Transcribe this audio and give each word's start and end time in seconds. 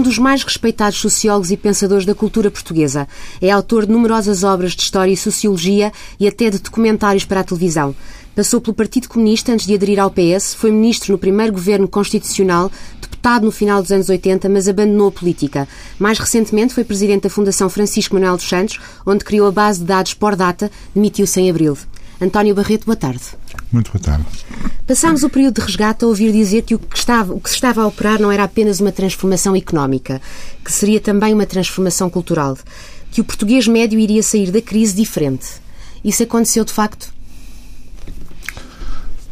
Um 0.00 0.02
dos 0.02 0.18
mais 0.18 0.42
respeitados 0.42 0.98
sociólogos 0.98 1.50
e 1.50 1.58
pensadores 1.58 2.06
da 2.06 2.14
cultura 2.14 2.50
portuguesa. 2.50 3.06
É 3.38 3.50
autor 3.50 3.84
de 3.84 3.92
numerosas 3.92 4.42
obras 4.42 4.72
de 4.72 4.80
história 4.80 5.12
e 5.12 5.16
sociologia 5.16 5.92
e 6.18 6.26
até 6.26 6.48
de 6.48 6.58
documentários 6.58 7.26
para 7.26 7.40
a 7.40 7.44
televisão. 7.44 7.94
Passou 8.34 8.62
pelo 8.62 8.72
Partido 8.72 9.10
Comunista 9.10 9.52
antes 9.52 9.66
de 9.66 9.74
aderir 9.74 10.00
ao 10.00 10.10
PS, 10.10 10.54
foi 10.54 10.70
ministro 10.70 11.12
no 11.12 11.18
primeiro 11.18 11.52
governo 11.52 11.86
constitucional, 11.86 12.72
deputado 12.98 13.44
no 13.44 13.52
final 13.52 13.82
dos 13.82 13.92
anos 13.92 14.08
80, 14.08 14.48
mas 14.48 14.68
abandonou 14.68 15.08
a 15.08 15.12
política. 15.12 15.68
Mais 15.98 16.18
recentemente 16.18 16.72
foi 16.72 16.82
presidente 16.82 17.24
da 17.24 17.30
Fundação 17.30 17.68
Francisco 17.68 18.14
Manuel 18.14 18.36
dos 18.36 18.48
Santos, 18.48 18.80
onde 19.04 19.22
criou 19.22 19.48
a 19.48 19.52
base 19.52 19.80
de 19.80 19.84
dados 19.84 20.14
por 20.14 20.34
data, 20.34 20.70
demitiu-se 20.94 21.38
em 21.38 21.50
abril. 21.50 21.76
António 22.20 22.54
Barreto, 22.54 22.84
boa 22.84 22.96
tarde. 22.96 23.22
Muito 23.72 23.90
boa 23.90 24.02
tarde. 24.02 24.26
Passámos 24.86 25.22
o 25.22 25.30
período 25.30 25.54
de 25.54 25.66
resgate 25.66 26.04
a 26.04 26.08
ouvir 26.08 26.32
dizer 26.32 26.62
que 26.62 26.74
o 26.74 26.78
que, 26.78 26.98
estava, 26.98 27.32
o 27.32 27.40
que 27.40 27.48
se 27.48 27.54
estava 27.54 27.82
a 27.82 27.86
operar 27.86 28.20
não 28.20 28.30
era 28.30 28.44
apenas 28.44 28.78
uma 28.78 28.92
transformação 28.92 29.56
económica, 29.56 30.20
que 30.62 30.70
seria 30.70 31.00
também 31.00 31.32
uma 31.32 31.46
transformação 31.46 32.10
cultural, 32.10 32.58
que 33.10 33.20
o 33.20 33.24
português 33.24 33.66
médio 33.66 33.98
iria 33.98 34.22
sair 34.22 34.50
da 34.50 34.60
crise 34.60 34.94
diferente. 34.94 35.46
Isso 36.04 36.22
aconteceu 36.22 36.64
de 36.64 36.72
facto? 36.72 37.12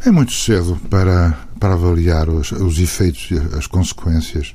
É 0.04 0.10
muito 0.10 0.32
cedo 0.32 0.80
para, 0.88 1.38
para 1.60 1.74
avaliar 1.74 2.30
os, 2.30 2.52
os 2.52 2.78
efeitos 2.78 3.28
e 3.30 3.56
as 3.56 3.66
consequências 3.66 4.54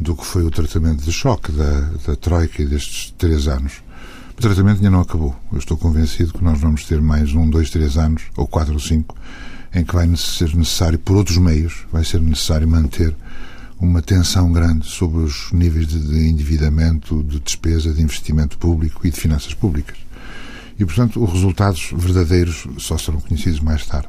do 0.00 0.16
que 0.16 0.24
foi 0.24 0.44
o 0.44 0.50
tratamento 0.50 1.02
de 1.02 1.12
choque 1.12 1.52
da, 1.52 1.80
da 2.06 2.16
Troika 2.16 2.62
e 2.62 2.66
destes 2.66 3.12
três 3.18 3.48
anos. 3.48 3.82
O 4.38 4.40
tratamento 4.40 4.76
ainda 4.76 4.90
não 4.90 5.00
acabou. 5.00 5.34
Eu 5.50 5.58
estou 5.58 5.76
convencido 5.76 6.32
que 6.32 6.44
nós 6.44 6.60
vamos 6.60 6.84
ter 6.84 7.00
mais 7.00 7.34
um, 7.34 7.50
dois, 7.50 7.70
três 7.70 7.96
anos, 7.98 8.22
ou 8.36 8.46
quatro 8.46 8.72
ou 8.72 8.78
cinco, 8.78 9.16
em 9.74 9.84
que 9.84 9.92
vai 9.92 10.08
ser 10.14 10.54
necessário, 10.54 10.96
por 10.96 11.16
outros 11.16 11.38
meios, 11.38 11.84
vai 11.90 12.04
ser 12.04 12.20
necessário 12.20 12.68
manter 12.68 13.12
uma 13.80 14.00
tensão 14.00 14.52
grande 14.52 14.86
sobre 14.86 15.22
os 15.22 15.50
níveis 15.50 15.88
de, 15.88 16.28
endividamento, 16.28 17.20
de 17.24 17.40
despesa, 17.40 17.92
de 17.92 18.00
investimento 18.00 18.56
público 18.58 19.04
e 19.04 19.10
de 19.10 19.20
finanças 19.20 19.54
públicas. 19.54 19.96
E, 20.78 20.84
portanto, 20.84 21.20
os 21.20 21.32
resultados 21.32 21.90
verdadeiros 21.92 22.64
só 22.78 22.96
serão 22.96 23.20
conhecidos 23.20 23.58
mais 23.58 23.84
tarde. 23.86 24.08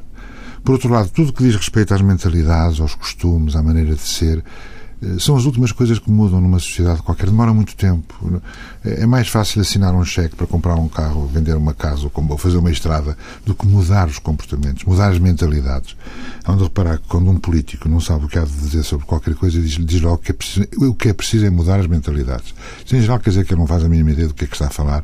Por 0.62 0.74
outro 0.74 0.90
lado, 0.90 1.10
tudo 1.10 1.32
que 1.32 1.42
diz 1.42 1.56
respeito 1.56 1.92
às 1.92 2.02
mentalidades, 2.02 2.78
aos 2.78 2.94
costumes, 2.94 3.56
à 3.56 3.64
maneira 3.64 3.96
de 3.96 4.02
ser, 4.02 4.44
são 5.18 5.34
as 5.36 5.44
últimas 5.44 5.72
coisas 5.72 5.98
que 5.98 6.10
mudam 6.10 6.40
numa 6.40 6.58
sociedade 6.58 7.02
qualquer. 7.02 7.26
Demora 7.26 7.54
muito 7.54 7.74
tempo. 7.74 8.42
É 8.84 9.06
mais 9.06 9.28
fácil 9.28 9.60
assinar 9.62 9.94
um 9.94 10.04
cheque 10.04 10.36
para 10.36 10.46
comprar 10.46 10.74
um 10.74 10.88
carro, 10.88 11.26
vender 11.26 11.56
uma 11.56 11.72
casa 11.72 12.10
ou 12.12 12.38
fazer 12.38 12.58
uma 12.58 12.70
estrada 12.70 13.16
do 13.44 13.54
que 13.54 13.66
mudar 13.66 14.08
os 14.08 14.18
comportamentos, 14.18 14.84
mudar 14.84 15.10
as 15.10 15.18
mentalidades. 15.18 15.96
Há 16.44 16.54
de 16.54 16.64
reparar 16.64 16.98
que 16.98 17.08
quando 17.08 17.30
um 17.30 17.38
político 17.38 17.88
não 17.88 18.00
sabe 18.00 18.26
o 18.26 18.28
que 18.28 18.38
há 18.38 18.44
de 18.44 18.52
dizer 18.52 18.82
sobre 18.82 19.06
qualquer 19.06 19.34
coisa, 19.34 19.58
diz, 19.60 19.72
diz 19.84 20.00
logo 20.02 20.18
que 20.18 20.32
é 20.32 20.34
preciso, 20.34 20.66
o 20.76 20.94
que 20.94 21.08
é 21.08 21.12
preciso 21.14 21.46
é 21.46 21.50
mudar 21.50 21.80
as 21.80 21.86
mentalidades. 21.86 22.54
Isso 22.84 22.94
em 22.94 23.00
geral 23.00 23.18
quer 23.18 23.30
dizer 23.30 23.46
que 23.46 23.54
ele 23.54 23.60
não 23.60 23.66
faz 23.66 23.82
a 23.82 23.88
mínima 23.88 24.10
ideia 24.10 24.28
do 24.28 24.34
que 24.34 24.44
é 24.44 24.46
que 24.46 24.54
está 24.54 24.66
a 24.66 24.70
falar, 24.70 25.02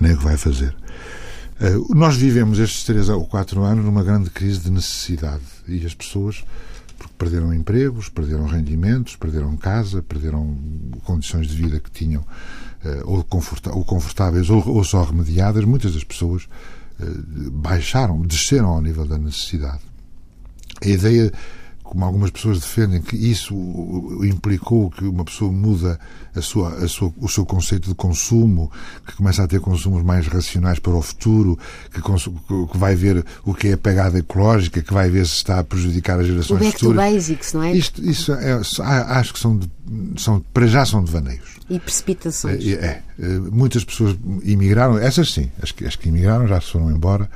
nem 0.00 0.12
o 0.12 0.18
que 0.18 0.24
vai 0.24 0.36
fazer. 0.36 0.74
Uh, 1.60 1.94
nós 1.94 2.16
vivemos 2.16 2.58
estes 2.58 2.84
três 2.84 3.08
ou 3.08 3.24
quatro 3.24 3.62
anos 3.62 3.84
numa 3.84 4.02
grande 4.02 4.28
crise 4.28 4.60
de 4.60 4.70
necessidade 4.70 5.42
e 5.66 5.86
as 5.86 5.94
pessoas 5.94 6.44
perderam 7.18 7.52
empregos, 7.52 8.08
perderam 8.08 8.46
rendimentos, 8.46 9.16
perderam 9.16 9.56
casa, 9.56 10.02
perderam 10.02 10.56
condições 11.04 11.46
de 11.46 11.56
vida 11.56 11.80
que 11.80 11.90
tinham 11.90 12.24
ou, 13.04 13.24
confortáveis 13.24 14.48
ou, 14.50 14.84
só 14.84 15.02
remediadas. 15.02 15.64
Muitas 15.64 15.94
das 15.94 16.04
pessoas 16.04 16.48
baixaram, 17.52 18.20
desceram 18.22 18.68
ao 18.68 18.80
nível 18.80 19.06
da 19.06 19.18
necessidade. 19.18 19.82
A 20.82 20.88
ideia 20.88 21.32
como 21.86 22.04
algumas 22.04 22.30
pessoas 22.30 22.58
defendem 22.58 23.00
que 23.00 23.16
isso 23.16 23.54
implicou 24.24 24.90
que 24.90 25.04
uma 25.04 25.24
pessoa 25.24 25.52
muda 25.52 25.98
a 26.34 26.42
sua, 26.42 26.74
a 26.74 26.88
sua, 26.88 27.12
o 27.16 27.28
seu 27.28 27.46
conceito 27.46 27.88
de 27.88 27.94
consumo, 27.94 28.70
que 29.06 29.14
começa 29.14 29.44
a 29.44 29.46
ter 29.46 29.60
consumos 29.60 30.02
mais 30.02 30.26
racionais 30.26 30.80
para 30.80 30.92
o 30.92 31.00
futuro, 31.00 31.56
que, 31.92 32.02
que 32.02 32.76
vai 32.76 32.96
ver 32.96 33.24
o 33.44 33.54
que 33.54 33.68
é 33.68 33.72
a 33.74 33.78
pegada 33.78 34.18
ecológica, 34.18 34.82
que 34.82 34.92
vai 34.92 35.08
ver 35.08 35.26
se 35.26 35.34
está 35.34 35.60
a 35.60 35.64
prejudicar 35.64 36.18
as 36.18 36.26
gerações 36.26 36.60
o 36.60 36.64
back 36.64 36.72
futuras. 36.72 36.96
To 36.96 37.12
basics, 37.12 37.52
não 37.52 37.62
é? 37.62 37.72
Isto, 37.72 38.04
isso 38.04 38.32
é, 38.32 38.60
acho 38.82 39.32
que 39.32 39.38
são, 39.38 39.56
de, 39.56 39.70
são, 40.16 40.40
para 40.52 40.66
já 40.66 40.84
são 40.84 41.04
devaneios. 41.04 41.56
E 41.70 41.78
precipitações. 41.78 42.66
É, 42.66 43.02
é, 43.18 43.28
muitas 43.38 43.84
pessoas 43.84 44.16
imigraram, 44.42 44.98
essas 44.98 45.32
sim, 45.32 45.50
as 45.62 45.70
que, 45.70 45.84
as 45.84 45.94
que 45.94 46.08
imigraram 46.08 46.48
já 46.48 46.60
se 46.60 46.72
foram 46.72 46.90
embora, 46.90 47.30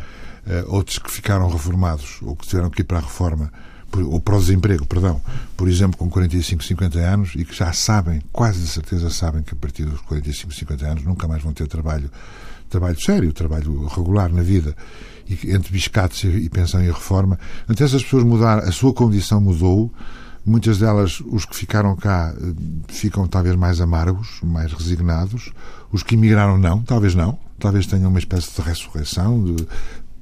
outros 0.67 0.99
que 0.99 1.11
ficaram 1.11 1.49
reformados 1.49 2.19
ou 2.23 2.35
que 2.35 2.47
tiveram 2.49 2.71
que 2.71 2.81
ir 2.81 2.85
para 2.85 2.99
a 2.99 3.03
reforma 3.03 3.53
ou 3.99 4.21
para 4.21 4.37
o 4.37 4.41
desemprego, 4.41 4.87
perdão, 4.87 5.21
por 5.57 5.69
exemplo, 5.69 5.99
com 5.99 6.09
45, 6.09 6.65
50 6.65 6.99
anos 6.99 7.33
e 7.35 7.45
que 7.45 7.55
já 7.55 7.73
sabem, 7.73 8.23
quase 8.33 8.61
de 8.61 8.69
certeza 8.69 9.11
sabem 9.11 9.43
que 9.43 9.55
a 9.55 9.57
partir 9.57 9.85
dos 9.85 10.01
45, 10.03 10.55
50 10.55 10.87
anos 10.87 11.05
nunca 11.05 11.27
mais 11.27 11.43
vão 11.43 11.53
ter 11.53 11.67
trabalho, 11.67 12.11
trabalho 12.69 13.01
sério, 13.01 13.33
trabalho 13.33 13.87
regular 13.87 14.33
na 14.33 14.43
vida, 14.43 14.77
e 15.29 15.53
entre 15.53 15.73
biscates 15.73 16.25
e 16.25 16.49
pensão 16.49 16.83
e 16.83 16.87
reforma. 16.87 17.39
Então 17.69 17.87
essas 17.87 18.03
pessoas 18.03 18.25
mudaram, 18.25 18.69
a 18.69 18.73
sua 18.73 18.93
condição 18.93 19.41
mudou, 19.41 19.93
muitas 20.45 20.79
delas, 20.79 21.21
os 21.21 21.45
que 21.45 21.57
ficaram 21.57 21.95
cá, 21.97 22.35
ficam 22.89 23.27
talvez 23.27 23.57
mais 23.57 23.81
amargos, 23.81 24.41
mais 24.43 24.73
resignados, 24.73 25.53
os 25.93 26.03
que 26.03 26.15
emigraram 26.15 26.59
não, 26.59 26.83
talvez 26.83 27.15
não, 27.15 27.39
talvez 27.59 27.87
tenham 27.87 28.09
uma 28.09 28.19
espécie 28.19 28.51
de 28.55 28.61
ressurreição, 28.63 29.45
de 29.45 29.67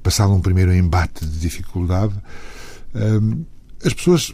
passado 0.03 0.33
um 0.33 0.41
primeiro 0.41 0.73
embate 0.73 1.25
de 1.25 1.39
dificuldade. 1.39 2.13
As 3.83 3.93
pessoas 3.93 4.33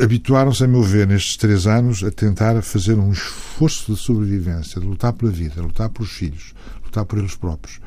habituaram-se, 0.00 0.64
a 0.64 0.68
meu 0.68 0.82
ver, 0.82 1.06
nestes 1.06 1.36
três 1.36 1.66
anos, 1.66 2.02
a 2.04 2.10
tentar 2.10 2.60
fazer 2.62 2.94
um 2.94 3.10
esforço 3.10 3.94
de 3.94 4.00
sobrevivência, 4.00 4.80
de 4.80 4.86
lutar 4.86 5.12
pela 5.12 5.30
vida, 5.30 5.62
lutar 5.62 5.88
pelos 5.88 6.10
filhos, 6.10 6.54
lutar 6.84 7.04
por 7.04 7.18
eles 7.18 7.34
próprios. 7.34 7.80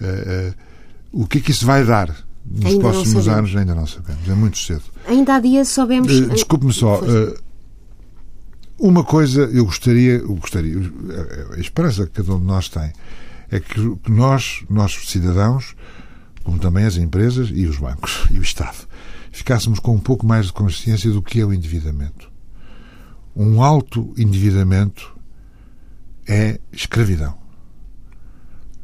Uh, 0.00 0.50
uh, 0.50 1.22
o 1.22 1.26
que 1.26 1.38
é 1.38 1.40
que 1.40 1.50
isso 1.50 1.66
vai 1.66 1.84
dar 1.84 2.14
nos 2.46 2.66
ainda 2.66 2.80
próximos 2.80 3.28
anos? 3.28 3.54
Ainda 3.54 3.74
não 3.74 3.86
sabemos. 3.86 4.28
É 4.28 4.34
muito 4.34 4.58
cedo. 4.58 4.84
Ainda 5.06 5.34
há 5.34 5.40
dias 5.40 5.68
soubemos. 5.68 6.12
Uh, 6.12 6.28
Desculpe-me 6.28 6.72
só. 6.72 7.00
uma 8.78 9.04
coisa 9.04 9.42
eu 9.42 9.64
gostaria, 9.64 10.18
eu 10.18 10.36
gostaria, 10.36 10.76
a 11.56 11.60
esperança 11.60 12.06
que 12.06 12.12
cada 12.12 12.34
um 12.34 12.40
de 12.40 12.46
nós 12.46 12.68
tem 12.68 12.92
é 13.50 13.58
que 13.58 13.98
nós, 14.08 14.64
nós 14.70 14.92
cidadãos, 15.06 15.74
como 16.44 16.58
também 16.58 16.84
as 16.84 16.96
empresas 16.96 17.50
e 17.52 17.66
os 17.66 17.78
bancos 17.78 18.24
e 18.30 18.38
o 18.38 18.42
Estado, 18.42 18.86
ficássemos 19.30 19.78
com 19.78 19.94
um 19.94 20.00
pouco 20.00 20.26
mais 20.26 20.46
de 20.46 20.52
consciência 20.52 21.10
do 21.10 21.22
que 21.22 21.40
é 21.40 21.44
o 21.44 21.52
endividamento. 21.52 22.30
Um 23.34 23.62
alto 23.62 24.12
endividamento 24.16 25.16
é 26.26 26.58
escravidão. 26.72 27.34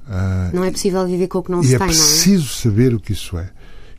Uh, 0.06 0.54
não 0.54 0.64
é 0.64 0.70
possível 0.70 1.04
viver 1.06 1.26
com 1.26 1.38
o 1.38 1.43
que 1.43 1.50
não 1.50 1.62
se 1.62 1.75
é 1.75 1.78
tem, 1.78 1.87
não 1.87 1.87
é? 1.87 1.96
preciso 1.96 2.48
saber 2.48 2.94
o 2.94 3.00
que 3.00 3.12
isso 3.12 3.37
é. 3.37 3.50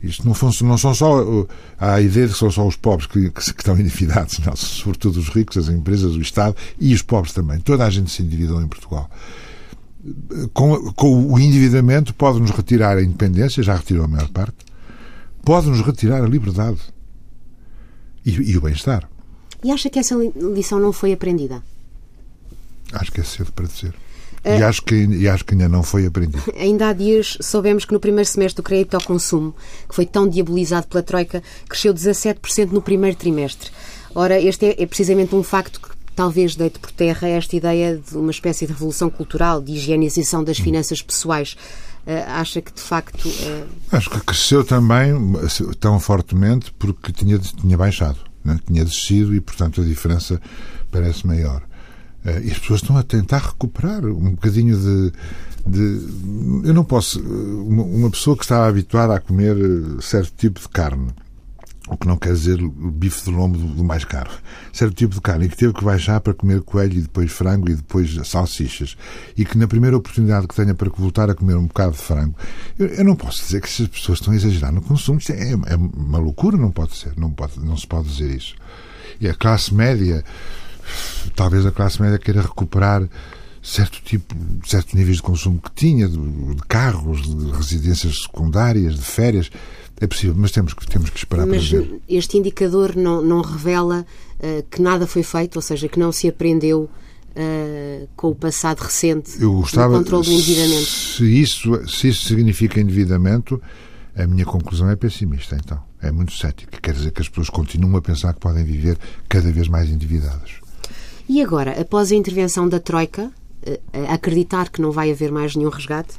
Isto 0.02 0.26
não, 0.26 0.34
não 0.68 0.78
são 0.78 0.94
só. 0.94 1.46
Há 1.78 1.94
a 1.94 2.00
ideia 2.00 2.26
de 2.26 2.32
que 2.32 2.38
são 2.38 2.50
só 2.50 2.66
os 2.66 2.76
pobres 2.76 3.06
que, 3.06 3.30
que, 3.30 3.52
que 3.52 3.60
estão 3.60 3.78
endividados, 3.78 4.38
não, 4.40 4.54
sobretudo 4.54 5.18
os 5.18 5.28
ricos, 5.28 5.56
as 5.56 5.68
empresas, 5.68 6.14
o 6.14 6.20
Estado 6.20 6.56
e 6.78 6.94
os 6.94 7.02
pobres 7.02 7.32
também. 7.32 7.58
Toda 7.60 7.84
a 7.84 7.90
gente 7.90 8.10
se 8.10 8.22
endividou 8.22 8.62
em 8.62 8.68
Portugal. 8.68 9.10
Com, 10.54 10.92
com 10.92 11.32
o 11.32 11.38
endividamento 11.38 12.14
pode-nos 12.14 12.52
retirar 12.52 12.96
a 12.96 13.02
independência, 13.02 13.62
já 13.62 13.74
retirou 13.74 14.04
a 14.04 14.08
maior 14.08 14.28
parte, 14.28 14.56
pode-nos 15.48 15.80
retirar 15.80 16.22
a 16.22 16.26
liberdade 16.28 16.78
e, 18.22 18.32
e 18.32 18.58
o 18.58 18.60
bem-estar. 18.60 19.08
E 19.64 19.72
acha 19.72 19.88
que 19.88 19.98
essa 19.98 20.14
lição 20.14 20.78
não 20.78 20.92
foi 20.92 21.10
aprendida? 21.10 21.62
Acho 22.92 23.10
que 23.10 23.22
é 23.22 23.24
cedo 23.24 23.50
para 23.52 23.64
dizer. 23.64 23.94
E 24.44 24.62
acho, 24.62 24.82
que, 24.82 24.94
e 24.94 25.26
acho 25.26 25.46
que 25.46 25.54
ainda 25.54 25.66
não 25.66 25.82
foi 25.82 26.04
aprendido. 26.04 26.42
Ainda 26.54 26.88
há 26.88 26.92
dias 26.92 27.38
soubemos 27.40 27.86
que 27.86 27.94
no 27.94 27.98
primeiro 27.98 28.28
semestre 28.28 28.62
do 28.62 28.62
crédito 28.62 28.94
ao 28.94 29.02
consumo, 29.02 29.54
que 29.88 29.94
foi 29.94 30.04
tão 30.04 30.28
diabolizado 30.28 30.86
pela 30.86 31.02
Troika, 31.02 31.42
cresceu 31.66 31.94
17% 31.94 32.70
no 32.70 32.82
primeiro 32.82 33.16
trimestre. 33.16 33.70
Ora, 34.14 34.38
este 34.38 34.66
é, 34.66 34.82
é 34.82 34.86
precisamente 34.86 35.34
um 35.34 35.42
facto 35.42 35.80
que 35.80 35.88
talvez 36.14 36.56
deite 36.56 36.78
por 36.78 36.90
terra 36.90 37.26
esta 37.26 37.56
ideia 37.56 37.96
de 37.96 38.18
uma 38.18 38.30
espécie 38.30 38.66
de 38.66 38.72
revolução 38.74 39.08
cultural, 39.08 39.62
de 39.62 39.72
higienização 39.72 40.44
das 40.44 40.58
finanças 40.58 41.00
pessoais. 41.00 41.56
Uh, 42.08 42.24
acha 42.26 42.62
que 42.62 42.72
de 42.72 42.80
facto. 42.80 43.28
Uh... 43.28 43.68
Acho 43.92 44.08
que 44.08 44.20
cresceu 44.20 44.64
também 44.64 45.12
tão 45.78 46.00
fortemente 46.00 46.72
porque 46.78 47.12
tinha, 47.12 47.38
tinha 47.38 47.76
baixado, 47.76 48.18
né? 48.42 48.58
tinha 48.66 48.82
descido 48.82 49.34
e, 49.34 49.42
portanto, 49.42 49.82
a 49.82 49.84
diferença 49.84 50.40
parece 50.90 51.26
maior. 51.26 51.60
Uh, 52.24 52.40
e 52.42 52.50
as 52.50 52.58
pessoas 52.58 52.80
estão 52.80 52.96
a 52.96 53.02
tentar 53.02 53.38
recuperar 53.38 54.06
um 54.06 54.30
bocadinho 54.30 54.74
de. 54.74 55.12
de 55.66 56.66
eu 56.66 56.72
não 56.72 56.82
posso. 56.82 57.20
Uma 57.20 58.08
pessoa 58.08 58.34
que 58.34 58.42
estava 58.42 58.66
habituada 58.66 59.14
a 59.14 59.20
comer 59.20 59.54
certo 60.00 60.32
tipo 60.34 60.60
de 60.60 60.68
carne 60.70 61.12
o 61.88 61.96
que 61.96 62.06
não 62.06 62.16
quer 62.16 62.32
dizer 62.32 62.60
o 62.62 62.90
bife 62.90 63.24
de 63.24 63.30
lombo 63.30 63.58
do 63.58 63.84
mais 63.84 64.04
caro. 64.04 64.30
Certo 64.72 64.94
tipo 64.94 65.14
de 65.14 65.20
carne 65.20 65.46
e 65.46 65.48
que 65.48 65.56
teve 65.56 65.72
que 65.72 65.84
baixar 65.84 66.20
para 66.20 66.34
comer 66.34 66.60
coelho 66.62 66.98
e 66.98 67.02
depois 67.02 67.32
frango 67.32 67.70
e 67.70 67.74
depois 67.74 68.14
salsichas. 68.26 68.96
E 69.36 69.44
que 69.44 69.56
na 69.56 69.66
primeira 69.66 69.96
oportunidade 69.96 70.46
que 70.46 70.54
tenha 70.54 70.74
para 70.74 70.88
voltar 70.90 71.30
a 71.30 71.34
comer 71.34 71.56
um 71.56 71.66
bocado 71.66 71.92
de 71.92 71.98
frango, 71.98 72.34
eu, 72.78 72.86
eu 72.86 73.04
não 73.04 73.16
posso 73.16 73.42
dizer 73.42 73.60
que 73.60 73.68
essas 73.68 73.88
pessoas 73.88 74.18
estão 74.18 74.32
a 74.32 74.36
exagerar 74.36 74.72
no 74.72 74.82
consumo. 74.82 75.18
Isto 75.18 75.32
é, 75.32 75.52
é, 75.52 75.76
uma 75.76 76.18
loucura, 76.18 76.56
não 76.56 76.70
pode 76.70 76.96
ser. 76.96 77.12
Não, 77.16 77.30
pode, 77.30 77.58
não 77.60 77.76
se 77.76 77.86
pode 77.86 78.08
dizer 78.08 78.30
isso. 78.30 78.54
E 79.20 79.28
a 79.28 79.34
classe 79.34 79.74
média, 79.74 80.24
talvez 81.34 81.64
a 81.66 81.72
classe 81.72 82.00
média 82.00 82.18
queira 82.18 82.42
recuperar 82.42 83.08
certo 83.62 84.00
tipo, 84.02 84.34
certos 84.66 84.94
níveis 84.94 85.16
de 85.16 85.22
consumo 85.22 85.60
que 85.60 85.70
tinha, 85.72 86.08
de, 86.08 86.16
de 86.16 86.62
carros, 86.68 87.22
de 87.22 87.50
residências 87.50 88.22
secundárias, 88.22 88.94
de 88.94 89.02
férias. 89.02 89.50
É 90.00 90.06
possível, 90.06 90.34
mas 90.36 90.52
temos 90.52 90.74
que, 90.74 90.86
temos 90.86 91.10
que 91.10 91.18
esperar 91.18 91.46
mas 91.46 91.68
para 91.68 91.80
ver. 91.80 92.00
este 92.08 92.38
indicador 92.38 92.94
não, 92.94 93.20
não 93.20 93.40
revela 93.40 94.06
uh, 94.38 94.62
que 94.70 94.80
nada 94.80 95.06
foi 95.06 95.22
feito, 95.22 95.56
ou 95.56 95.62
seja, 95.62 95.88
que 95.88 95.98
não 95.98 96.12
se 96.12 96.28
aprendeu 96.28 96.82
uh, 96.82 98.08
com 98.14 98.28
o 98.28 98.34
passado 98.34 98.78
recente 98.80 99.42
Eu 99.42 99.52
gostava, 99.54 99.94
do 99.94 99.98
controle 99.98 100.26
do 100.26 100.32
endividamento. 100.32 100.86
Se 100.86 101.24
isso, 101.24 101.88
se 101.88 102.08
isso 102.08 102.26
significa 102.26 102.80
endividamento, 102.80 103.60
a 104.14 104.26
minha 104.26 104.44
conclusão 104.44 104.88
é 104.88 104.96
pessimista, 104.96 105.56
então. 105.56 105.82
É 106.00 106.12
muito 106.12 106.32
cética. 106.32 106.78
Quer 106.80 106.94
dizer 106.94 107.10
que 107.10 107.20
as 107.20 107.28
pessoas 107.28 107.50
continuam 107.50 107.96
a 107.96 108.00
pensar 108.00 108.32
que 108.32 108.38
podem 108.38 108.64
viver 108.64 108.96
cada 109.28 109.50
vez 109.50 109.66
mais 109.66 109.90
endividadas. 109.90 110.52
E 111.28 111.42
agora, 111.42 111.72
após 111.80 112.12
a 112.12 112.14
intervenção 112.14 112.68
da 112.68 112.78
Troika, 112.78 113.24
uh, 113.24 114.12
acreditar 114.12 114.68
que 114.68 114.80
não 114.80 114.92
vai 114.92 115.10
haver 115.10 115.32
mais 115.32 115.56
nenhum 115.56 115.70
resgate, 115.70 116.14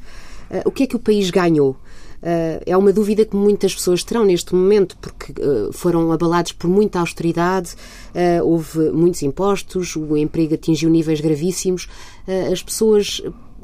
o 0.65 0.71
que 0.71 0.81
é 0.81 0.87
que 0.87 0.95
o 0.95 0.99
país 0.99 1.29
ganhou? 1.29 1.77
Uh, 2.21 2.59
é 2.65 2.75
uma 2.75 2.91
dúvida 2.91 3.23
que 3.23 3.35
muitas 3.35 3.73
pessoas 3.73 4.03
terão 4.03 4.25
neste 4.25 4.53
momento, 4.53 4.97
porque 4.97 5.31
uh, 5.41 5.71
foram 5.71 6.11
abalados 6.11 6.51
por 6.51 6.69
muita 6.69 6.99
austeridade, 6.99 7.75
uh, 8.13 8.43
houve 8.43 8.91
muitos 8.91 9.21
impostos, 9.23 9.95
o 9.95 10.17
emprego 10.17 10.53
atingiu 10.53 10.89
níveis 10.89 11.21
gravíssimos. 11.21 11.87
as 12.51 12.61
pessoas 12.61 13.21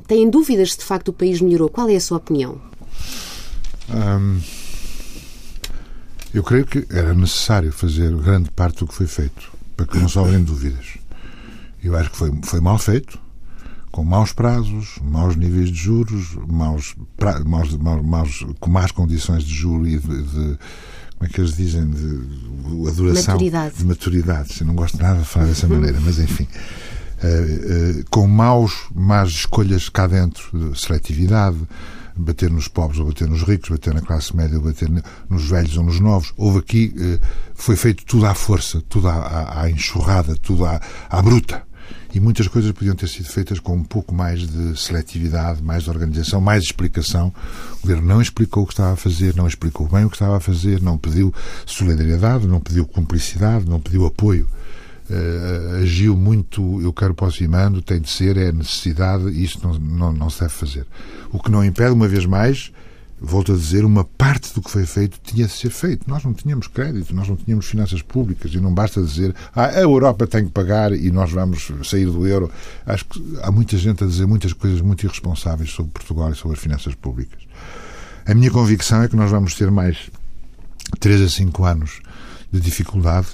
têm 0.07 0.29
dúvidas 0.29 0.71
se 0.71 0.79
de 0.79 0.85
facto 0.85 1.09
o 1.09 1.13
país 1.13 1.41
melhorou. 1.41 1.69
Qual 1.69 1.89
é 1.89 1.95
a 1.95 2.01
sua 2.01 2.17
opinião? 2.17 2.59
Eu 6.33 6.43
creio 6.43 6.65
que 6.65 6.85
era 6.89 7.13
necessário 7.13 7.71
fazer 7.71 8.15
grande 8.15 8.49
parte 8.51 8.79
do 8.79 8.87
que 8.87 8.93
foi 8.93 9.07
feito, 9.07 9.51
para 9.75 9.85
que 9.85 9.97
não 9.97 10.07
sobrem 10.07 10.43
dúvidas. 10.43 10.97
Eu 11.83 11.95
acho 11.95 12.09
que 12.09 12.17
foi, 12.17 12.31
foi 12.43 12.59
mal 12.59 12.77
feito, 12.77 13.19
com 13.95 14.03
maus 14.03 14.33
prazos, 14.33 14.99
maus 15.01 15.37
níveis 15.37 15.69
de 15.69 15.77
juros, 15.77 16.37
maus, 16.49 16.97
pra, 17.15 17.39
maus, 17.45 17.77
maus, 17.77 18.05
maus, 18.05 18.45
com 18.59 18.69
más 18.69 18.91
condições 18.91 19.45
de 19.45 19.53
juros 19.53 19.87
e 19.87 19.97
de, 19.97 20.21
de, 20.21 20.59
como 21.17 21.21
é 21.21 21.27
que 21.29 21.39
eles 21.39 21.55
dizem, 21.55 21.89
de, 21.89 22.89
a 22.89 22.91
duração 22.91 23.35
maturidade. 23.35 23.77
de 23.77 23.85
maturidade. 23.85 24.57
Eu 24.59 24.67
não 24.67 24.75
gosto 24.75 24.97
nada 24.97 25.19
de 25.19 25.25
falar 25.25 25.45
dessa 25.45 25.65
maneira, 25.65 25.97
mas 26.01 26.19
enfim. 26.19 26.45
Uh, 27.23 28.01
uh, 28.01 28.05
com 28.09 28.27
maus, 28.27 28.73
más 28.93 29.29
escolhas 29.29 29.87
cá 29.87 30.07
dentro, 30.07 30.71
de 30.71 30.77
seletividade, 30.77 31.57
bater 32.17 32.51
nos 32.51 32.67
pobres 32.67 32.99
ou 32.99 33.05
bater 33.05 33.29
nos 33.29 33.43
ricos, 33.43 33.69
bater 33.69 33.93
na 33.93 34.01
classe 34.01 34.35
média 34.35 34.57
ou 34.57 34.63
bater 34.65 34.89
nos 35.29 35.49
velhos 35.49 35.77
ou 35.77 35.85
nos 35.85 36.01
novos. 36.01 36.33
Houve 36.35 36.59
aqui, 36.59 36.93
uh, 36.97 37.25
foi 37.53 37.77
feito 37.77 38.03
tudo 38.03 38.25
à 38.25 38.33
força, 38.33 38.83
tudo 38.89 39.07
à, 39.07 39.13
à, 39.13 39.61
à 39.61 39.71
enxurrada, 39.71 40.35
tudo 40.35 40.65
à, 40.65 40.81
à 41.09 41.21
bruta. 41.21 41.65
E 42.13 42.19
muitas 42.19 42.47
coisas 42.47 42.71
podiam 42.71 42.95
ter 42.95 43.07
sido 43.07 43.25
feitas 43.25 43.59
com 43.59 43.75
um 43.75 43.83
pouco 43.83 44.13
mais 44.13 44.47
de 44.47 44.79
seletividade, 44.79 45.61
mais 45.61 45.83
de 45.83 45.89
organização, 45.89 46.39
mais 46.39 46.61
de 46.61 46.67
explicação. 46.67 47.33
O 47.77 47.81
governo 47.81 48.07
não 48.07 48.21
explicou 48.21 48.63
o 48.63 48.67
que 48.67 48.73
estava 48.73 48.93
a 48.93 48.95
fazer, 48.95 49.35
não 49.35 49.47
explicou 49.47 49.87
bem 49.87 50.05
o 50.05 50.09
que 50.09 50.15
estava 50.15 50.37
a 50.37 50.39
fazer, 50.39 50.81
não 50.81 50.97
pediu 50.97 51.33
solidariedade, 51.65 52.47
não 52.47 52.59
pediu 52.59 52.85
cumplicidade, 52.85 53.67
não 53.67 53.79
pediu 53.79 54.05
apoio. 54.05 54.47
Uh, 55.09 55.83
agiu 55.83 56.15
muito, 56.15 56.81
eu 56.81 56.91
quero, 56.91 57.13
posso 57.13 57.43
e 57.43 57.47
mando, 57.47 57.81
tem 57.81 58.01
de 58.01 58.09
ser, 58.09 58.37
é 58.37 58.51
necessidade, 58.51 59.29
isso 59.39 59.59
não, 59.61 59.73
não, 59.73 60.13
não 60.13 60.29
se 60.29 60.39
deve 60.39 60.53
fazer. 60.53 60.85
O 61.31 61.39
que 61.39 61.51
não 61.51 61.63
impede, 61.63 61.91
uma 61.91 62.07
vez 62.07 62.25
mais, 62.25 62.71
volto 63.19 63.53
a 63.53 63.55
dizer, 63.55 63.85
uma 63.85 64.03
parte 64.03 64.53
do 64.53 64.61
que 64.61 64.69
foi 64.69 64.85
feito 64.85 65.19
tinha 65.23 65.47
de 65.47 65.53
ser 65.53 65.69
feito. 65.69 66.09
Nós 66.09 66.23
não 66.23 66.33
tínhamos 66.33 66.67
crédito, 66.67 67.15
nós 67.15 67.27
não 67.27 67.35
tínhamos 67.35 67.65
finanças 67.65 68.01
públicas 68.01 68.53
e 68.53 68.59
não 68.59 68.73
basta 68.73 69.01
dizer 69.01 69.33
ah, 69.55 69.67
a 69.67 69.81
Europa 69.81 70.27
tem 70.27 70.45
que 70.45 70.51
pagar 70.51 70.91
e 70.93 71.11
nós 71.11 71.31
vamos 71.31 71.71
sair 71.83 72.05
do 72.05 72.27
euro. 72.27 72.51
Acho 72.85 73.05
que 73.05 73.21
há 73.41 73.51
muita 73.51 73.77
gente 73.77 74.03
a 74.03 74.07
dizer 74.07 74.25
muitas 74.25 74.53
coisas 74.53 74.81
muito 74.81 75.05
irresponsáveis 75.05 75.71
sobre 75.71 75.91
Portugal 75.91 76.31
e 76.31 76.35
sobre 76.35 76.57
as 76.57 76.63
finanças 76.63 76.93
públicas. 76.95 77.39
A 78.25 78.33
minha 78.33 78.51
convicção 78.51 79.03
é 79.03 79.07
que 79.07 79.15
nós 79.15 79.31
vamos 79.31 79.55
ter 79.55 79.71
mais 79.71 80.09
3 80.99 81.21
a 81.21 81.29
5 81.29 81.63
anos 81.63 82.01
de 82.51 82.59
dificuldade 82.59 83.27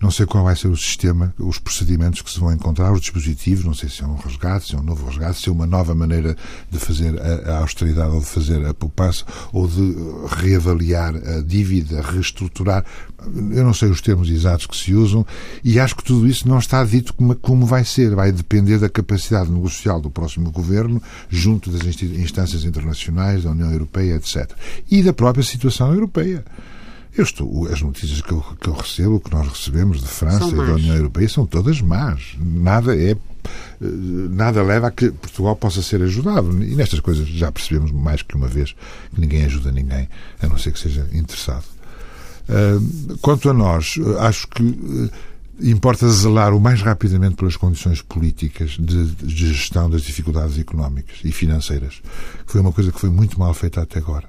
não 0.00 0.10
sei 0.10 0.26
qual 0.26 0.44
vai 0.44 0.54
ser 0.54 0.68
o 0.68 0.76
sistema, 0.76 1.34
os 1.38 1.58
procedimentos 1.58 2.20
que 2.20 2.30
se 2.30 2.38
vão 2.38 2.52
encontrar, 2.52 2.92
os 2.92 3.00
dispositivos, 3.00 3.64
não 3.64 3.72
sei 3.72 3.88
se 3.88 4.02
é 4.02 4.06
um 4.06 4.16
resgate, 4.16 4.66
se 4.66 4.74
é 4.74 4.78
um 4.78 4.82
novo 4.82 5.06
resgate, 5.06 5.40
se 5.40 5.48
é 5.48 5.52
uma 5.52 5.66
nova 5.66 5.94
maneira 5.94 6.36
de 6.70 6.78
fazer 6.78 7.18
a, 7.48 7.58
austeridade 7.58 8.14
ou 8.14 8.20
de 8.20 8.26
fazer 8.26 8.64
a 8.66 8.74
poupança 8.74 9.24
ou 9.52 9.66
de 9.66 9.94
reavaliar 10.28 11.14
a 11.16 11.40
dívida, 11.40 12.02
reestruturar. 12.02 12.84
Eu 13.50 13.64
não 13.64 13.72
sei 13.72 13.88
os 13.88 14.02
termos 14.02 14.28
exatos 14.28 14.66
que 14.66 14.76
se 14.76 14.92
usam 14.94 15.26
e 15.64 15.80
acho 15.80 15.96
que 15.96 16.04
tudo 16.04 16.26
isso 16.26 16.46
não 16.46 16.58
está 16.58 16.84
dito 16.84 17.14
como, 17.14 17.34
como 17.34 17.64
vai 17.64 17.84
ser. 17.84 18.14
Vai 18.14 18.30
depender 18.30 18.78
da 18.78 18.90
capacidade 18.90 19.50
negocial 19.50 20.00
do 20.00 20.10
próximo 20.10 20.50
governo, 20.50 21.02
junto 21.28 21.70
das 21.70 22.00
instâncias 22.02 22.64
internacionais, 22.64 23.44
da 23.44 23.50
União 23.50 23.72
Europeia, 23.72 24.16
etc. 24.16 24.50
E 24.90 25.02
da 25.02 25.14
própria 25.14 25.42
situação 25.42 25.92
europeia. 25.92 26.44
Eu 27.16 27.24
estou, 27.24 27.66
as 27.68 27.80
notícias 27.80 28.20
que 28.20 28.30
eu, 28.30 28.44
que 28.60 28.68
eu 28.68 28.74
recebo, 28.74 29.18
que 29.18 29.32
nós 29.32 29.48
recebemos 29.48 30.00
de 30.02 30.06
França 30.06 30.48
e 30.48 30.54
da 30.54 30.74
União 30.74 30.94
Europeia, 30.94 31.28
são 31.28 31.46
todas 31.46 31.80
más. 31.80 32.36
Nada 32.38 32.94
é 32.94 33.12
eh, 33.12 33.18
nada 33.80 34.62
leva 34.62 34.88
a 34.88 34.90
que 34.90 35.10
Portugal 35.10 35.56
possa 35.56 35.80
ser 35.80 36.02
ajudado. 36.02 36.62
E 36.62 36.74
nestas 36.74 37.00
coisas 37.00 37.26
já 37.26 37.50
percebemos 37.50 37.90
mais 37.90 38.20
que 38.20 38.36
uma 38.36 38.48
vez 38.48 38.74
que 39.14 39.20
ninguém 39.20 39.44
ajuda 39.44 39.72
ninguém, 39.72 40.08
a 40.42 40.46
não 40.46 40.58
ser 40.58 40.72
que 40.72 40.78
seja 40.78 41.06
interessado. 41.12 41.64
Eh, 42.48 42.78
quanto 43.22 43.48
a 43.48 43.54
nós, 43.54 43.94
acho 44.20 44.46
que 44.48 44.62
eh, 44.62 45.10
importa 45.60 46.08
zelar 46.08 46.54
o 46.54 46.60
mais 46.60 46.82
rapidamente 46.82 47.36
pelas 47.36 47.56
condições 47.56 48.02
políticas 48.02 48.76
de, 48.78 49.06
de, 49.06 49.48
gestão 49.48 49.88
das 49.88 50.02
dificuldades 50.02 50.58
económicas 50.58 51.16
e 51.24 51.32
financeiras. 51.32 52.02
Foi 52.46 52.60
uma 52.60 52.72
coisa 52.72 52.92
que 52.92 53.00
foi 53.00 53.08
muito 53.08 53.38
mal 53.38 53.54
feita 53.54 53.80
até 53.80 53.98
agora. 53.98 54.28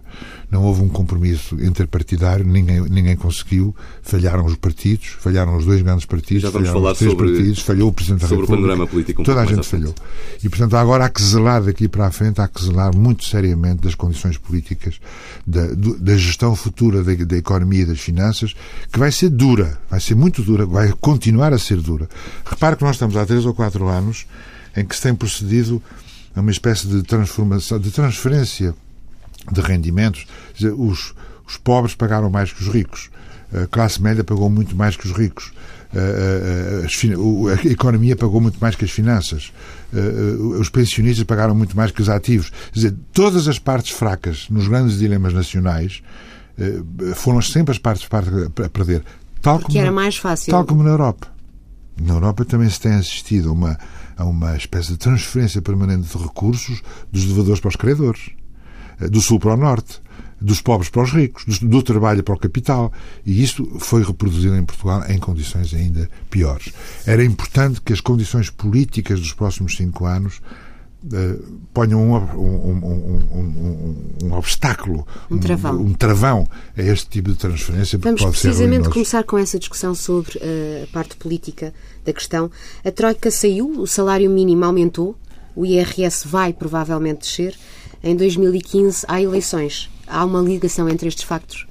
Não 0.50 0.64
houve 0.64 0.82
um 0.82 0.88
compromisso 0.88 1.56
interpartidário, 1.62 2.46
ninguém, 2.46 2.80
ninguém 2.82 3.16
conseguiu, 3.18 3.76
falharam 4.02 4.46
os 4.46 4.56
partidos, 4.56 5.10
falharam 5.20 5.58
os 5.58 5.66
dois 5.66 5.82
grandes 5.82 6.06
partidos, 6.06 6.44
Já 6.44 6.50
vamos 6.50 6.70
falharam 6.70 6.82
falar 6.82 6.92
os 6.94 6.98
três 6.98 7.12
sobre, 7.12 7.34
partidos, 7.34 7.60
falhou 7.60 7.90
o 7.90 7.94
Presidente 7.94 8.22
da 8.22 8.28
sobre 8.28 8.42
República. 8.44 8.64
o 8.64 8.68
panorama 8.68 8.88
político 8.88 9.22
um 9.22 9.26
toda 9.26 9.42
a 9.42 9.46
gente 9.46 9.68
falhou. 9.68 9.94
E, 10.42 10.48
portanto, 10.48 10.78
agora 10.78 11.06
há 11.06 11.10
que 11.10 11.22
zelar 11.22 11.62
daqui 11.62 11.90
para 11.90 12.08
a 12.08 12.12
frente, 12.12 12.40
há 12.40 12.48
que 12.48 12.64
zelar 12.64 12.96
muito 12.96 13.26
seriamente 13.26 13.82
das 13.82 13.96
condições 13.96 14.38
políticas, 14.38 15.00
da, 15.46 15.68
da 16.00 16.16
gestão 16.16 16.56
futura 16.56 17.04
da, 17.04 17.14
da 17.14 17.38
economia 17.38 17.82
e 17.82 17.86
das 17.86 18.00
finanças, 18.00 18.56
que 18.92 18.98
vai 18.98 19.12
ser 19.12 19.30
dura, 19.30 19.78
vai 19.90 20.00
ser 20.00 20.16
muito 20.16 20.42
dura, 20.42 20.66
vai 20.66 20.94
continuar 21.02 21.17
a 21.54 21.60
ser 21.60 21.78
dura. 21.78 22.08
Repare 22.46 22.76
que 22.76 22.84
nós 22.84 22.96
estamos 22.96 23.16
há 23.18 23.26
três 23.26 23.46
ou 23.46 23.54
quatro 23.54 23.88
anos 23.88 24.26
em 24.76 24.86
que 24.86 24.96
se 24.96 25.02
tem 25.02 25.16
procedido 25.16 25.82
a 26.36 26.42
uma 26.42 26.52
espécie 26.52 26.88
de 26.88 27.02
transformação, 27.04 27.80
de 27.80 27.92
transferência 27.92 28.76
de 29.52 29.62
rendimentos. 29.62 30.26
Dizer, 30.56 30.74
os, 30.74 31.14
os 31.48 31.58
pobres 31.58 31.96
pagaram 31.96 32.30
mais 32.30 32.52
que 32.52 32.62
os 32.62 32.68
ricos. 32.68 33.10
A 33.54 33.66
classe 33.66 34.02
média 34.02 34.24
pagou 34.24 34.50
muito 34.50 34.76
mais 34.76 34.96
que 34.96 35.08
os 35.08 35.18
ricos. 35.18 35.54
A, 35.94 37.68
economia 37.68 38.16
pagou 38.16 38.42
muito 38.42 38.60
mais 38.60 38.76
que 38.76 38.84
as 38.86 38.92
finanças. 38.92 39.52
Os 40.60 40.70
pensionistas 40.70 41.24
pagaram 41.24 41.56
muito 41.56 41.76
mais 41.76 41.92
que 41.92 42.02
os 42.02 42.10
ativos. 42.10 42.50
Quer 42.50 42.74
dizer, 42.74 42.96
todas 43.14 43.48
as 43.48 43.58
partes 43.58 43.96
fracas 43.96 44.48
nos 44.50 44.68
grandes 44.68 45.00
dilemas 45.00 45.34
nacionais 45.34 46.02
foram 47.16 47.42
sempre 47.42 47.72
as 47.72 47.78
partes 47.78 48.08
a 48.64 48.70
perder. 48.70 49.04
Tal 49.42 49.60
como, 49.60 49.78
era 49.78 49.92
mais 49.92 50.18
fácil. 50.18 50.52
Tal 50.52 50.66
como 50.66 50.84
na 50.84 50.90
Europa. 50.92 51.28
Na 52.00 52.14
Europa 52.14 52.46
também 52.46 52.70
se 52.70 52.80
tem 52.80 52.94
assistido 52.94 53.50
a 53.50 53.52
uma, 53.52 53.78
a 54.16 54.26
uma 54.26 54.56
espécie 54.56 54.90
de 54.90 54.98
transferência 54.98 55.62
permanente 55.62 56.16
de 56.16 56.24
recursos 56.24 56.82
dos 57.12 57.26
devedores 57.26 57.60
para 57.60 57.70
os 57.70 57.76
credores, 57.76 58.30
eh, 59.02 59.08
do 59.08 59.20
sul 59.20 59.40
para 59.40 59.54
o 59.54 59.58
norte, 59.58 60.00
dos 60.40 60.62
pobres 60.62 60.90
para 60.90 61.02
os 61.02 61.12
ricos, 61.12 61.46
do, 61.46 61.68
do 61.68 61.82
trabalho 61.82 62.24
para 62.24 62.36
o 62.36 62.40
capital. 62.40 62.92
E 63.26 63.44
isso 63.44 63.66
foi 63.80 64.04
reproduzido 64.04 64.56
em 64.56 64.64
Portugal 64.64 65.04
em 65.10 65.18
condições 65.18 65.74
ainda 65.74 66.10
piores. 66.30 66.72
Era 67.06 67.24
importante 67.24 67.82
que 67.82 67.94
as 67.94 68.02
condições 68.02 68.50
políticas 68.50 69.20
dos 69.20 69.34
próximos 69.34 69.76
cinco 69.76 70.06
anos 70.06 70.40
Uh, 71.08 71.58
ponham 71.74 72.02
um, 72.02 72.16
um, 72.16 72.86
um, 73.34 74.26
um, 74.26 74.34
obstáculo, 74.34 75.08
um 75.32 75.38
travão. 75.38 75.80
um, 75.80 75.94
travão 75.94 76.48
a 76.76 76.82
este 76.82 77.08
tipo 77.08 77.32
de 77.32 77.38
transferência. 77.38 77.98
Vamos 77.98 78.22
pode 78.22 78.40
precisamente 78.40 78.90
começar 78.90 79.24
com 79.24 79.38
essa 79.38 79.58
discussão 79.58 79.96
sobre 79.96 80.38
uh, 80.38 80.84
a 80.84 80.88
parte 80.88 81.16
política 81.16 81.74
da 82.04 82.12
questão. 82.12 82.52
A 82.84 82.92
Troika 82.92 83.32
saiu, 83.32 83.70
o 83.80 83.88
salário 83.88 84.30
mínimo 84.30 84.66
aumentou, 84.66 85.16
o 85.56 85.66
IRS 85.66 86.28
vai 86.28 86.52
provavelmente 86.52 87.20
descer. 87.20 87.56
Em 88.04 88.16
2015 88.16 89.06
há 89.08 89.22
eleições. 89.22 89.90
Há 90.06 90.26
uma 90.26 90.42
ligação 90.42 90.90
entre 90.90 91.08
estes 91.08 91.24
factos? 91.24 91.66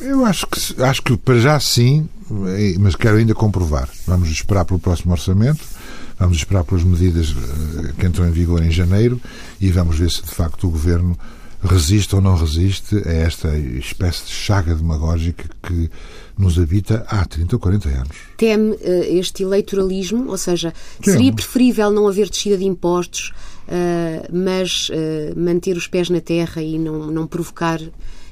Eu 0.00 0.24
acho 0.24 0.46
que, 0.46 0.82
acho 0.82 1.02
que 1.02 1.16
para 1.16 1.38
já 1.38 1.60
sim, 1.60 2.08
eh, 2.30 2.74
mas 2.78 2.96
quero 2.96 3.18
ainda 3.18 3.34
comprovar. 3.34 3.88
Vamos 4.06 4.30
esperar 4.30 4.64
pelo 4.64 4.80
próximo 4.80 5.12
orçamento 5.12 5.79
Vamos 6.20 6.36
esperar 6.36 6.64
pelas 6.64 6.84
medidas 6.84 7.34
eh, 7.34 7.92
que 7.98 8.06
entram 8.06 8.28
em 8.28 8.30
vigor 8.30 8.62
em 8.62 8.70
janeiro 8.70 9.18
e 9.58 9.70
vamos 9.72 9.98
ver 9.98 10.10
se 10.10 10.22
de 10.22 10.30
facto 10.30 10.66
o 10.66 10.70
governo 10.70 11.18
resiste 11.62 12.14
ou 12.14 12.20
não 12.20 12.36
resiste 12.36 12.96
a 13.06 13.12
esta 13.12 13.56
espécie 13.56 14.26
de 14.26 14.30
chaga 14.30 14.74
demagógica 14.74 15.44
que 15.62 15.90
nos 16.36 16.58
habita 16.58 17.06
há 17.08 17.24
30 17.24 17.56
ou 17.56 17.60
40 17.60 17.88
anos. 17.88 18.16
Teme 18.36 18.72
uh, 18.72 18.78
este 19.18 19.42
eleitoralismo? 19.44 20.28
Ou 20.28 20.36
seja, 20.36 20.74
Temo. 21.00 21.16
seria 21.16 21.32
preferível 21.32 21.90
não 21.90 22.06
haver 22.06 22.28
descida 22.28 22.58
de 22.58 22.64
impostos, 22.64 23.32
uh, 23.66 24.28
mas 24.30 24.90
uh, 24.90 25.38
manter 25.38 25.74
os 25.74 25.86
pés 25.86 26.10
na 26.10 26.20
terra 26.20 26.62
e 26.62 26.78
não, 26.78 27.06
não 27.10 27.26
provocar 27.26 27.80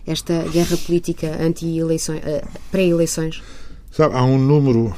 esta 0.06 0.42
guerra 0.52 0.76
política 0.76 1.38
anti-eleições, 1.42 2.22
pré-eleições? 2.70 3.42
Sabe, 3.90 4.14
há 4.14 4.24
um 4.24 4.38
número 4.38 4.94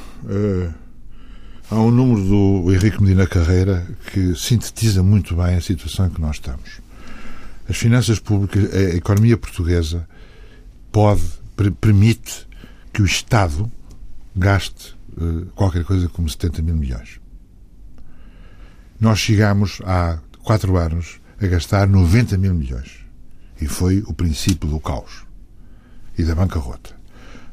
Há 1.71 1.79
um 1.79 1.89
número 1.89 2.21
do 2.21 2.73
Henrique 2.73 3.01
Medina 3.01 3.25
Carreira 3.25 3.87
que 4.11 4.35
sintetiza 4.35 5.01
muito 5.01 5.37
bem 5.37 5.55
a 5.55 5.61
situação 5.61 6.05
em 6.05 6.09
que 6.09 6.19
nós 6.19 6.35
estamos. 6.35 6.81
As 7.65 7.77
finanças 7.77 8.19
públicas, 8.19 8.75
a 8.75 8.97
economia 8.97 9.37
portuguesa 9.37 10.05
pode, 10.91 11.23
permite 11.79 12.45
que 12.91 13.01
o 13.01 13.05
Estado 13.05 13.71
gaste 14.35 14.97
uh, 15.15 15.45
qualquer 15.55 15.85
coisa 15.85 16.09
como 16.09 16.27
70 16.27 16.61
mil 16.61 16.75
milhões. 16.75 17.21
Nós 18.99 19.19
chegamos 19.19 19.81
há 19.85 20.19
quatro 20.43 20.75
anos 20.75 21.21
a 21.41 21.47
gastar 21.47 21.87
90 21.87 22.37
mil 22.37 22.53
milhões. 22.53 22.99
E 23.61 23.65
foi 23.65 24.03
o 24.07 24.13
princípio 24.13 24.67
do 24.67 24.81
caos 24.81 25.23
e 26.17 26.25
da 26.25 26.35
bancarrota. 26.35 26.93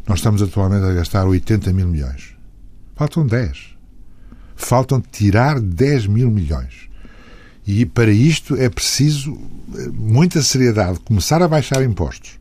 Nós 0.09 0.19
estamos 0.19 0.43
atualmente 0.43 0.85
a 0.85 0.93
gastar 0.93 1.25
80 1.25 1.73
mil 1.73 1.87
milhões. 1.87 2.35
Faltam 2.97 3.25
10 3.25 3.78
faltam 4.59 5.01
tirar 5.01 5.61
10 5.61 6.09
mil 6.09 6.31
milhões. 6.31 6.89
E 7.67 7.87
para 7.87 8.11
isto 8.11 8.57
é 8.57 8.69
preciso 8.69 9.39
eh, 9.77 9.89
muita 9.93 10.43
seriedade. 10.43 10.99
Começar 11.01 11.43
a 11.43 11.49
baixar 11.49 11.83
impostos, 11.83 12.33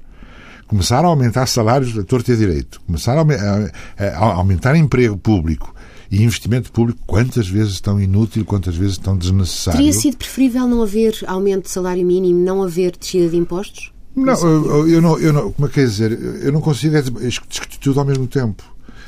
começar 0.68 1.04
a 1.06 1.08
aumentar 1.08 1.46
salários 1.48 1.98
a 1.98 2.04
torto 2.04 2.32
e 2.32 2.34
a 2.34 2.38
direito, 2.38 2.82
começar 2.82 3.18
a, 3.18 4.18
aumentar 4.18 4.76
emprego 4.76 5.18
público 5.18 5.74
e 6.10 6.24
investimento 6.24 6.72
público, 6.72 7.00
quantas 7.06 7.48
vezes 7.48 7.80
tão 7.82 8.00
inútil, 8.00 8.46
quantas 8.46 8.76
vezes 8.76 8.98
tão 8.98 9.18
desnecessário. 9.18 9.80
Teria 9.80 9.94
sido 9.94 10.18
preferível 10.18 10.66
não 10.66 10.82
haver 10.82 11.14
aumento 11.28 11.66
de 11.66 11.72
salário 11.72 12.06
mínimo, 12.06 12.40
não 12.40 12.64
haver 12.64 12.96
descida 12.98 13.30
de 13.30 13.36
impostos? 13.38 13.92
Não, 14.16 14.34
eu, 14.34 14.88
eu, 14.88 15.02
não, 15.02 15.20
eu 15.20 15.34
não, 15.34 15.52
como 15.52 15.68
é 15.68 15.72
que 15.72 15.82
é 15.82 15.84
dizer, 15.84 16.12
eu 16.42 16.52
não 16.52 16.62
consigo 16.62 16.96
é 16.96 17.02
discutir 17.02 17.78
tudo 17.80 18.00
ao 18.00 18.06
mesmo 18.06 18.26
tempo. 18.26 18.64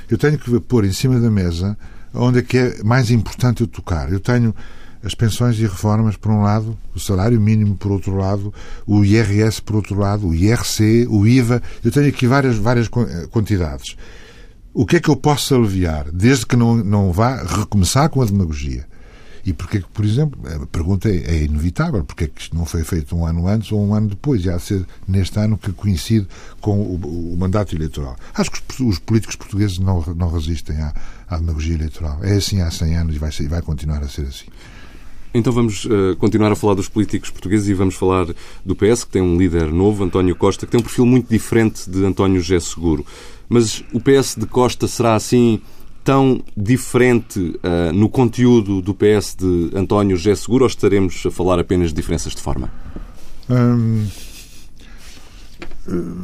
Eu 0.10 0.18
tenho 0.18 0.38
que 0.38 0.60
pôr 0.60 0.86
em 0.86 0.92
cima 0.92 1.20
da 1.20 1.32
mesa 1.32 1.78
onde 2.14 2.40
é 2.40 2.42
que 2.42 2.58
é 2.58 2.84
mais 2.84 3.12
importante 3.12 3.62
eu 3.62 3.68
tocar. 3.68 4.12
Eu 4.12 4.20
tenho 4.20 4.54
as 5.04 5.14
pensões 5.14 5.58
e 5.60 5.64
reformas, 5.64 6.18
por 6.18 6.32
um 6.32 6.42
lado, 6.42 6.78
o 6.94 7.00
salário 7.00 7.40
mínimo, 7.40 7.76
por 7.76 7.92
outro 7.92 8.16
lado, 8.16 8.54
o 8.86 9.04
IRS, 9.04 9.62
por 9.62 9.78
outro 9.78 9.98
lado, 9.98 10.28
o 10.28 10.36
IRC, 10.36 11.08
o 11.10 11.26
IVA. 11.26 11.62
Eu 11.84 11.92
tenho 11.92 12.10
aqui 12.10 12.28
várias, 12.28 12.58
várias 12.58 12.88
eh, 12.88 13.28
quantidades. 13.32 13.96
O 14.74 14.86
que 14.86 14.98
é 14.98 15.00
que 15.00 15.10
eu 15.10 15.16
posso 15.16 15.56
aliviar, 15.56 16.12
desde 16.12 16.46
que 16.46 16.56
não, 16.56 16.76
não 16.78 17.12
vá 17.12 17.44
recomeçar 17.44 18.10
com 18.10 18.22
a 18.22 18.26
demagogia? 18.26 18.86
E 19.46 19.54
porquê 19.54 19.82
que, 19.82 19.88
por 19.88 20.06
exemplo, 20.06 20.40
a 20.46 20.66
pergunta 20.68 21.10
é, 21.10 21.18
é 21.18 21.44
inevitável, 21.44 22.04
porque 22.04 22.26
é 22.26 22.28
que 22.28 22.42
isto 22.42 22.56
não 22.56 22.66
foi 22.66 22.84
feito 22.84 23.16
um 23.16 23.26
ano 23.26 23.48
antes 23.48 23.72
ou 23.72 23.82
um 23.82 23.94
ano 23.94 24.10
depois, 24.10 24.42
já 24.42 24.56
a 24.56 24.60
ser 24.60 24.86
neste 25.08 25.40
ano 25.40 25.58
que 25.58 25.72
coincide 25.72 26.28
com 26.60 26.78
o, 26.78 27.34
o 27.34 27.38
mandato 27.38 27.76
eleitoral. 27.76 28.16
Acho 28.34 28.52
que 28.52 28.60
os, 28.70 28.80
os, 28.80 29.00
políticos 29.00 29.36
portugueses 29.36 29.80
não, 29.80 30.04
não 30.16 30.32
resistem 30.32 30.78
à, 30.78 30.94
à 31.28 31.38
demagogia 31.38 31.76
eleitoral. 31.76 32.20
É 32.24 32.36
assim 32.36 32.62
há 32.62 32.70
100 32.70 32.98
anos 32.98 33.16
e 33.16 33.20
vai, 33.20 33.32
ser, 33.32 33.48
vai 33.48 33.62
continuar 33.62 34.04
a 34.04 34.08
ser 34.08 34.24
assim. 34.24 34.48
Então 35.34 35.54
vamos 35.54 35.86
uh, 35.86 36.16
continuar 36.18 36.52
a 36.52 36.56
falar 36.56 36.74
dos 36.74 36.90
políticos 36.90 37.30
portugueses 37.30 37.68
e 37.68 37.74
vamos 37.74 37.96
falar 37.96 38.26
do 38.66 38.76
PS, 38.76 39.04
que 39.04 39.12
tem 39.12 39.22
um 39.22 39.38
líder 39.38 39.72
novo, 39.72 40.04
António 40.04 40.36
Costa, 40.36 40.66
que 40.66 40.72
tem 40.72 40.80
um 40.80 40.84
perfil 40.84 41.06
muito 41.06 41.30
diferente 41.30 41.88
de 41.88 42.04
António 42.04 42.42
José 42.42 42.60
Seguro. 42.60 43.06
Mas 43.48 43.84
o 43.94 44.00
PS 44.00 44.36
de 44.36 44.48
Costa 44.48 44.88
será 44.88 45.16
assim 45.16 45.62
tão 46.10 46.44
diferente 46.58 47.40
uh, 47.40 47.94
no 47.94 48.10
conteúdo 48.10 48.82
do 48.82 48.96
PS 48.96 49.36
de 49.36 49.70
António 49.76 50.18
José 50.18 50.34
Seguro 50.34 50.64
ou 50.64 50.68
estaremos 50.68 51.24
a 51.24 51.30
falar 51.30 51.60
apenas 51.60 51.90
de 51.90 51.94
diferenças 51.94 52.34
de 52.34 52.42
forma? 52.42 52.68
Hum, 53.48 54.08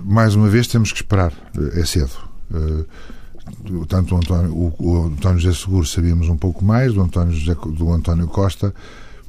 mais 0.03 0.33
uma 0.33 0.49
vez 0.49 0.65
temos 0.65 0.91
que 0.91 0.97
esperar. 0.97 1.31
É 1.75 1.85
cedo. 1.85 2.13
Uh, 2.49 3.85
tanto 3.85 4.15
o 4.15 4.17
António, 4.17 4.51
o, 4.51 4.73
o 4.79 5.05
António 5.05 5.37
José 5.37 5.55
Seguro 5.55 5.85
sabíamos 5.85 6.29
um 6.29 6.37
pouco 6.37 6.65
mais, 6.65 6.91
do 6.95 7.01
António, 7.03 7.31
José, 7.35 7.55
do 7.77 7.91
António 7.91 8.25
Costa 8.25 8.73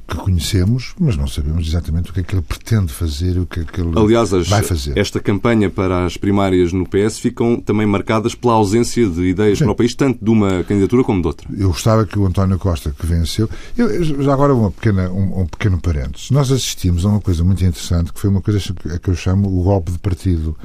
que 0.07 0.15
conhecemos, 0.15 0.93
mas 0.97 1.17
não 1.17 1.27
sabemos 1.27 1.67
exatamente 1.67 2.11
o 2.11 2.13
que 2.13 2.21
é 2.21 2.23
que 2.23 2.33
ele 2.33 2.41
pretende 2.41 2.93
fazer, 2.93 3.37
o 3.37 3.45
que 3.45 3.59
é 3.59 3.63
que 3.65 3.81
ele 3.81 3.91
Aliás, 3.97 4.33
as, 4.33 4.47
vai 4.47 4.63
fazer. 4.63 4.97
esta 4.97 5.19
campanha 5.19 5.69
para 5.69 6.05
as 6.05 6.15
primárias 6.15 6.71
no 6.71 6.87
PS 6.87 7.19
ficam 7.19 7.59
também 7.59 7.85
marcadas 7.85 8.33
pela 8.33 8.53
ausência 8.53 9.07
de 9.07 9.21
ideias 9.23 9.57
Sim. 9.57 9.65
para 9.65 9.73
o 9.73 9.75
país, 9.75 9.93
tanto 9.93 10.23
de 10.23 10.31
uma 10.31 10.63
candidatura 10.63 11.03
como 11.03 11.21
de 11.21 11.27
outra. 11.27 11.47
Eu 11.57 11.69
gostava 11.69 12.05
que 12.05 12.17
o 12.17 12.25
António 12.25 12.57
Costa, 12.57 12.95
que 12.97 13.05
venceu... 13.05 13.49
Eu, 13.77 14.03
já 14.23 14.31
agora 14.31 14.55
uma 14.55 14.71
pequena, 14.71 15.09
um, 15.09 15.41
um 15.41 15.45
pequeno 15.45 15.77
parênteses. 15.81 16.31
Nós 16.31 16.51
assistimos 16.51 17.05
a 17.05 17.09
uma 17.09 17.21
coisa 17.21 17.43
muito 17.43 17.63
interessante, 17.65 18.13
que 18.13 18.19
foi 18.19 18.29
uma 18.29 18.41
coisa 18.41 18.59
que 18.59 19.09
eu 19.09 19.15
chamo 19.15 19.49
o 19.59 19.63
golpe 19.63 19.91
de 19.91 19.99
partido. 19.99 20.55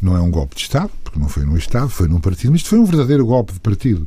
Não 0.00 0.16
é 0.16 0.20
um 0.20 0.30
golpe 0.30 0.56
de 0.56 0.62
Estado, 0.62 0.90
porque 1.04 1.18
não 1.18 1.28
foi 1.28 1.44
num 1.44 1.56
Estado, 1.56 1.90
foi 1.90 2.08
num 2.08 2.20
partido, 2.20 2.52
mas 2.52 2.60
isto 2.60 2.70
foi 2.70 2.78
um 2.78 2.84
verdadeiro 2.84 3.26
golpe 3.26 3.52
de 3.52 3.60
partido 3.60 4.06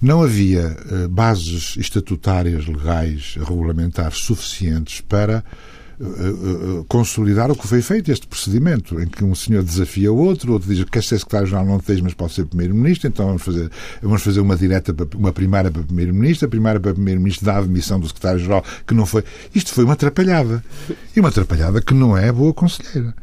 não 0.00 0.22
havia 0.22 0.76
uh, 0.90 1.08
bases 1.08 1.76
estatutárias, 1.76 2.66
legais, 2.66 3.36
regulamentares 3.38 4.18
suficientes 4.18 5.00
para 5.00 5.42
uh, 5.98 6.04
uh, 6.04 6.84
consolidar 6.84 7.50
o 7.50 7.56
que 7.56 7.66
foi 7.66 7.82
feito, 7.82 8.10
este 8.10 8.26
procedimento, 8.26 9.00
em 9.00 9.06
que 9.06 9.24
um 9.24 9.34
senhor 9.34 9.62
desafia 9.62 10.12
o 10.12 10.16
outro, 10.16 10.52
outro 10.52 10.72
diz 10.72 10.84
que 10.84 10.90
quer 10.90 11.02
ser 11.02 11.18
secretário-geral, 11.18 11.64
não 11.64 11.78
tens, 11.78 12.00
mas 12.00 12.14
pode 12.14 12.34
ser 12.34 12.46
primeiro-ministro, 12.46 13.08
então 13.08 13.26
vamos 13.26 13.42
fazer, 13.42 13.70
vamos 14.02 14.22
fazer 14.22 14.40
uma 14.40 14.56
direta, 14.56 14.94
uma 15.14 15.32
primária 15.32 15.70
para 15.70 15.82
primeiro-ministro, 15.82 16.46
a 16.46 16.50
primária 16.50 16.80
para 16.80 16.94
primeiro-ministro 16.94 17.46
dá 17.46 17.54
a 17.54 17.58
admissão 17.58 17.98
do 17.98 18.06
secretário-geral, 18.06 18.64
que 18.86 18.94
não 18.94 19.06
foi. 19.06 19.24
Isto 19.54 19.72
foi 19.72 19.84
uma 19.84 19.94
atrapalhada. 19.94 20.62
E 21.14 21.20
uma 21.20 21.30
atrapalhada 21.30 21.80
que 21.80 21.94
não 21.94 22.16
é 22.16 22.30
boa 22.30 22.52
conselheira. 22.52 23.14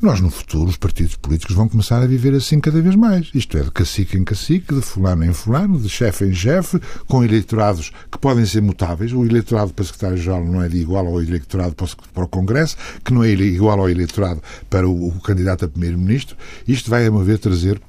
Nós, 0.00 0.20
no 0.20 0.30
futuro, 0.30 0.68
os 0.68 0.76
partidos 0.76 1.16
políticos 1.16 1.54
vão 1.54 1.68
começar 1.68 2.02
a 2.02 2.06
viver 2.06 2.34
assim 2.34 2.60
cada 2.60 2.80
vez 2.82 2.94
mais. 2.94 3.30
Isto 3.34 3.56
é, 3.56 3.62
de 3.62 3.70
cacique 3.70 4.18
em 4.18 4.24
cacique, 4.24 4.74
de 4.74 4.82
fulano 4.82 5.24
em 5.24 5.32
fulano, 5.32 5.80
de 5.80 5.88
chefe 5.88 6.24
em 6.24 6.34
chefe, 6.34 6.78
com 7.06 7.24
eleitorados 7.24 7.90
que 8.10 8.18
podem 8.18 8.44
ser 8.44 8.60
mutáveis. 8.60 9.12
O 9.12 9.24
eleitorado 9.24 9.72
para 9.72 9.84
secretário-geral 9.84 10.44
não 10.44 10.62
é 10.62 10.68
de 10.68 10.76
igual 10.76 11.06
ao 11.06 11.22
eleitorado 11.22 11.74
para 11.74 12.24
o 12.24 12.28
Congresso, 12.28 12.76
que 13.02 13.14
não 13.14 13.24
é 13.24 13.30
igual 13.30 13.80
ao 13.80 13.88
eleitorado 13.88 14.42
para 14.68 14.86
o, 14.88 15.08
o 15.08 15.20
candidato 15.20 15.64
a 15.64 15.68
primeiro-ministro. 15.68 16.36
Isto 16.68 16.90
vai, 16.90 17.06
a 17.06 17.10
meu 17.10 17.20
ver, 17.20 17.38
trazer 17.38 17.80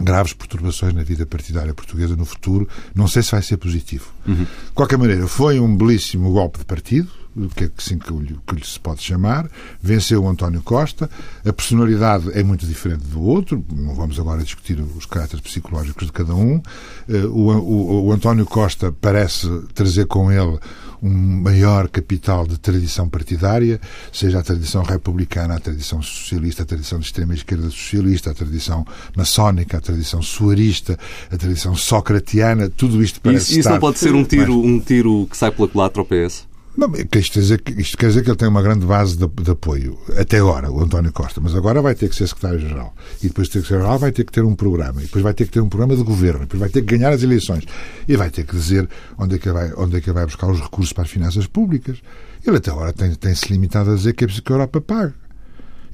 graves 0.00 0.32
perturbações 0.32 0.94
na 0.94 1.02
vida 1.02 1.26
partidária 1.26 1.74
portuguesa 1.74 2.14
no 2.14 2.24
futuro. 2.24 2.68
Não 2.94 3.08
sei 3.08 3.22
se 3.22 3.32
vai 3.32 3.42
ser 3.42 3.56
positivo. 3.56 4.12
Uhum. 4.26 4.44
De 4.44 4.72
qualquer 4.74 4.96
maneira, 4.96 5.26
foi 5.26 5.58
um 5.58 5.76
belíssimo 5.76 6.30
golpe 6.32 6.58
de 6.58 6.64
partido 6.64 7.08
que 7.54 7.64
é 7.64 7.70
assim 7.76 7.98
que 7.98 8.12
lhe, 8.12 8.38
que 8.46 8.54
lhe 8.54 8.64
se 8.64 8.80
pode 8.80 9.02
chamar, 9.02 9.48
venceu 9.80 10.22
o 10.22 10.28
António 10.28 10.62
Costa, 10.62 11.08
a 11.44 11.52
personalidade 11.52 12.30
é 12.32 12.42
muito 12.42 12.66
diferente 12.66 13.04
do 13.04 13.22
outro, 13.22 13.64
não 13.72 13.94
vamos 13.94 14.18
agora 14.18 14.42
discutir 14.42 14.80
os 14.80 15.06
caráteres 15.06 15.40
psicológicos 15.40 16.06
de 16.06 16.12
cada 16.12 16.34
um. 16.34 16.60
Eh, 17.08 17.24
o, 17.26 17.50
o, 17.58 18.06
o 18.06 18.12
António 18.12 18.46
Costa 18.46 18.92
parece 19.00 19.48
trazer 19.74 20.06
com 20.06 20.32
ele 20.32 20.58
um 21.02 21.10
maior 21.10 21.88
capital 21.88 22.46
de 22.46 22.58
tradição 22.58 23.08
partidária, 23.08 23.80
seja 24.12 24.40
a 24.40 24.42
tradição 24.42 24.82
republicana, 24.82 25.54
a 25.54 25.60
tradição 25.60 26.02
socialista, 26.02 26.62
a 26.62 26.66
tradição 26.66 26.98
de 26.98 27.06
extrema-esquerda 27.06 27.70
socialista, 27.70 28.30
a 28.30 28.34
tradição 28.34 28.86
maçónica, 29.16 29.78
a 29.78 29.80
tradição 29.80 30.20
suarista, 30.20 30.98
a 31.30 31.36
tradição 31.36 31.74
socratiana, 31.76 32.68
tudo 32.68 33.02
isto 33.02 33.20
parece 33.20 33.44
Isso, 33.44 33.52
isso 33.52 33.60
estar... 33.60 33.72
não 33.72 33.80
pode 33.80 33.98
ser 33.98 34.14
um 34.14 34.24
tiro, 34.24 34.58
um 34.58 34.80
tiro 34.80 35.26
que 35.30 35.36
sai 35.36 35.50
pela 35.50 35.68
culatra 35.68 36.00
ao 36.00 36.06
PS? 36.06 36.47
Não, 36.78 36.88
isto, 36.94 37.32
quer 37.32 37.40
dizer, 37.40 37.62
isto 37.76 37.98
quer 37.98 38.06
dizer 38.06 38.22
que 38.22 38.30
ele 38.30 38.36
tem 38.36 38.46
uma 38.46 38.62
grande 38.62 38.86
base 38.86 39.16
de, 39.16 39.26
de, 39.26 39.50
apoio, 39.50 39.98
até 40.16 40.38
agora, 40.38 40.70
o 40.70 40.80
António 40.80 41.12
Costa, 41.12 41.40
mas 41.40 41.52
agora 41.56 41.82
vai 41.82 41.92
ter 41.92 42.08
que 42.08 42.14
ser 42.14 42.28
secretário-geral. 42.28 42.94
E 43.20 43.26
depois 43.26 43.48
de 43.48 43.54
ter 43.54 43.62
que 43.62 43.66
ser 43.66 43.74
secretário 43.74 43.98
vai 43.98 44.12
ter 44.12 44.24
que 44.24 44.30
ter 44.30 44.44
um 44.44 44.54
programa. 44.54 45.00
E 45.00 45.06
depois 45.06 45.24
vai 45.24 45.34
ter 45.34 45.46
que 45.46 45.50
ter 45.50 45.60
um 45.60 45.68
programa 45.68 45.96
de 45.96 46.04
governo. 46.04 46.38
E 46.38 46.42
depois 46.42 46.60
vai 46.60 46.68
ter 46.68 46.82
que 46.82 46.96
ganhar 46.96 47.12
as 47.12 47.24
eleições. 47.24 47.64
E 48.06 48.16
vai 48.16 48.30
ter 48.30 48.46
que 48.46 48.54
dizer 48.54 48.88
onde 49.18 49.34
é 49.34 49.38
que 49.40 49.50
vai, 49.50 49.72
onde 49.76 49.96
é 49.96 50.00
que 50.00 50.12
vai 50.12 50.24
buscar 50.24 50.48
os 50.48 50.60
recursos 50.60 50.92
para 50.92 51.02
as 51.02 51.10
finanças 51.10 51.48
públicas. 51.48 52.00
Ele 52.46 52.58
até 52.58 52.70
agora 52.70 52.92
tem-se 52.92 53.18
tem 53.18 53.34
limitado 53.50 53.90
a 53.90 53.96
dizer 53.96 54.12
que 54.12 54.22
é 54.22 54.28
preciso 54.28 54.44
que 54.44 54.52
a 54.52 54.54
Europa 54.54 54.80
pague. 54.80 55.14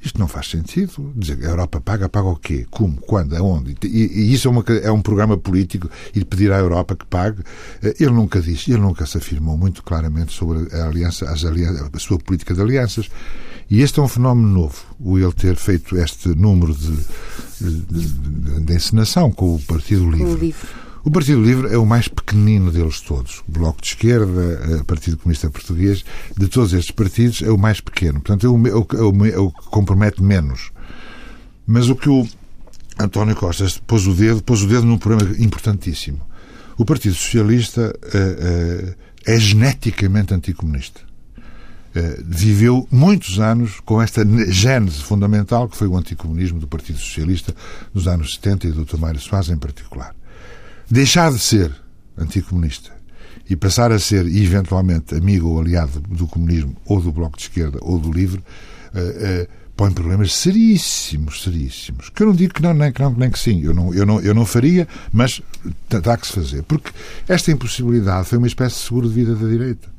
Isto 0.05 0.19
não 0.19 0.27
faz 0.27 0.49
sentido. 0.49 1.11
Dizer 1.15 1.37
que 1.37 1.45
a 1.45 1.49
Europa 1.49 1.81
paga, 1.81 2.07
paga 2.07 2.27
o 2.27 2.35
quê? 2.35 2.67
Como? 2.69 2.97
Quando? 2.97 3.35
Aonde? 3.35 3.75
E, 3.83 3.87
e 3.87 4.33
isso 4.33 4.47
é, 4.47 4.51
uma, 4.51 4.63
é, 4.83 4.91
um 4.91 5.01
programa 5.01 5.35
político 5.35 5.89
e 6.13 6.23
pedir 6.23 6.51
à 6.51 6.59
Europa 6.59 6.95
que 6.95 7.05
pague. 7.05 7.41
Eh, 7.81 7.95
ele 7.99 8.11
nunca 8.11 8.39
disse, 8.39 8.71
ele 8.71 8.81
nunca 8.81 9.05
se 9.07 9.17
afirmou 9.17 9.57
muito 9.57 9.81
claramente 9.81 10.31
sobre 10.31 10.73
a, 10.75 10.85
aliança, 10.85 11.29
as 11.29 11.43
alianças, 11.43 11.89
a 11.91 11.99
sua 11.99 12.19
política 12.19 12.53
de 12.53 12.61
alianças. 12.61 13.09
E 13.67 13.81
este 13.81 13.99
é 13.99 14.03
um 14.03 14.07
fenómeno 14.07 14.47
novo, 14.47 14.85
o 14.99 15.17
ele 15.17 15.33
ter 15.33 15.55
feito 15.55 15.97
este 15.97 16.29
número 16.29 16.75
de, 16.75 16.95
de, 17.59 17.81
de, 17.81 18.59
de 18.61 18.73
encenação 18.73 19.31
com 19.31 19.55
o 19.55 19.59
Partido 19.59 20.07
Livre. 20.07 20.23
O 20.23 20.35
livre. 20.35 20.84
O 21.05 21.11
Partido 21.11 21.39
Livre 21.39 21.71
é 21.71 21.77
o 21.77 21.85
mais 21.85 22.07
pequenino 22.07 22.71
deles 22.71 22.99
todos. 22.99 23.43
O 23.47 23.51
Bloco 23.51 23.79
de 23.79 23.89
Esquerda, 23.89 24.79
o 24.81 24.85
Partido 24.85 25.17
Comunista 25.17 25.51
Português, 25.51 26.03
de 26.35 26.47
todos 26.47 26.73
estes 26.73 26.89
partidos, 26.89 27.43
é 27.43 27.51
o 27.51 27.59
mais 27.59 27.79
pequeno. 27.79 28.19
Portanto, 28.19 28.47
é 28.47 28.49
o, 28.49 28.67
é 28.67 29.01
o, 29.03 29.25
é 29.27 29.37
o 29.37 29.51
que 29.51 29.65
compromete 29.69 30.23
menos. 30.23 30.71
Mas 31.67 31.89
o 31.89 31.95
que 31.95 32.09
o 32.09 32.27
António 32.97 33.35
Costa 33.35 33.67
pôs 33.85 34.07
o 34.07 34.15
dedo, 34.15 34.41
pôs 34.41 34.63
o 34.63 34.67
dedo 34.67 34.83
num 34.83 34.97
problema 34.97 35.31
importantíssimo. 35.37 36.19
O 36.75 36.83
Partido 36.83 37.13
Socialista 37.13 37.95
é, 38.11 38.95
é 39.27 39.39
geneticamente 39.39 40.33
anticomunista. 40.33 41.01
Viveu 42.25 42.87
muitos 42.89 43.39
anos 43.39 43.79
com 43.85 44.01
esta 44.01 44.25
gênese 44.49 45.03
fundamental 45.03 45.69
que 45.69 45.77
foi 45.77 45.87
o 45.87 45.95
anticomunismo 45.95 46.59
do 46.59 46.67
Partido 46.67 46.97
Socialista 46.97 47.55
nos 47.93 48.07
anos 48.07 48.33
70 48.33 48.67
e 48.67 48.71
do 48.71 48.85
Dr. 48.85 48.97
Mário 48.97 49.21
Soares 49.21 49.49
em 49.49 49.57
particular 49.57 50.15
deixar 50.89 51.31
de 51.31 51.39
ser 51.39 51.71
anticomunista 52.17 52.91
e 53.49 53.55
passar 53.55 53.91
a 53.91 53.99
ser, 53.99 54.25
eventualmente, 54.25 55.13
amigo 55.13 55.49
ou 55.49 55.59
aliado 55.59 55.99
do 56.01 56.27
comunismo 56.27 56.75
ou 56.85 56.99
do 56.99 57.11
Bloco 57.11 57.37
de 57.37 57.43
Esquerda 57.43 57.77
ou 57.81 57.99
do 57.99 58.11
Livre, 58.11 58.43
uh, 58.93 59.43
uh, 59.43 59.47
põe 59.75 59.91
problemas 59.91 60.33
seríssimos, 60.33 61.43
seríssimos. 61.43 62.09
Que 62.09 62.23
eu 62.23 62.27
não 62.27 62.33
digo 62.33 62.53
que 62.53 62.61
não, 62.61 62.73
nem 62.73 62.91
que, 62.91 63.01
não, 63.01 63.11
nem 63.13 63.29
que 63.29 63.37
sim. 63.37 63.61
Eu 63.61 63.73
não, 63.73 63.93
eu, 63.93 64.05
não, 64.05 64.19
eu 64.21 64.33
não 64.33 64.45
faria, 64.45 64.87
mas 65.11 65.41
terá 65.89 66.17
que 66.17 66.27
se 66.27 66.33
fazer. 66.33 66.63
Porque 66.63 66.91
esta 67.27 67.51
impossibilidade 67.51 68.27
foi 68.27 68.37
uma 68.37 68.47
espécie 68.47 68.75
de 68.75 68.81
seguro 68.81 69.07
de 69.07 69.13
vida 69.13 69.35
da 69.35 69.47
direita. 69.47 69.95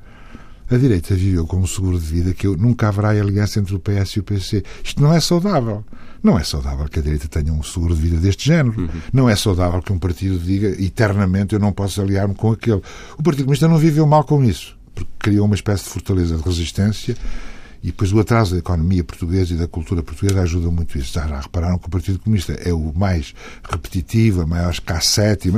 A 0.69 0.77
direita 0.77 1.15
viveu 1.15 1.47
como 1.47 1.67
seguro 1.69 1.99
de 1.99 2.07
vida 2.07 2.35
que 2.35 2.49
nunca 2.49 2.89
haverá 2.89 3.11
aliança 3.11 3.61
entre 3.61 3.75
o 3.75 3.79
PS 3.79 4.17
e 4.17 4.21
o 4.21 4.23
PC. 4.25 4.65
Isto 4.83 5.01
não 5.01 5.13
é 5.13 5.21
saudável. 5.21 5.85
Não 6.23 6.39
é 6.39 6.45
saudável 6.45 6.87
que 6.89 6.99
a 6.99 7.03
direita 7.03 7.29
tenha 7.29 7.53
um 7.53 7.63
seguro 7.63 7.95
de 7.95 8.01
vida 8.01 8.17
deste 8.17 8.47
género. 8.47 8.81
Uhum. 8.81 8.89
Não 9.13 9.29
é 9.29 9.37
saudável 9.37 9.81
que 9.83 9.93
um 9.93 9.99
partido 9.99 10.39
diga 10.39 10.69
eternamente 10.83 11.55
eu 11.55 11.61
não 11.61 11.73
posso 11.73 12.01
aliar-me 12.01 12.35
com 12.35 12.53
aquele. 12.53 12.83
O 13.19 13.23
Partido 13.23 13.45
Comunista 13.45 13.69
não 13.69 13.79
viveu 13.79 14.07
mal 14.07 14.25
com 14.25 14.43
isso, 14.45 14.77
porque 14.95 15.11
criou 15.19 15.47
uma 15.47 15.55
espécie 15.55 15.85
de 15.85 15.91
fortaleza 15.91 16.37
de 16.37 16.43
resistência 16.43 17.17
e 17.83 17.89
depois 17.89 18.13
o 18.13 18.19
atraso 18.19 18.53
da 18.53 18.59
economia 18.59 19.05
portuguesa 19.05 19.55
e 19.55 19.57
da 19.57 19.69
cultura 19.69 20.03
portuguesa 20.03 20.43
ajuda 20.43 20.71
muito 20.71 20.99
isso. 20.99 21.13
Já 21.13 21.25
repararam 21.41 21.79
que 21.79 21.87
o 21.87 21.91
Partido 21.91 22.19
Comunista 22.19 22.53
é 22.55 22.73
o 22.73 22.93
mais 22.95 23.35
repetitivo, 23.71 24.43
a 24.43 24.47
maior 24.47 24.71
escassete, 24.71 25.53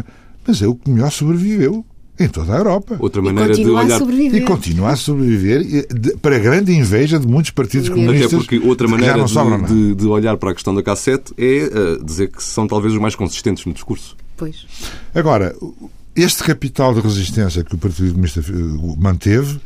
mas 0.47 0.61
é 0.61 0.67
o 0.67 0.75
que 0.75 0.91
melhor 0.91 1.11
sobreviveu 1.11 1.85
em 2.19 2.29
toda 2.29 2.55
a 2.55 2.59
Europa. 2.59 2.97
Outra 2.99 3.23
maneira 3.23 3.55
de 3.55 3.69
olhar 3.69 4.01
e 4.01 4.41
continua 4.43 4.91
a 4.91 4.97
sobreviver 4.97 5.87
para 6.21 6.37
a 6.37 6.39
grande 6.39 6.73
inveja 6.73 7.19
de 7.19 7.27
muitos 7.27 7.51
partidos 7.51 7.89
comunistas. 7.89 8.35
Até 8.35 8.37
porque 8.37 8.59
outra 8.59 8.89
maneira 8.89 9.25
de, 9.25 9.67
de, 9.67 9.95
de, 9.95 10.07
olhar 10.07 10.37
para 10.37 10.51
a 10.51 10.55
questão 10.55 10.75
da 10.75 10.83
cassete 10.83 11.33
é 11.39 11.65
uh, 11.65 12.05
dizer 12.05 12.29
que 12.29 12.43
são 12.43 12.67
talvez 12.67 12.93
os 12.93 13.01
mais 13.01 13.15
consistentes 13.15 13.65
no 13.65 13.73
discurso. 13.73 14.17
Pois. 14.37 14.67
Agora, 15.15 15.55
este 16.15 16.43
capital 16.43 16.95
de 16.95 17.01
resistência 17.01 17.63
que 17.63 17.75
o 17.75 17.78
Partido 17.78 18.11
Comunista 18.11 18.41
eh, 18.41 18.97
manteve 18.99 19.61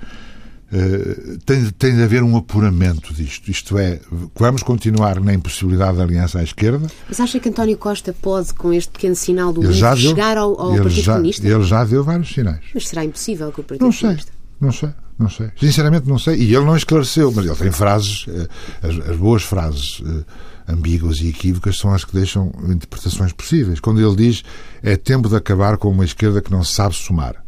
Uh, 0.72 1.38
tem, 1.44 1.68
tem 1.70 1.94
de 1.94 2.02
haver 2.02 2.22
um 2.22 2.34
apuramento 2.34 3.12
disto. 3.12 3.50
Isto 3.50 3.76
é, 3.76 4.00
vamos 4.34 4.62
continuar 4.62 5.20
na 5.20 5.34
impossibilidade 5.34 5.98
da 5.98 6.04
aliança 6.04 6.38
à 6.38 6.42
esquerda. 6.42 6.86
Mas 7.06 7.20
acha 7.20 7.38
que 7.38 7.48
António 7.50 7.76
Costa 7.76 8.14
pode, 8.22 8.54
com 8.54 8.72
este 8.72 8.90
pequeno 8.90 9.14
sinal 9.14 9.52
do 9.52 9.60
livro, 9.60 9.78
deu, 9.78 9.96
chegar 9.96 10.38
ao, 10.38 10.58
ao 10.58 10.74
Partido 10.76 11.02
já, 11.02 11.12
Comunista? 11.12 11.46
Ele 11.46 11.62
já 11.64 11.84
deu 11.84 12.02
vários 12.02 12.32
sinais. 12.32 12.64
Mas 12.72 12.88
será 12.88 13.04
impossível 13.04 13.52
que 13.52 13.60
o 13.60 13.64
Partido 13.64 13.84
não 13.84 13.92
Comunista... 13.92 14.32
Sei, 14.32 14.42
não 14.58 14.72
sei, 14.72 14.88
não 15.18 15.28
sei. 15.28 15.50
Sinceramente 15.60 16.08
não 16.08 16.18
sei. 16.18 16.36
E 16.36 16.54
ele 16.54 16.64
não 16.64 16.76
esclareceu, 16.76 17.30
mas 17.32 17.44
ele 17.44 17.56
tem 17.56 17.70
frases, 17.70 18.24
eh, 18.28 18.48
as, 18.82 19.10
as 19.10 19.16
boas 19.16 19.42
frases 19.42 20.02
eh, 20.06 20.24
ambíguas 20.72 21.20
e 21.20 21.28
equívocas 21.28 21.78
são 21.78 21.92
as 21.92 22.04
que 22.04 22.14
deixam 22.14 22.50
interpretações 22.68 23.32
possíveis. 23.32 23.80
Quando 23.80 24.00
ele 24.00 24.16
diz 24.16 24.42
é 24.82 24.96
tempo 24.96 25.28
de 25.28 25.36
acabar 25.36 25.76
com 25.76 25.90
uma 25.90 26.04
esquerda 26.04 26.40
que 26.40 26.50
não 26.50 26.64
sabe 26.64 26.94
somar. 26.94 27.41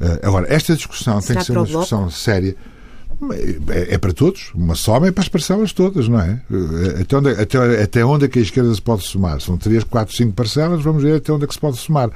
Eh, 0.00 0.20
agora, 0.22 0.46
esta 0.52 0.74
discussão 0.74 1.20
Será 1.20 1.34
tem 1.34 1.40
que 1.40 1.46
ser 1.46 1.58
uma 1.58 1.66
discussão 1.66 2.10
séria. 2.10 2.56
É, 3.68 3.94
é, 3.94 3.98
para 3.98 4.12
todos. 4.12 4.52
Uma 4.54 4.74
soma 4.74 5.08
é 5.08 5.10
para 5.10 5.22
as 5.22 5.28
parcelas 5.28 5.72
todas, 5.72 6.06
não 6.06 6.20
é? 6.20 6.40
Eh, 6.50 7.00
até 7.00 7.16
onde, 7.16 7.30
até, 7.30 7.82
até 7.82 8.04
onde 8.04 8.24
é 8.26 8.28
que 8.28 8.38
a 8.38 8.42
esquerda 8.42 8.74
se 8.74 8.82
pode 8.82 9.04
somar? 9.04 9.40
São 9.40 9.56
três, 9.56 9.84
quatro, 9.84 10.14
cinco 10.14 10.34
parcelas, 10.34 10.82
vamos 10.82 11.02
ver 11.02 11.16
até 11.16 11.32
onde 11.32 11.44
é 11.44 11.46
que 11.46 11.54
se 11.54 11.60
pode 11.60 11.78
somar. 11.78 12.10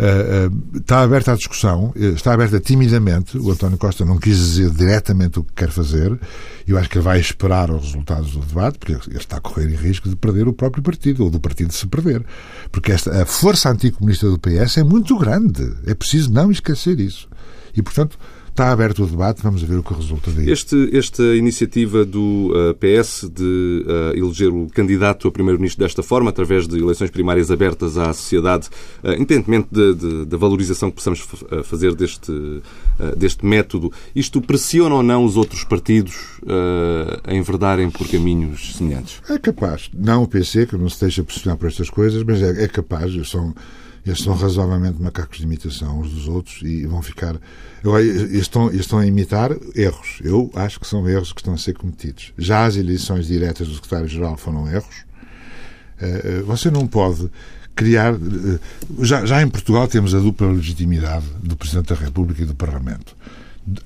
Uh, 0.00 0.48
uh, 0.48 0.78
está 0.78 1.02
aberta 1.02 1.32
a 1.32 1.36
discussão, 1.36 1.92
está 1.94 2.32
aberta 2.32 2.58
timidamente. 2.58 3.36
O 3.36 3.50
António 3.50 3.76
Costa 3.76 4.02
não 4.02 4.18
quis 4.18 4.36
dizer 4.38 4.70
diretamente 4.70 5.38
o 5.38 5.44
que 5.44 5.52
quer 5.52 5.70
fazer. 5.70 6.18
Eu 6.66 6.78
acho 6.78 6.88
que 6.88 6.96
ele 6.96 7.04
vai 7.04 7.20
esperar 7.20 7.70
os 7.70 7.84
resultados 7.84 8.32
do 8.32 8.40
debate, 8.40 8.78
porque 8.78 8.92
ele 8.92 9.18
está 9.18 9.36
a 9.36 9.40
correr 9.40 9.68
em 9.68 9.76
risco 9.76 10.08
de 10.08 10.16
perder 10.16 10.48
o 10.48 10.54
próprio 10.54 10.82
partido, 10.82 11.24
ou 11.24 11.30
do 11.30 11.38
partido 11.38 11.74
se 11.74 11.86
perder. 11.86 12.24
Porque 12.72 12.92
esta, 12.92 13.22
a 13.22 13.26
força 13.26 13.68
anticomunista 13.70 14.26
do 14.30 14.38
PS 14.38 14.78
é 14.78 14.84
muito 14.84 15.18
grande. 15.18 15.70
É 15.86 15.94
preciso 15.94 16.32
não 16.32 16.50
esquecer 16.50 16.98
isso. 16.98 17.28
E, 17.76 17.82
portanto, 17.82 18.18
Está 18.50 18.72
aberto 18.72 19.04
o 19.04 19.06
debate, 19.06 19.42
vamos 19.42 19.62
ver 19.62 19.78
o 19.78 19.82
que 19.82 19.94
resulta 19.94 20.30
daí. 20.30 20.50
Este, 20.50 20.90
esta 20.94 21.22
iniciativa 21.34 22.04
do 22.04 22.52
uh, 22.52 22.74
PS 22.74 23.30
de 23.32 23.86
uh, 23.86 24.16
eleger 24.16 24.48
o 24.48 24.66
candidato 24.68 25.28
a 25.28 25.32
primeiro-ministro 25.32 25.82
desta 25.82 26.02
forma, 26.02 26.30
através 26.30 26.68
de 26.68 26.78
eleições 26.78 27.10
primárias 27.10 27.50
abertas 27.50 27.96
à 27.96 28.12
sociedade, 28.12 28.68
uh, 29.02 29.12
independentemente 29.12 29.68
da 30.26 30.36
valorização 30.36 30.90
que 30.90 30.96
possamos 30.96 31.20
fazer 31.64 31.94
deste, 31.94 32.32
deste 33.16 33.46
método, 33.46 33.92
isto 34.14 34.40
pressiona 34.40 34.94
ou 34.96 35.02
não 35.02 35.24
os 35.24 35.36
outros 35.36 35.64
partidos 35.64 36.40
a 37.24 37.34
enverdarem 37.34 37.90
por 37.90 38.06
caminhos 38.08 38.76
semelhantes? 38.76 39.20
É 39.28 39.38
capaz. 39.38 39.90
Não 39.94 40.24
o 40.24 40.28
PC, 40.28 40.66
que 40.66 40.76
não 40.76 40.88
se 40.88 41.00
deixa 41.00 41.22
pressionar 41.22 41.56
por 41.56 41.68
estas 41.68 41.88
coisas, 41.88 42.22
mas 42.22 42.42
é, 42.42 42.64
é 42.64 42.68
capaz. 42.68 43.12
São 43.28 43.54
eles 44.04 44.20
são 44.20 44.34
razoavelmente 44.34 45.00
macacos 45.00 45.38
de 45.38 45.44
imitação 45.44 46.00
uns 46.00 46.10
dos 46.10 46.28
outros 46.28 46.62
e 46.62 46.86
vão 46.86 47.02
ficar. 47.02 47.36
Eles 47.84 48.42
estão, 48.42 48.70
estão 48.70 48.98
a 48.98 49.06
imitar 49.06 49.50
erros. 49.74 50.20
Eu 50.22 50.50
acho 50.54 50.80
que 50.80 50.86
são 50.86 51.06
erros 51.08 51.32
que 51.32 51.40
estão 51.40 51.54
a 51.54 51.58
ser 51.58 51.74
cometidos. 51.74 52.32
Já 52.38 52.64
as 52.64 52.76
eleições 52.76 53.26
diretas 53.26 53.68
do 53.68 53.74
secretário-geral 53.74 54.36
foram 54.36 54.68
erros. 54.68 55.04
Eh, 56.00 56.20
eh, 56.24 56.42
você 56.42 56.70
não 56.70 56.86
pode 56.86 57.30
criar. 57.74 58.14
Eh, 58.14 58.58
já, 59.00 59.26
já 59.26 59.42
em 59.42 59.48
Portugal 59.48 59.86
temos 59.86 60.14
a 60.14 60.18
dupla 60.18 60.50
legitimidade 60.50 61.26
do 61.42 61.56
Presidente 61.56 61.88
da 61.88 61.94
República 61.94 62.42
e 62.42 62.46
do 62.46 62.54
Parlamento. 62.54 63.14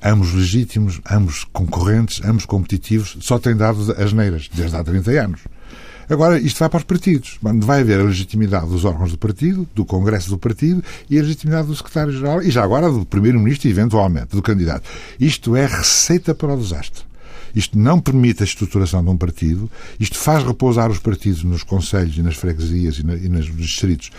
Ambos 0.02 0.32
legítimos, 0.32 1.00
ambos 1.10 1.44
concorrentes, 1.52 2.24
ambos 2.24 2.46
competitivos, 2.46 3.16
só 3.20 3.38
têm 3.38 3.56
dado 3.56 3.92
as 4.00 4.12
neiras 4.12 4.48
desde 4.54 4.76
há 4.76 4.84
30 4.84 5.10
anos. 5.10 5.40
Agora, 6.08 6.38
isto 6.38 6.58
vai 6.58 6.68
para 6.68 6.78
os 6.78 6.84
partidos. 6.84 7.38
Vai 7.40 7.80
haver 7.80 8.00
a 8.00 8.04
legitimidade 8.04 8.66
dos 8.66 8.84
órgãos 8.84 9.10
do 9.10 9.18
partido, 9.18 9.68
do 9.74 9.84
Congresso 9.84 10.30
do 10.30 10.38
partido 10.38 10.82
e 11.08 11.18
a 11.18 11.22
legitimidade 11.22 11.68
do 11.68 11.76
secretário-geral 11.76 12.42
e 12.42 12.50
já 12.50 12.62
agora 12.62 12.90
do 12.90 13.04
primeiro-ministro, 13.04 13.68
eventualmente, 13.68 14.36
do 14.36 14.42
candidato. 14.42 14.88
Isto 15.18 15.56
é 15.56 15.66
receita 15.66 16.34
para 16.34 16.54
o 16.54 16.58
desastre. 16.58 17.04
Isto 17.54 17.78
não 17.78 18.00
permite 18.00 18.42
a 18.42 18.44
estruturação 18.44 19.02
de 19.02 19.10
um 19.10 19.16
partido, 19.16 19.70
isto 20.00 20.18
faz 20.18 20.44
repousar 20.44 20.90
os 20.90 20.98
partidos 20.98 21.44
nos 21.44 21.62
conselhos 21.62 22.18
e 22.18 22.22
nas 22.22 22.34
freguesias 22.34 22.96
e, 22.96 23.02
e 23.02 23.28
nos 23.28 23.46
distritos 23.56 24.10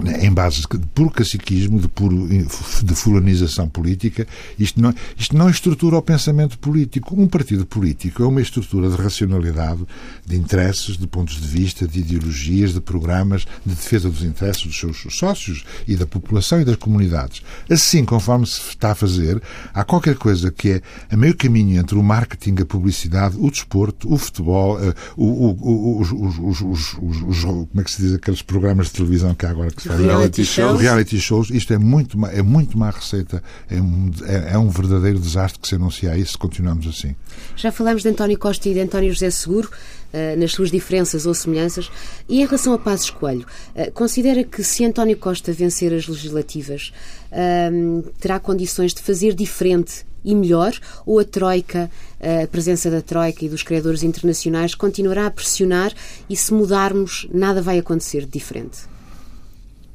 em 0.00 0.32
base 0.32 0.62
de 0.62 0.86
puro 0.94 1.10
caciquismo, 1.10 1.78
de, 1.78 1.88
puro, 1.88 2.26
de 2.26 2.94
fulanização 2.94 3.68
política. 3.68 4.26
Isto 4.58 4.80
não, 4.80 4.94
isto 5.16 5.36
não 5.36 5.50
estrutura 5.50 5.96
o 5.96 6.02
pensamento 6.02 6.58
político. 6.58 7.20
Um 7.20 7.28
partido 7.28 7.66
político 7.66 8.22
é 8.22 8.26
uma 8.26 8.40
estrutura 8.40 8.88
de 8.88 8.96
racionalidade, 8.96 9.86
de 10.24 10.36
interesses, 10.36 10.96
de 10.96 11.06
pontos 11.06 11.40
de 11.40 11.46
vista, 11.46 11.86
de 11.86 12.00
ideologias, 12.00 12.72
de 12.72 12.80
programas, 12.80 13.46
de 13.64 13.74
defesa 13.74 14.08
dos 14.08 14.22
interesses 14.22 14.64
dos 14.64 14.78
seus 14.78 15.04
sócios 15.10 15.64
e 15.86 15.94
da 15.94 16.06
população 16.06 16.60
e 16.60 16.64
das 16.64 16.76
comunidades. 16.76 17.42
Assim, 17.70 18.04
conforme 18.04 18.46
se 18.46 18.60
está 18.60 18.92
a 18.92 18.94
fazer, 18.94 19.42
há 19.74 19.84
qualquer 19.84 20.16
coisa 20.16 20.50
que 20.50 20.70
é 20.70 20.82
a 21.10 21.16
meio 21.16 21.36
caminho 21.36 21.78
entre 21.78 21.96
o 21.96 22.02
marketing, 22.02 22.56
a 22.62 22.64
publicidade, 22.64 23.36
o 23.38 23.50
desporto, 23.50 24.12
o 24.12 24.16
futebol, 24.16 24.82
eh, 24.82 24.94
o, 25.16 25.26
o, 25.26 26.00
os, 26.00 26.12
os, 26.12 26.60
os, 26.60 26.94
os, 27.22 27.40
como 27.42 27.80
é 27.80 27.84
que 27.84 27.90
se 27.90 28.02
diz 28.02 28.14
aqueles 28.14 28.42
programas 28.42 28.86
de 28.86 28.92
televisão 28.92 29.34
que 29.34 29.46
há 29.46 29.50
agora 29.50 29.70
que 29.70 29.81
fazem? 29.88 30.06
Reality 30.06 30.44
shows. 30.44 30.80
Reality 30.80 31.20
shows. 31.20 31.50
Isto 31.50 31.72
é 31.74 31.78
muito, 31.78 32.18
má- 32.18 32.30
é 32.30 32.42
muito 32.42 32.76
má 32.78 32.90
receita. 32.90 33.42
É 33.70 33.80
um, 33.80 34.10
é, 34.24 34.52
é 34.54 34.58
um 34.58 34.68
verdadeiro 34.68 35.18
desastre 35.18 35.60
que 35.60 35.68
se 35.68 35.74
anuncia 35.74 36.16
isso 36.16 36.32
se 36.32 36.38
continuamos 36.38 36.86
assim. 36.86 37.14
Já 37.56 37.70
falamos 37.72 38.02
de 38.02 38.08
António 38.08 38.38
Costa 38.38 38.68
e 38.68 38.74
de 38.74 38.80
António 38.80 39.12
José 39.12 39.30
Seguro, 39.30 39.70
eh, 40.12 40.36
nas 40.36 40.52
suas 40.52 40.70
diferenças 40.70 41.26
ou 41.26 41.34
semelhanças. 41.34 41.90
E 42.28 42.40
em 42.40 42.46
relação 42.46 42.72
a 42.74 42.78
Passos 42.78 43.10
Coelho, 43.10 43.46
eh, 43.74 43.90
considera 43.90 44.44
que 44.44 44.62
se 44.62 44.84
António 44.84 45.16
Costa 45.16 45.52
vencer 45.52 45.92
as 45.92 46.06
legislativas, 46.06 46.92
ahm, 47.30 48.02
terá 48.20 48.38
condições 48.38 48.92
de 48.94 49.00
fazer 49.02 49.34
diferente 49.34 50.04
e 50.24 50.34
melhor? 50.34 50.72
Ou 51.04 51.18
a 51.18 51.24
Troika, 51.24 51.90
eh, 52.20 52.44
a 52.44 52.46
presença 52.46 52.90
da 52.90 53.00
Troika 53.00 53.44
e 53.44 53.48
dos 53.48 53.62
criadores 53.62 54.02
internacionais 54.02 54.74
continuará 54.74 55.26
a 55.26 55.30
pressionar 55.30 55.92
e 56.28 56.36
se 56.36 56.52
mudarmos, 56.54 57.26
nada 57.32 57.60
vai 57.60 57.78
acontecer 57.78 58.20
de 58.24 58.30
diferente? 58.32 58.91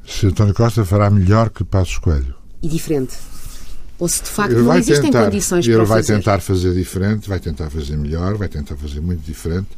Se 0.08 0.26
António 0.26 0.54
Costa 0.54 0.84
fará 0.86 1.10
melhor 1.10 1.50
que 1.50 1.64
Passos 1.64 1.98
Coelho. 1.98 2.34
E 2.64 2.68
diferente? 2.68 3.16
Ou 4.00 4.08
se 4.08 4.24
de 4.24 4.30
facto 4.30 4.54
Ele 4.54 4.62
não 4.62 4.76
existem 4.76 5.12
tentar, 5.12 5.26
condições 5.26 5.66
ele 5.66 5.76
para 5.76 5.84
o 5.84 5.88
vai 5.88 6.00
fazer? 6.00 6.16
tentar 6.16 6.40
fazer 6.40 6.74
diferente, 6.74 7.28
vai 7.30 7.40
tentar 7.40 7.70
fazer 7.70 7.98
melhor, 7.98 8.36
vai 8.36 8.48
tentar 8.48 8.76
fazer 8.78 9.02
muito 9.02 9.22
diferente, 9.22 9.70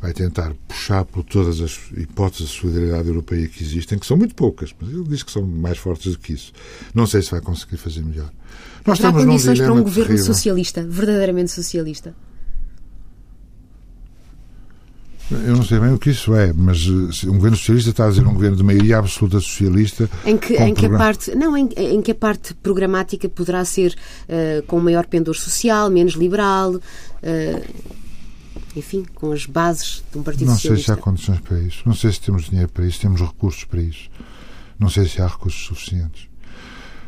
vai 0.00 0.12
tentar 0.12 0.52
puxar 0.66 1.04
por 1.04 1.22
todas 1.24 1.60
as 1.60 1.78
hipóteses 1.96 2.48
de 2.50 2.60
solidariedade 2.60 3.08
europeia 3.08 3.46
que 3.48 3.62
existem, 3.62 3.98
que 3.98 4.06
são 4.06 4.16
muito 4.16 4.34
poucas, 4.34 4.74
mas 4.80 4.90
ele 4.90 5.04
diz 5.04 5.22
que 5.22 5.30
são 5.30 5.42
mais 5.42 5.76
fortes 5.76 6.12
do 6.12 6.18
que 6.18 6.32
isso. 6.32 6.52
Não 6.94 7.06
sei 7.06 7.20
se 7.20 7.30
vai 7.30 7.40
conseguir 7.40 7.76
fazer 7.76 8.00
melhor. 8.02 8.30
Nós 8.86 8.98
Haverá 8.98 9.08
estamos 9.08 9.24
num 9.24 9.30
condições 9.32 9.58
para 9.58 9.66
dilema 9.66 9.80
um 9.80 9.84
governo 9.84 10.08
terrível. 10.08 10.34
socialista, 10.34 10.86
verdadeiramente 10.88 11.50
socialista? 11.50 12.14
Eu 15.30 15.56
não 15.56 15.62
sei 15.62 15.78
bem 15.78 15.92
o 15.92 15.98
que 15.98 16.10
isso 16.10 16.34
é, 16.34 16.52
mas 16.54 16.86
eh, 16.86 17.28
um 17.28 17.34
governo 17.34 17.56
socialista 17.56 17.90
está 17.90 18.06
a 18.06 18.08
dizer 18.08 18.26
um 18.26 18.32
governo 18.32 18.56
de 18.56 18.62
maioria 18.62 18.98
absoluta 18.98 19.38
socialista. 19.40 20.08
Em 20.24 20.38
que, 20.38 20.54
em 20.54 20.74
que 20.74 20.86
a 20.86 20.90
parte 20.90 21.34
não 21.34 21.54
em, 21.56 21.68
em 21.76 22.00
que 22.00 22.12
a 22.12 22.14
parte 22.14 22.54
programática 22.54 23.28
poderá 23.28 23.62
ser 23.64 23.94
eh, 24.26 24.62
com 24.66 24.80
maior 24.80 25.06
pendor 25.06 25.36
social, 25.36 25.90
menos 25.90 26.14
liberal, 26.14 26.80
eh, 27.22 27.62
enfim, 28.74 29.04
com 29.14 29.32
as 29.32 29.44
bases 29.44 30.02
de 30.10 30.18
um 30.18 30.22
partido 30.22 30.46
Não 30.46 30.54
sei 30.54 30.60
se 30.76 30.82
socialista. 30.82 30.94
há 30.94 30.96
condições 30.96 31.40
para 31.40 31.58
isso. 31.60 31.82
Não 31.84 31.94
sei 31.94 32.10
se 32.12 32.20
temos 32.20 32.44
dinheiro 32.44 32.70
para 32.70 32.86
isso, 32.86 33.00
temos 33.00 33.20
recursos 33.20 33.64
para 33.64 33.82
isso. 33.82 34.08
Não 34.78 34.88
sei 34.88 35.06
se 35.06 35.20
há 35.20 35.26
recursos 35.26 35.62
suficientes. 35.66 36.26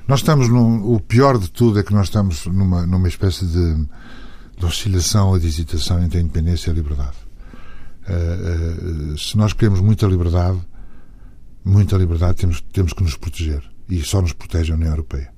Nós 0.06 0.20
estamos 0.20 0.48
num. 0.48 0.92
O 0.92 1.00
pior 1.00 1.38
de 1.38 1.50
tudo 1.50 1.78
é 1.78 1.83
que 1.83 1.94
nós 1.94 2.09
estamos 2.09 2.44
numa, 2.46 2.85
numa 2.87 3.09
espécie 3.09 3.46
de, 3.46 3.87
de 4.59 4.66
oscilação 4.66 5.28
ou 5.28 5.38
de 5.38 5.46
hesitação 5.46 6.02
entre 6.02 6.18
a 6.18 6.20
independência 6.20 6.68
e 6.68 6.72
a 6.72 6.74
liberdade. 6.74 7.29
Eh, 8.10 9.12
eh, 9.12 9.14
se 9.16 9.36
nós 9.36 9.52
queremos 9.52 9.80
muita 9.80 10.06
liberdade, 10.06 10.58
muita 11.64 11.96
liberdade, 11.96 12.36
temos, 12.38 12.60
temos 12.72 12.92
que 12.92 13.02
nos 13.02 13.16
proteger. 13.16 13.62
E 13.88 14.02
só 14.02 14.20
nos 14.20 14.32
protege 14.32 14.72
a 14.72 14.76
União 14.76 14.90
Europeia. 14.90 15.32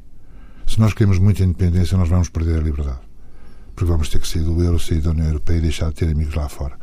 Se 0.67 0.79
nós 0.81 0.95
queremos 0.95 1.19
muita 1.19 1.43
independência, 1.45 1.97
nós 1.99 2.09
vamos 2.09 2.29
perder 2.29 2.59
a 2.59 2.63
liberdade. 2.63 3.01
Porque 3.75 3.91
vamos 3.91 4.09
ter 4.09 4.21
que 4.21 4.29
sair 4.29 4.43
do 4.43 4.63
euro, 4.63 4.79
sair 4.79 5.01
da 5.01 5.11
União 5.11 5.27
Europeia 5.27 5.59
e 5.59 5.61
deixar 5.63 5.89
de 5.89 5.95
ter 5.97 6.09
amigos 6.11 6.35
lá 6.35 6.49
fora. 6.49 6.79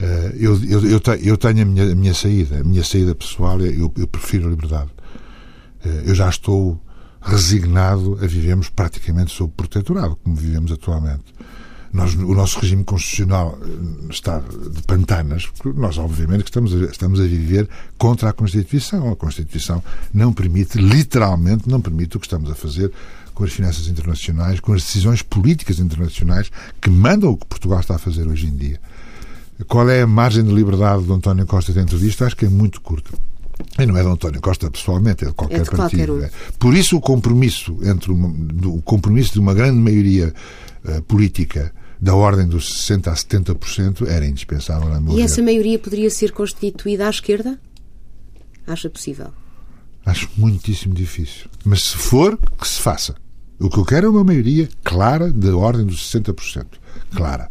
Eh, 0.00 0.36
eu, 0.36 0.64
eu, 0.64 0.84
eu, 0.86 1.00
eu 1.22 1.36
tenho 1.36 1.62
a 1.62 1.64
minha, 1.64 1.92
a 1.92 1.94
minha 1.94 2.14
saída. 2.14 2.60
A 2.60 2.64
minha 2.64 2.82
saída 2.82 3.14
pessoal, 3.14 3.60
é- 3.60 3.68
eu, 3.68 3.92
eu 3.96 4.06
prefiro 4.08 4.46
a 4.46 4.50
liberdade. 4.50 4.90
Eu 6.04 6.14
já 6.14 6.28
estou 6.28 6.78
resignado 7.22 8.18
a 8.22 8.26
vivermos 8.26 8.68
praticamente 8.68 9.32
sob 9.32 9.52
protetorado, 9.56 10.16
como 10.16 10.36
vivemos 10.36 10.70
atualmente. 10.72 11.24
Nós, 11.92 12.14
o 12.14 12.34
nosso 12.34 12.60
regime 12.60 12.84
constitucional 12.84 13.58
eh, 13.62 13.66
está 14.10 14.38
de 14.38 14.82
pantanas, 14.82 15.46
porque 15.46 15.78
nós, 15.78 15.98
obviamente, 15.98 16.44
estamos 16.44 16.72
a, 16.72 16.84
estamos 16.84 17.18
a 17.18 17.24
viver 17.24 17.68
contra 17.98 18.30
a 18.30 18.32
Constituição. 18.32 19.10
A 19.10 19.16
Constituição 19.16 19.82
não 20.14 20.32
permite, 20.32 20.78
literalmente, 20.78 21.68
não 21.68 21.80
permite 21.80 22.16
o 22.16 22.20
que 22.20 22.26
estamos 22.26 22.48
a 22.48 22.54
fazer 22.54 22.92
com 23.34 23.42
as 23.42 23.52
finanças 23.52 23.88
internacionais, 23.88 24.60
com 24.60 24.72
as 24.72 24.82
decisões 24.82 25.22
políticas 25.22 25.80
internacionais 25.80 26.50
que 26.80 26.90
mandam 26.90 27.30
o 27.30 27.36
que 27.36 27.46
Portugal 27.46 27.80
está 27.80 27.96
a 27.96 27.98
fazer 27.98 28.28
hoje 28.28 28.46
em 28.46 28.54
dia. 28.54 28.80
Qual 29.66 29.88
é 29.90 30.02
a 30.02 30.06
margem 30.06 30.44
de 30.44 30.52
liberdade 30.52 31.04
do 31.04 31.12
António 31.12 31.46
Costa 31.46 31.72
dentro 31.72 31.98
disto? 31.98 32.24
Acho 32.24 32.36
que 32.36 32.46
é 32.46 32.48
muito 32.48 32.80
curta. 32.80 33.10
E 33.78 33.84
não 33.84 33.96
é 33.96 34.02
de 34.02 34.08
António 34.08 34.40
Costa 34.40 34.70
pessoalmente, 34.70 35.24
é 35.24 35.28
de 35.28 35.34
qualquer 35.34 35.60
É 35.60 35.62
de 35.62 35.70
qualquer 35.70 36.06
partido. 36.06 36.14
um. 36.14 36.22
é. 36.22 36.30
Por 36.58 36.74
isso 36.74 36.96
o 36.96 37.00
compromisso 37.00 37.76
entre 37.82 38.12
uma, 38.12 38.28
o 38.68 38.80
compromisso 38.82 39.32
de 39.32 39.40
uma 39.40 39.54
grande 39.54 39.78
maioria 39.78 40.32
eh, 40.84 41.00
política 41.02 41.72
da 42.00 42.14
ordem 42.14 42.46
dos 42.48 42.80
60 42.82 43.10
a 43.10 43.14
70% 43.14 44.06
era 44.08 44.26
indispensável 44.26 44.88
na 44.88 45.00
meu 45.00 45.12
E 45.12 45.16
ver. 45.16 45.22
essa 45.22 45.42
maioria 45.42 45.78
poderia 45.78 46.10
ser 46.10 46.32
constituída 46.32 47.06
à 47.06 47.10
esquerda? 47.10 47.58
Acha 48.66 48.88
possível? 48.88 49.28
Acho 50.06 50.28
muitíssimo 50.36 50.94
difícil. 50.94 51.48
Mas 51.64 51.82
se 51.82 51.96
for, 51.96 52.38
que 52.58 52.66
se 52.66 52.80
faça. 52.80 53.14
O 53.58 53.68
que 53.68 53.78
eu 53.78 53.84
quero 53.84 54.06
é 54.06 54.10
uma 54.10 54.24
maioria 54.24 54.68
clara 54.82 55.30
da 55.30 55.54
ordem 55.54 55.84
dos 55.84 56.10
60%. 56.10 56.66
Clara. 57.14 57.50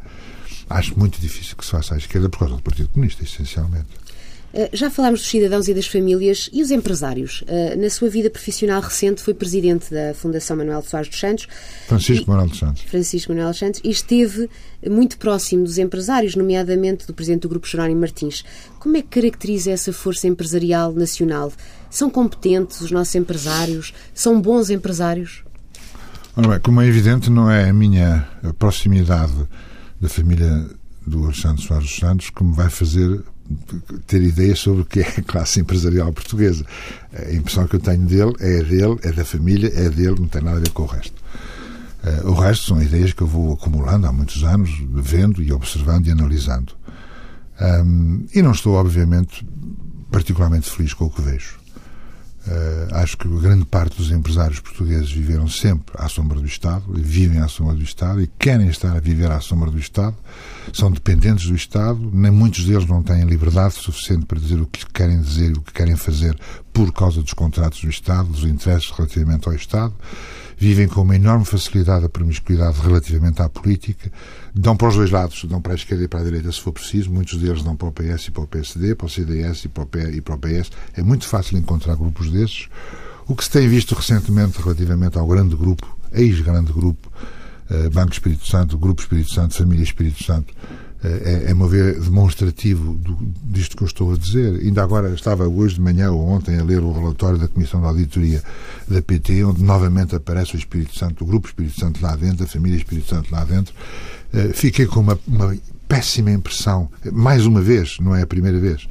Acho 0.69 0.97
muito 0.97 1.19
difícil 1.21 1.55
que 1.55 1.63
se 1.65 1.71
faça 1.71 1.93
à 1.93 1.97
esquerda 1.97 2.29
por 2.29 2.39
causa 2.39 2.55
do 2.55 2.62
Partido 2.62 2.89
Comunista, 2.89 3.23
essencialmente. 3.23 3.88
Eh, 4.53 4.69
Já 4.73 4.89
falámos 4.89 5.19
dos 5.21 5.29
cidadãos 5.29 5.67
e 5.67 5.73
das 5.73 5.85
famílias 5.85 6.49
e 6.51 6.63
os 6.63 6.71
empresários. 6.71 7.43
Eh, 7.47 7.75
Na 7.75 7.89
sua 7.89 8.09
vida 8.09 8.29
profissional 8.29 8.81
recente 8.81 9.21
foi 9.21 9.33
presidente 9.33 9.93
da 9.93 10.13
Fundação 10.15 10.57
Manuel 10.57 10.81
de 10.81 10.88
Soares 10.89 11.07
dos 11.09 11.19
Santos. 11.19 11.47
Francisco 11.88 12.25
E- 12.25 12.29
Manuel 12.29 12.47
dos 12.47 12.57
Santos. 12.59 12.81
Francisco 12.83 13.31
Manuel 13.31 13.53
Santos 13.53 13.79
e 13.83 13.89
esteve 13.91 14.49
muito 14.89 15.17
próximo 15.19 15.63
dos 15.63 15.77
empresários, 15.77 16.35
nomeadamente 16.35 17.05
do 17.05 17.13
presidente 17.13 17.41
do 17.43 17.49
Grupo 17.49 17.67
Jerónimo 17.67 18.01
Martins. 18.01 18.43
Como 18.79 18.97
é 18.97 19.01
que 19.03 19.07
caracteriza 19.21 19.69
essa 19.71 19.93
força 19.93 20.27
empresarial 20.27 20.93
nacional? 20.93 21.51
São 21.91 22.09
competentes 22.09 22.81
os 22.81 22.89
nossos 22.91 23.13
empresários? 23.15 23.93
São 24.15 24.41
bons 24.41 24.69
empresários? 24.71 25.43
Ora 26.35 26.47
bem, 26.47 26.59
como 26.59 26.81
é 26.81 26.88
evidente, 26.88 27.29
não 27.29 27.51
é 27.51 27.69
a 27.69 27.73
minha 27.73 28.27
proximidade 28.57 29.33
da 30.01 30.07
família 30.09 30.65
do 31.05 31.25
Alexandre 31.25 31.62
Soares 31.62 31.85
dos 31.88 31.97
Santos 31.97 32.29
que 32.29 32.43
me 32.43 32.53
vai 32.55 32.69
fazer 32.69 33.21
ter 34.07 34.21
ideias 34.21 34.59
sobre 34.59 34.81
o 34.81 34.85
que 34.85 34.99
é 34.99 35.07
a 35.17 35.21
classe 35.21 35.59
empresarial 35.59 36.12
portuguesa. 36.13 36.65
A 37.13 37.33
impressão 37.33 37.67
que 37.67 37.75
eu 37.75 37.79
tenho 37.79 38.05
dele 38.05 38.33
é 38.39 38.63
dele, 38.63 38.97
é 39.03 39.12
da 39.12 39.25
família, 39.25 39.71
é 39.75 39.89
dele, 39.89 40.19
não 40.19 40.27
tem 40.27 40.41
nada 40.41 40.57
a 40.57 40.62
ver 40.62 40.71
com 40.71 40.83
o 40.83 40.88
resto. 40.88 41.21
Eh, 42.03 42.21
o 42.23 42.33
resto 42.33 42.65
são 42.65 42.81
ideias 42.81 43.13
que 43.13 43.21
eu 43.21 43.27
vou 43.27 43.53
acumulando 43.53 44.07
há 44.07 44.12
muitos 44.12 44.43
anos, 44.43 44.71
vendo 44.93 45.41
e 45.41 45.51
observando 45.51 46.07
e 46.07 46.12
analisando. 46.12 46.73
E 48.33 48.41
não 48.41 48.51
estou, 48.51 48.75
obviamente, 48.75 49.45
particularmente 50.09 50.69
feliz 50.69 50.93
com 50.93 51.05
o 51.05 51.09
que 51.09 51.21
vejo. 51.21 51.59
Eh, 52.47 52.88
acho 52.93 53.17
que 53.17 53.27
grande 53.27 53.65
parte 53.65 53.97
dos 53.97 54.12
empresários 54.12 54.59
portugueses 54.59 55.12
viveram 55.12 55.47
sempre 55.47 55.93
à 55.97 56.07
sombra 56.07 56.39
do 56.39 56.45
Estado, 56.45 56.83
vivem 56.93 57.39
à 57.41 57.47
sombra 57.47 57.75
do 57.75 57.83
Estado 57.83 58.21
e 58.21 58.27
querem 58.39 58.69
estar 58.69 58.95
a 58.95 58.99
viver 58.99 59.29
à 59.29 59.39
sombra 59.39 59.69
do 59.69 59.77
Estado, 59.77 60.15
são 60.73 60.91
dependentes 60.91 61.47
do 61.47 61.55
Estado, 61.55 62.10
nem 62.13 62.32
muitos 62.32 62.65
deles 62.65 62.86
não 62.86 63.01
têm 63.01 63.23
liberdade 63.25 63.75
suficiente 63.75 64.25
para 64.25 64.39
dizer 64.39 64.62
o 64.62 64.67
que 64.67 64.86
querem 64.91 65.21
dizer 65.21 65.51
e 65.51 65.53
o 65.53 65.62
que 65.62 65.73
querem 65.73 65.95
fazer 65.95 66.38
por 66.71 66.91
causa 66.93 67.21
dos 67.21 67.34
contratos 67.34 67.82
do 67.82 67.89
Estado, 67.89 68.29
dos 68.29 68.43
interesses 68.43 68.89
relativamente 68.91 69.47
ao 69.47 69.53
Estado, 69.53 69.93
vivem 70.60 70.88
com 70.88 71.01
uma 71.01 71.15
enorme 71.15 71.45
facilidade 71.45 72.05
a 72.05 72.10
promiscuidade 72.10 72.79
relativamente 72.82 73.41
à 73.41 73.47
política, 73.47 74.12
dão 74.53 74.75
para 74.75 74.89
os 74.89 74.95
dois 74.95 75.10
lados, 75.10 75.45
dão 75.45 75.62
para 75.62 75.71
a 75.71 75.75
esquerda 75.75 76.03
e 76.03 76.08
para 76.08 76.19
a 76.19 76.23
direita 76.23 76.51
se 76.51 76.60
for 76.60 76.73
preciso, 76.73 77.10
muitos 77.10 77.39
deles 77.39 77.63
dão 77.63 77.75
para 77.75 77.88
o 77.88 77.91
PS 77.91 78.27
e 78.27 78.32
para 78.32 78.43
o 78.43 78.47
PSD, 78.47 78.93
para 78.93 79.08
o 79.08 79.10
CDS 79.10 79.65
e 79.65 79.69
para 79.69 79.84
o, 79.84 80.38
PS. 80.38 80.71
É 80.93 81.01
muito 81.01 81.25
fácil 81.25 81.58
encontrar 81.58 81.95
grupos 81.95 82.29
desses. 82.29 82.67
O 83.25 83.36
que 83.36 83.43
se 83.43 83.49
tem 83.51 83.67
visto 83.69 83.95
recentemente 83.95 84.62
relativamente 84.62 85.17
ao 85.17 85.25
grande 85.25 85.55
grupo, 85.55 85.97
ex-grande 86.12 86.73
grupo, 86.73 87.10
Banco 87.93 88.13
Espírito 88.13 88.47
Santo, 88.47 88.77
Grupo 88.77 89.01
Espírito 89.01 89.34
Santo, 89.34 89.53
Família 89.55 89.84
Espírito 89.84 90.23
Santo, 90.23 90.53
eh, 91.01 91.43
é, 91.47 91.51
é, 91.51 91.53
meu 91.53 91.67
ver, 91.67 91.97
demonstrativo 91.99 92.93
do, 92.95 93.17
disto 93.43 93.77
que 93.77 93.84
eu 93.84 93.88
estou 93.88 94.13
a 94.13 94.17
dizer. 94.17 94.60
Ainda 94.60 94.84
agora 94.84 95.13
estava 95.13 95.47
hoje 95.47 95.75
de 95.75 95.82
manhã 95.82 96.12
ou 96.12 96.27
ontem 96.27 96.60
a 96.60 96.63
ler 96.63 96.79
o 96.79 96.91
relatório 96.91 97.38
da 97.38 97.47
Comissão 97.47 97.79
de 97.79 97.88
Auditoria 97.88 98.43
da 98.88 99.01
PT, 99.01 99.43
onde 99.45 99.63
novamente 99.63 100.15
aparece 100.15 100.55
o 100.55 100.58
Espírito 100.58 100.97
Santo, 100.97 101.23
o 101.23 101.27
Grupo 101.27 101.47
Espírito 101.47 101.79
Santo 101.79 102.01
lá 102.01 102.15
dentro, 102.15 102.43
a 102.43 102.47
Família 102.47 102.77
Espírito 102.77 103.08
Santo 103.08 103.32
lá 103.32 103.45
dentro. 103.45 103.73
Eh, 104.34 104.51
fiquei 104.53 104.86
com 104.86 104.99
uma, 104.99 105.17
uma 105.25 105.55
péssima 105.88 106.32
impressão, 106.32 106.89
mais 107.13 107.45
uma 107.45 107.62
vez, 107.62 107.97
não 107.99 108.13
é 108.13 108.23
a 108.23 108.27
primeira 108.27 108.60
vez, 108.60 108.88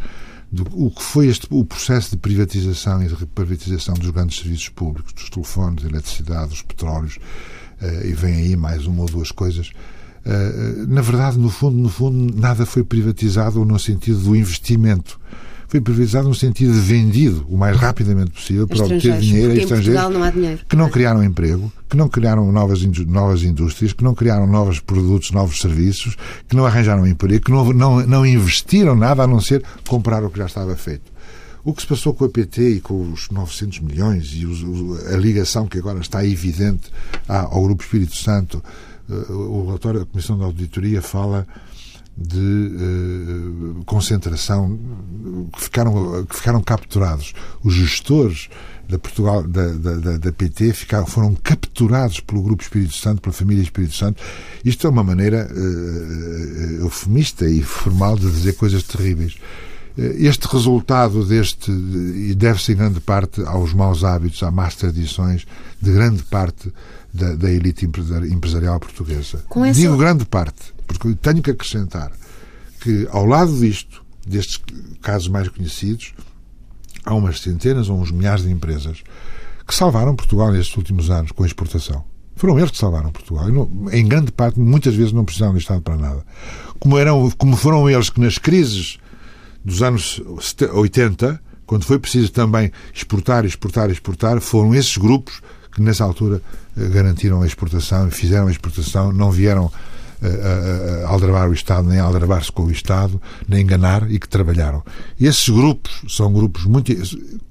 do 0.51 0.67
o 0.73 0.91
que 0.91 1.03
foi 1.03 1.29
este, 1.29 1.47
o 1.51 1.63
processo 1.63 2.13
de 2.13 2.17
privatização 2.17 3.03
e 3.03 3.07
de 3.07 3.15
reprivatização 3.15 3.95
dos 3.95 4.09
grandes 4.11 4.39
serviços 4.39 4.71
públicos, 4.71 5.13
dos 5.13 5.29
telefones, 5.29 5.83
da 5.83 5.91
eletricidade, 5.91 6.49
dos 6.49 6.63
petróleos, 6.63 7.19
e 8.05 8.13
vem 8.13 8.35
aí 8.35 8.57
mais 8.57 8.87
uma 8.87 9.03
ou 9.03 9.09
duas 9.09 9.31
coisas. 9.31 9.71
Uh, 10.27 10.87
na 10.87 11.01
verdade, 11.01 11.39
no 11.39 11.49
fundo, 11.49 11.77
no 11.77 11.89
fundo, 11.89 12.35
nada 12.39 12.67
foi 12.67 12.85
privatizado 12.85 13.65
no 13.65 13.79
sentido 13.79 14.19
do 14.21 14.37
investimento 14.37 15.19
foi 15.69 15.83
privatizado 15.83 16.27
no 16.27 16.35
sentido 16.35 16.73
de 16.73 16.81
vendido 16.81 17.47
o 17.47 17.57
mais 17.57 17.77
rapidamente 17.77 18.31
possível 18.31 18.67
para 18.67 18.83
obter 18.85 19.19
dinheiro 19.19 19.53
a 19.53 19.57
estrangeiros 19.57 20.03
não 20.11 20.31
dinheiro. 20.31 20.61
que 20.67 20.75
não 20.75 20.89
criaram 20.89 21.23
emprego, 21.23 21.71
que 21.91 21.97
não 21.97 22.09
criaram 22.09 22.51
novas, 22.51 22.83
novas 23.07 23.43
indústrias, 23.43 23.93
que 23.93 24.03
não 24.03 24.15
criaram 24.15 24.47
novos 24.47 24.81
produtos, 24.81 25.31
novos 25.31 25.61
serviços, 25.61 26.17
que 26.49 26.57
não 26.57 26.65
arranjaram 26.65 27.07
emprego, 27.07 27.45
que 27.45 27.51
não, 27.51 27.71
não, 27.75 28.07
não 28.07 28.27
investiram 28.27 28.97
nada 28.97 29.25
a 29.25 29.27
não 29.27 29.43
ser 29.43 29.63
comprar 29.87 30.25
o 30.25 30.31
que 30.31 30.39
já 30.39 30.47
estava 30.47 30.75
feito. 30.75 31.18
O 31.69 31.75
que 31.75 31.83
se 31.83 31.89
passou 31.89 32.15
com 32.15 32.25
a 32.25 32.31
PT 32.31 32.77
e 32.77 32.81
com 32.81 33.13
os 33.13 33.29
900 33.29 33.81
milhões 33.81 34.31
e 34.33 34.47
os, 34.47 34.63
a 35.13 35.19
ligação 35.19 35.67
que 35.67 35.77
agora 35.77 36.01
está 36.01 36.25
evidente 36.25 36.91
ao 37.29 37.63
Grupo 37.63 37.83
Espírito 37.83 38.17
Santo, 38.17 38.65
eh, 39.07 39.31
o 39.31 39.67
relatório 39.67 40.01
da 40.01 40.07
Comissão 40.07 40.39
de 40.39 40.45
Auditoria 40.45 41.03
fala 41.03 41.47
de 42.17 42.39
uh, 42.39 43.85
concentração 43.85 44.79
que 45.53 45.61
ficaram, 45.61 46.25
que 46.25 46.37
ficaram 46.37 46.63
capturados. 46.63 47.35
Os 47.63 47.75
gestores 47.75 48.49
da, 48.89 48.99
Portugal, 48.99 49.43
da, 49.43 49.67
da, 49.75 50.17
da 50.17 50.33
PT 50.33 50.73
ficaram, 50.73 51.07
foram 51.07 51.35
capturados 51.35 52.21
pelo 52.21 52.41
Grupo 52.41 52.63
Espírito 52.63 52.95
Santo, 52.95 53.21
pela 53.21 53.35
família 53.35 53.63
Espírito 53.63 53.95
Santo. 53.95 54.23
Isto 54.65 54.87
é 54.87 54.91
uma 54.91 55.05
maneira 55.05 55.47
uh, 55.53 56.83
eufemista 56.83 57.45
e 57.47 57.61
formal 57.61 58.17
de 58.17 58.31
dizer 58.31 58.55
coisas 58.55 58.83
terríveis. 58.85 59.37
Este 59.99 60.47
resultado 60.47 61.25
deste, 61.25 61.73
e 61.73 62.33
deve-se 62.33 62.73
em 62.73 62.77
grande 62.77 63.01
parte 63.01 63.43
aos 63.43 63.75
maus 63.75 64.05
hábitos, 64.05 64.41
às 64.45 64.55
más 64.55 64.77
tradições 64.77 65.45
de 65.83 65.93
grande 65.93 66.23
parte 66.23 66.73
da, 67.13 67.35
da 67.35 67.51
elite 67.51 67.85
empresarial 67.85 68.79
portuguesa. 68.79 69.45
Essa... 69.51 69.73
Digo 69.73 69.97
grande 69.97 70.25
parte, 70.25 70.73
porque 70.87 71.17
tenho 71.17 71.43
que 71.43 71.51
acrescentar 71.51 72.13
que, 72.81 73.09
ao 73.11 73.27
lado 73.27 73.53
disto, 73.59 74.05
destes 74.25 74.61
casos 75.03 75.27
mais 75.27 75.49
conhecidos, 75.49 76.15
há 77.05 77.13
umas 77.13 77.41
centenas 77.41 77.89
ou 77.89 77.99
uns 77.99 78.13
milhares 78.13 78.45
de 78.45 78.53
empresas 78.53 79.03
que 79.67 79.75
salvaram 79.75 80.15
Portugal 80.15 80.53
nestes 80.53 80.77
últimos 80.77 81.11
anos 81.11 81.33
com 81.33 81.43
a 81.43 81.47
exportação. 81.47 82.05
Foram 82.37 82.57
eles 82.57 82.71
que 82.71 82.79
salvaram 82.79 83.11
Portugal. 83.11 83.49
Não, 83.49 83.69
em 83.91 84.07
grande 84.07 84.31
parte, 84.31 84.61
muitas 84.61 84.95
vezes 84.95 85.13
não 85.13 85.25
precisaram 85.25 85.55
do 85.55 85.59
Estado 85.59 85.83
para 85.83 85.97
nada. 85.97 86.25
Como, 86.79 86.97
eram, 86.97 87.29
como 87.33 87.57
foram 87.57 87.91
eles 87.91 88.11
que 88.11 88.21
nas 88.21 88.39
crises 88.39 88.99
dos 89.65 89.83
anos 89.83 90.21
80, 90.73 91.41
quando 91.67 91.85
foi 91.85 91.99
preciso 91.99 92.33
também 92.33 92.73
exportar, 92.95 93.45
exportar, 93.45 93.91
exportar, 93.91 94.41
foram 94.41 94.75
esses 94.75 94.97
grupos 94.97 95.41
que 95.73 95.83
nessa 95.83 96.05
altura 96.05 96.41
eh, 96.77 96.89
garantiram 96.89 97.43
a 97.43 97.47
exportação, 97.47 98.11
fizeram 98.11 98.49
a 98.49 98.51
exportação, 98.51 99.13
não 99.13 99.31
vieram 99.31 99.71
a, 100.23 101.07
a, 101.07 101.09
aldrabar 101.09 101.49
o 101.49 101.53
Estado, 101.53 101.89
nem 101.89 102.01
aldrabar-se 102.01 102.51
com 102.51 102.65
o 102.65 102.71
Estado, 102.71 103.21
nem 103.47 103.63
enganar 103.63 104.11
e 104.11 104.19
que 104.19 104.29
trabalharam. 104.29 104.83
E 105.21 105.27
esses 105.27 105.49
grupos 105.49 106.03
são 106.09 106.33
grupos 106.33 106.65
muito. 106.65 106.93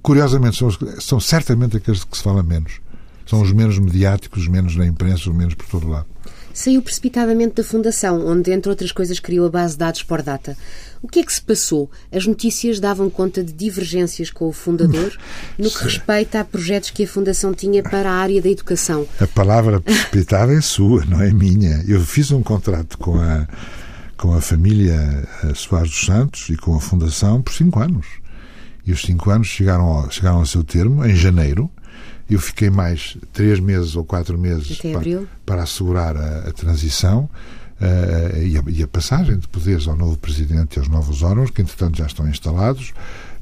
Curiosamente, 0.02 0.58
são, 0.58 0.70
são 1.00 1.20
certamente 1.20 1.78
aqueles 1.78 2.04
que 2.04 2.18
se 2.18 2.24
fala 2.24 2.44
menos. 2.44 2.82
São 3.26 3.42
os 3.42 3.52
menos 3.52 3.78
mediáticos, 3.78 4.44
os 4.44 4.48
menos 4.48 4.76
na 4.76 4.86
imprensa, 4.86 5.30
os 5.30 5.36
menos 5.36 5.54
por 5.54 5.68
todo 5.68 5.88
lado 5.88 6.08
saiu 6.58 6.82
precipitadamente 6.82 7.54
da 7.54 7.64
Fundação, 7.64 8.26
onde, 8.26 8.52
entre 8.52 8.68
outras 8.68 8.92
coisas, 8.92 9.20
criou 9.20 9.46
a 9.46 9.50
base 9.50 9.74
de 9.74 9.80
dados 9.80 10.02
por 10.02 10.24
data. 10.24 10.58
O 11.04 11.08
que 11.08 11.20
é 11.20 11.24
que 11.24 11.32
se 11.32 11.42
passou? 11.42 11.90
As 12.12 12.26
notícias 12.26 12.80
davam 12.80 13.12
conta 13.12 13.44
de 13.44 13.54
divergências 13.54 14.32
com 14.32 14.48
o 14.48 14.52
fundador 14.52 15.16
no 15.56 15.70
que 15.70 15.84
respeita 15.84 16.40
a 16.40 16.44
projetos 16.44 16.90
que 16.90 17.04
a 17.04 17.08
Fundação 17.08 17.54
tinha 17.54 17.84
para 17.84 18.10
a 18.10 18.16
área 18.16 18.42
da 18.42 18.50
educação. 18.50 19.06
A 19.20 19.28
palavra 19.28 19.80
precipitada 19.80 20.52
é 20.52 20.60
sua, 20.60 21.06
não 21.06 21.22
é 21.22 21.32
minha. 21.32 21.84
Eu 21.88 22.02
fiz 22.02 22.32
um 22.32 22.42
contrato 22.42 22.98
com 22.98 23.20
a, 23.22 23.48
com 24.18 24.34
a 24.34 24.42
família 24.42 25.28
eh, 25.44 25.54
Soares 25.54 25.92
dos 25.92 26.06
Santos 26.08 26.50
e 26.50 26.58
com 26.58 26.76
a 26.76 26.82
Fundação 26.82 27.40
por 27.40 27.54
cinco 27.54 27.80
anos. 27.80 28.08
E 28.84 28.92
os 28.92 29.02
cinco 29.04 29.30
anos 29.30 29.46
chegaram 29.46 29.86
ao, 29.86 30.10
chegaram 30.10 30.40
ao 30.40 30.46
seu 30.48 30.64
termo 30.64 31.06
em 31.06 31.16
janeiro 31.16 31.70
eu 32.30 32.40
fiquei 32.40 32.70
mais 32.70 33.18
três 33.32 33.60
meses 33.60 33.96
ou 33.96 34.04
quatro 34.04 34.38
meses 34.38 34.78
para, 34.78 35.24
para, 35.46 35.64
assegurar 35.64 36.16
a, 36.18 36.50
a 36.50 36.52
transição 36.52 37.30
uh, 37.80 38.38
e, 38.38 38.58
a, 38.58 38.64
e, 38.68 38.84
a, 38.84 38.88
passagem 38.88 39.38
de 39.38 39.48
poderes 39.48 39.88
ao 39.88 39.96
novo 39.96 40.18
Presidente 40.18 40.76
e 40.76 40.80
aos 40.80 40.90
novos 40.90 41.24
órgãos, 41.24 41.50
que 41.50 41.62
entretanto 41.62 41.98
já 41.98 42.06
estão 42.06 42.28
instalados. 42.28 42.94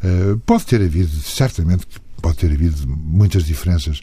Uh, 0.03 0.37
pode 0.45 0.65
ter 0.65 0.81
havido, 0.81 1.09
certamente, 1.21 1.87
pode 2.21 2.37
ter 2.37 2.51
havido 2.51 2.87
muitas 2.87 3.43
diferenças 3.43 4.01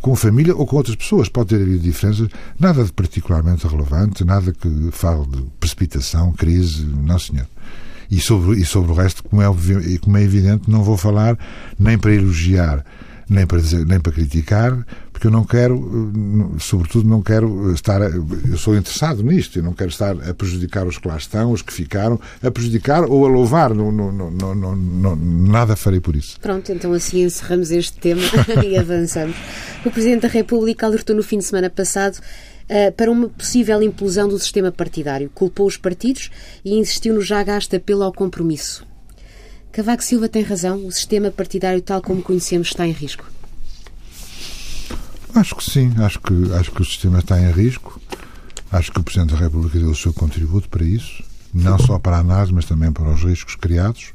com 0.00 0.12
a 0.12 0.16
família 0.16 0.54
ou 0.54 0.66
com 0.66 0.76
outras 0.76 0.96
pessoas. 0.96 1.28
Pode 1.28 1.50
ter 1.50 1.62
havido 1.62 1.78
diferenças, 1.78 2.28
nada 2.58 2.84
de 2.84 2.92
particularmente 2.92 3.66
relevante, 3.66 4.24
nada 4.24 4.52
que 4.52 4.90
fale 4.90 5.26
de 5.26 5.42
precipitação, 5.60 6.32
crise, 6.32 6.84
não 6.84 7.18
senhor. 7.18 7.46
E 8.10 8.20
sobre, 8.20 8.60
e 8.60 8.64
sobre 8.66 8.92
o 8.92 8.94
resto, 8.94 9.22
como 9.24 9.40
é, 9.40 9.46
como 10.00 10.16
é 10.16 10.22
evidente, 10.22 10.70
não 10.70 10.82
vou 10.84 10.96
falar 10.96 11.38
nem 11.78 11.96
para 11.96 12.12
elogiar 12.12 12.84
nem 13.28 13.46
para 13.46 13.58
dizer, 13.58 13.86
nem 13.86 14.00
para 14.00 14.12
criticar, 14.12 14.84
porque 15.12 15.26
eu 15.26 15.30
não 15.30 15.44
quero, 15.44 15.76
eh, 15.76 16.58
sobretudo 16.60 17.08
não 17.08 17.22
quero 17.22 17.72
estar, 17.72 18.00
eu 18.00 18.56
sou 18.56 18.76
interessado 18.76 19.22
nisto, 19.22 19.58
eu 19.58 19.62
não 19.62 19.72
quero 19.72 19.90
estar 19.90 20.12
a 20.28 20.34
prejudicar 20.34 20.86
os 20.86 20.98
que 20.98 21.08
lá 21.08 21.16
estão, 21.16 21.52
os 21.52 21.62
que 21.62 21.72
ficaram, 21.72 22.20
a 22.42 22.50
prejudicar 22.50 23.04
ou 23.04 23.24
a 23.24 23.28
louvar, 23.28 23.74
não, 23.74 23.90
não, 23.90 24.12
não, 24.12 24.54
não, 24.54 24.76
não 24.76 25.16
nada 25.16 25.76
farei 25.76 26.00
por 26.00 26.16
isso. 26.16 26.38
Pronto, 26.40 26.70
então 26.72 26.92
assim 26.92 27.22
encerramos 27.22 27.70
este 27.70 27.96
tema 27.98 28.22
e 28.64 28.76
avançamos. 28.76 29.36
O 29.84 29.90
Presidente 29.90 30.22
da 30.22 30.28
República 30.28 30.86
alertou 30.86 31.14
no 31.14 31.22
fim 31.22 31.38
de 31.38 31.44
semana 31.44 31.70
passado 31.70 32.18
Uh, 32.64 32.90
para 32.92 33.10
uma 33.10 33.28
possível 33.28 33.82
implosão 33.82 34.26
do 34.26 34.38
sistema 34.38 34.72
partidário. 34.72 35.30
Culpou 35.34 35.66
os 35.66 35.76
partidos 35.76 36.30
e 36.64 36.72
insistiu 36.78 37.12
no 37.14 37.20
já 37.20 37.42
gasto 37.42 37.76
apelo 37.76 38.02
ao 38.02 38.10
compromisso. 38.10 38.86
Cavaco 39.74 40.04
Silva 40.04 40.28
tem 40.28 40.44
razão, 40.44 40.86
o 40.86 40.92
sistema 40.92 41.32
partidário 41.32 41.82
tal 41.82 42.00
como 42.00 42.22
conhecemos 42.22 42.68
está 42.68 42.86
em 42.86 42.92
risco? 42.92 43.28
Acho 45.34 45.56
que 45.56 45.64
sim, 45.68 45.92
acho 45.98 46.20
que, 46.20 46.52
acho 46.52 46.70
que 46.70 46.80
o 46.80 46.84
sistema 46.84 47.18
está 47.18 47.40
em 47.40 47.50
risco. 47.50 48.00
Acho 48.70 48.92
que 48.92 49.00
o 49.00 49.02
Presidente 49.02 49.34
da 49.34 49.40
República 49.40 49.76
deu 49.76 49.90
o 49.90 49.96
seu 49.96 50.14
contributo 50.14 50.68
para 50.68 50.84
isso, 50.84 51.24
não 51.52 51.76
só 51.76 51.98
para 51.98 52.18
a 52.18 52.20
análise, 52.20 52.52
mas 52.52 52.66
também 52.66 52.92
para 52.92 53.10
os 53.10 53.24
riscos 53.24 53.56
criados. 53.56 54.12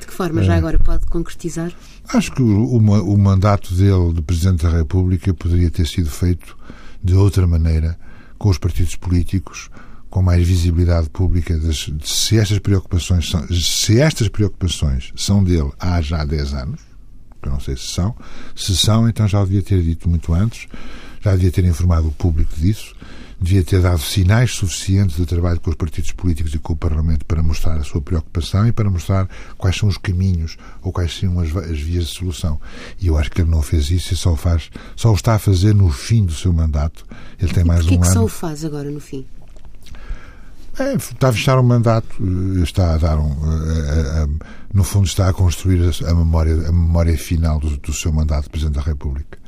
De 0.00 0.06
que 0.06 0.14
forma 0.14 0.42
já 0.42 0.56
agora 0.56 0.78
pode 0.78 1.04
concretizar? 1.04 1.70
Acho 2.08 2.32
que 2.32 2.40
o, 2.40 2.64
o, 2.64 2.78
o 2.78 3.18
mandato 3.18 3.74
dele 3.74 4.14
de 4.14 4.22
Presidente 4.22 4.62
da 4.62 4.70
República 4.70 5.34
poderia 5.34 5.70
ter 5.70 5.86
sido 5.86 6.08
feito 6.08 6.56
de 7.04 7.14
outra 7.14 7.46
maneira, 7.46 7.98
com 8.38 8.48
os 8.48 8.56
partidos 8.56 8.96
políticos, 8.96 9.68
com 10.12 10.20
mais 10.20 10.46
visibilidade 10.46 11.08
pública 11.08 11.58
das, 11.58 11.90
se 12.04 12.38
estas 12.38 12.58
preocupações 12.58 13.30
são, 13.30 13.48
se 13.48 13.98
estas 13.98 14.28
preocupações 14.28 15.10
são 15.16 15.42
dele 15.42 15.72
há 15.80 16.02
já 16.02 16.22
10 16.22 16.52
anos, 16.52 16.80
eu 17.42 17.50
não 17.50 17.58
sei 17.58 17.76
se 17.78 17.86
são, 17.86 18.14
se 18.54 18.76
são, 18.76 19.08
então 19.08 19.26
já 19.26 19.42
devia 19.42 19.62
ter 19.62 19.82
dito 19.82 20.10
muito 20.10 20.34
antes, 20.34 20.68
já 21.22 21.32
devia 21.32 21.50
ter 21.50 21.64
informado 21.64 22.08
o 22.08 22.12
público 22.12 22.54
disso, 22.56 22.94
devia 23.40 23.64
ter 23.64 23.80
dado 23.80 24.00
sinais 24.00 24.50
suficientes 24.52 25.16
de 25.16 25.24
trabalho 25.24 25.58
com 25.58 25.70
os 25.70 25.76
partidos 25.76 26.12
políticos 26.12 26.52
e 26.52 26.58
com 26.58 26.74
o 26.74 26.76
Parlamento 26.76 27.24
para 27.24 27.42
mostrar 27.42 27.78
a 27.78 27.82
sua 27.82 28.02
preocupação 28.02 28.68
e 28.68 28.72
para 28.72 28.90
mostrar 28.90 29.26
quais 29.56 29.76
são 29.78 29.88
os 29.88 29.96
caminhos 29.96 30.58
ou 30.82 30.92
quais 30.92 31.18
são 31.18 31.40
as, 31.40 31.56
as 31.56 31.80
vias 31.80 32.08
de 32.08 32.12
solução. 32.12 32.60
E 33.00 33.06
eu 33.06 33.16
acho 33.16 33.30
que 33.30 33.40
ele 33.40 33.50
não 33.50 33.62
fez 33.62 33.90
isso 33.90 34.12
e 34.12 34.16
só 34.18 34.34
o 34.34 34.36
faz, 34.36 34.70
só 34.94 35.10
o 35.10 35.14
está 35.14 35.36
a 35.36 35.38
fazer 35.38 35.74
no 35.74 35.88
fim 35.90 36.26
do 36.26 36.34
seu 36.34 36.52
mandato. 36.52 37.06
Ele 37.40 37.50
tem 37.50 37.64
e 37.64 37.66
mais 37.66 37.86
um 37.86 37.88
que 37.88 37.94
ano. 37.94 38.02
que 38.02 38.12
só 38.12 38.22
o 38.22 38.28
faz 38.28 38.62
agora 38.62 38.90
no 38.90 39.00
fim? 39.00 39.24
É, 40.78 40.94
está 40.94 41.28
a 41.28 41.32
fechar 41.32 41.58
um 41.58 41.62
mandato, 41.62 42.16
eh, 42.18 42.62
está 42.62 42.94
a 42.94 42.96
dar 42.96 43.18
um. 43.18 43.30
A, 43.44 44.20
a, 44.20 44.24
a, 44.24 44.28
no 44.72 44.82
fundo, 44.82 45.06
está 45.06 45.28
a 45.28 45.32
construir 45.32 45.82
a 46.06 46.14
memória, 46.14 46.54
a 46.54 46.72
memória 46.72 47.16
final 47.18 47.60
do, 47.60 47.76
do, 47.76 47.92
seu 47.92 48.10
mandato 48.10 48.44
de 48.44 48.50
Presidente 48.50 48.76
da 48.76 48.80
República. 48.80 49.38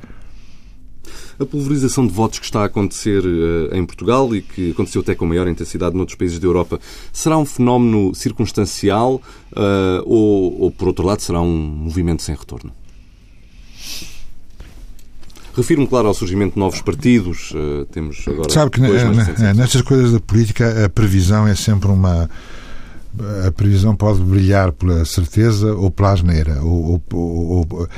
A 1.40 1.46
pulverização 1.46 2.06
de 2.06 2.12
votos 2.12 2.38
que 2.38 2.44
está 2.44 2.60
a 2.60 2.66
acontecer 2.66 3.24
uh, 3.24 3.74
em 3.74 3.84
Portugal 3.86 4.34
e 4.34 4.42
que 4.42 4.72
aconteceu 4.72 5.00
até 5.00 5.14
com 5.14 5.26
maior 5.26 5.48
intensidade 5.48 5.96
noutros 5.96 6.16
países 6.16 6.38
da 6.38 6.46
Europa, 6.46 6.78
será 7.12 7.38
um 7.38 7.44
fenómeno 7.44 8.14
circunstancial 8.14 9.14
uh, 9.52 10.02
ou, 10.04 10.60
ou, 10.62 10.70
por 10.70 10.88
outro 10.88 11.06
lado, 11.06 11.20
será 11.20 11.40
um 11.40 11.56
movimento 11.56 12.22
sem 12.22 12.34
retorno? 12.34 12.70
Refiro-me, 15.56 15.86
claro, 15.86 16.08
ao 16.08 16.14
surgimento 16.14 16.54
de 16.54 16.58
novos 16.58 16.80
partidos. 16.80 17.52
Uh, 17.52 17.84
temos 17.86 18.24
agora. 18.26 18.50
Sabe 18.50 18.70
que 18.72 18.80
nestas 18.80 19.82
coisas 19.82 20.12
da 20.12 20.20
política 20.20 20.84
a 20.84 20.88
previsão 20.88 21.46
é 21.46 21.54
sempre 21.54 21.90
uma. 21.90 22.28
A 23.46 23.52
previsão 23.52 23.94
pode 23.94 24.20
brilhar 24.20 24.72
pela 24.72 25.04
certeza 25.04 25.72
ou 25.72 25.90
pela 25.90 26.12
asneira. 26.12 26.60
Ou, 26.62 27.00
ou, 27.12 27.66
ou, 27.70 27.88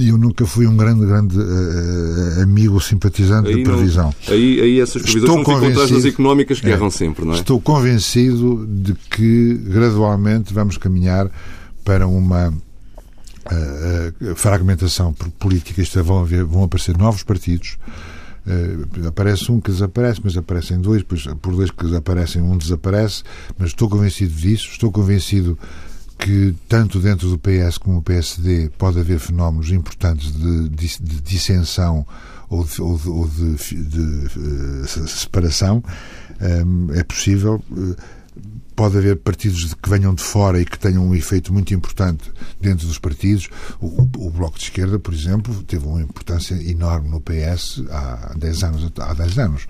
eu 0.00 0.18
nunca 0.18 0.44
fui 0.46 0.66
um 0.66 0.76
grande, 0.76 1.06
grande 1.06 1.38
uh, 1.38 2.42
amigo 2.42 2.80
simpatizante 2.80 3.48
aí 3.48 3.62
da 3.62 3.70
previsão. 3.70 4.14
Não, 4.26 4.34
aí, 4.34 4.60
aí 4.60 4.80
essas 4.80 5.02
previsões 5.02 5.30
Estou 5.30 5.60
não 5.60 5.86
ficam 5.86 6.08
económicas 6.08 6.60
que 6.60 6.66
é, 6.66 6.70
erram 6.70 6.90
sempre, 6.90 7.24
não 7.24 7.34
é? 7.34 7.36
Estou 7.36 7.60
convencido 7.60 8.66
de 8.66 8.94
que 8.94 9.54
gradualmente 9.54 10.52
vamos 10.52 10.76
caminhar 10.76 11.30
para 11.84 12.06
uma 12.06 12.52
uh, 13.46 14.34
fragmentação 14.34 15.12
política, 15.38 15.80
isto 15.80 15.98
é, 15.98 16.02
vão, 16.02 16.20
haver, 16.20 16.44
vão 16.44 16.64
aparecer 16.64 16.96
novos 16.96 17.22
partidos. 17.22 17.78
Uh, 18.46 19.06
aparece 19.06 19.50
um 19.52 19.60
que 19.60 19.70
desaparece, 19.70 20.20
mas 20.22 20.36
aparecem 20.36 20.80
dois, 20.80 21.02
pois 21.02 21.26
por 21.40 21.54
dois 21.54 21.70
que 21.70 21.84
desaparecem, 21.84 22.42
um 22.42 22.56
desaparece, 22.56 23.22
mas 23.58 23.68
estou 23.68 23.88
convencido 23.88 24.32
disso, 24.34 24.68
estou 24.70 24.90
convencido 24.90 25.58
que 26.18 26.54
tanto 26.68 27.00
dentro 27.00 27.28
do 27.28 27.38
PS 27.38 27.78
como 27.78 27.96
do 27.96 28.02
PSD 28.02 28.70
pode 28.78 28.98
haver 28.98 29.18
fenómenos 29.18 29.70
importantes 29.70 30.32
de, 30.32 30.68
de, 30.68 30.98
de 31.00 31.20
dissensão 31.20 32.06
ou 32.48 32.64
de, 32.64 32.80
ou 32.80 33.00
ou 33.06 33.28
de 33.28 33.44
uh, 33.44 35.08
separação. 35.08 35.82
Um, 36.40 36.92
é 36.92 37.02
possível. 37.02 37.62
Uh, 37.70 37.96
pode 38.74 38.98
haver 38.98 39.16
partidos 39.16 39.74
que 39.74 39.88
venham 39.88 40.14
de 40.14 40.22
fora 40.22 40.60
e 40.60 40.64
que 40.64 40.78
tenham 40.78 41.06
um 41.06 41.14
efeito 41.14 41.52
muito 41.52 41.72
importante 41.74 42.30
dentro 42.60 42.86
dos 42.86 42.98
partidos. 42.98 43.48
O, 43.80 44.02
o, 44.02 44.30
Bloco 44.30 44.58
de 44.58 44.64
Esquerda, 44.64 44.98
por 44.98 45.12
exemplo, 45.12 45.62
teve 45.62 45.86
uma 45.86 46.00
importância 46.00 46.54
enorme 46.54 47.08
no 47.08 47.20
PS 47.20 47.82
há 47.90 48.34
10 48.36 48.64
anos. 48.64 48.92
Há 48.98 49.14
10 49.14 49.38
anos. 49.38 49.66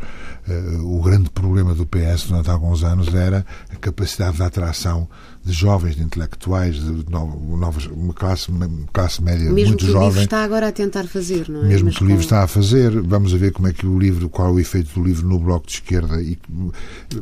Uh, 0.48 0.98
o 0.98 1.02
grande 1.02 1.30
problema 1.30 1.74
do 1.74 1.86
PS 1.86 2.24
durante 2.28 2.50
alguns 2.50 2.82
anos 2.82 3.14
era 3.14 3.44
a 3.70 3.76
capacidade 3.76 4.36
de 4.36 4.42
atração 4.42 5.08
de 5.44 5.52
jovens, 5.52 5.96
de 5.96 6.02
intelectuais, 6.02 6.76
de 6.76 7.11
novas, 7.11 7.87
uma 7.87 8.14
classe, 8.14 8.48
uma 8.48 8.68
classe 8.92 9.20
média 9.20 9.50
Mesmo 9.50 9.70
muito 9.70 9.85
que 9.85 9.90
jovem. 9.90 10.02
o 10.02 10.11
livro 10.11 10.22
está 10.22 10.44
agora 10.44 10.68
a 10.68 10.72
tentar 10.72 11.05
fazer, 11.05 11.48
não 11.48 11.64
é? 11.64 11.68
Mesmo 11.68 11.87
Mas 11.87 11.96
que 11.96 12.05
o 12.05 12.07
livro 12.07 12.22
está 12.22 12.44
a 12.44 12.46
fazer, 12.46 12.90
vamos 13.02 13.35
a 13.35 13.37
ver 13.37 13.52
como 13.52 13.66
é 13.66 13.72
que 13.72 13.85
o 13.85 13.98
livro, 13.98 14.28
qual 14.28 14.48
é 14.48 14.52
o 14.52 14.61
efeito 14.61 14.94
do 14.94 15.05
livro 15.05 15.26
no 15.26 15.40
Bloco 15.40 15.66
de 15.66 15.72
Esquerda. 15.72 16.22
E, 16.22 16.38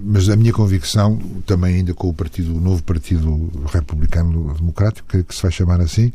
mas 0.02 0.28
a 0.28 0.36
minha 0.36 0.52
convicção, 0.52 1.18
também 1.46 1.76
ainda 1.76 1.94
com 1.94 2.08
o 2.08 2.14
partido, 2.14 2.54
o 2.54 2.60
novo 2.60 2.82
Partido 2.82 3.50
Republicano 3.72 4.52
Democrático, 4.54 5.08
que, 5.08 5.22
que 5.22 5.34
se 5.34 5.40
vai 5.40 5.50
chamar 5.50 5.80
assim. 5.80 6.12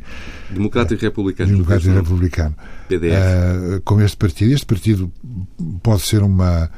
Democrático 0.50 1.02
e 1.02 1.06
Republicano. 1.06 1.50
Democrático 1.50 1.90
e 1.90 1.94
Republicano. 1.94 2.54
PDF. 2.88 3.12
Uh, 3.12 3.80
com 3.82 4.00
este 4.00 4.16
partido. 4.16 4.52
Este 4.52 4.66
partido 4.66 5.12
pode 5.82 6.02
ser 6.02 6.22
uma 6.22 6.70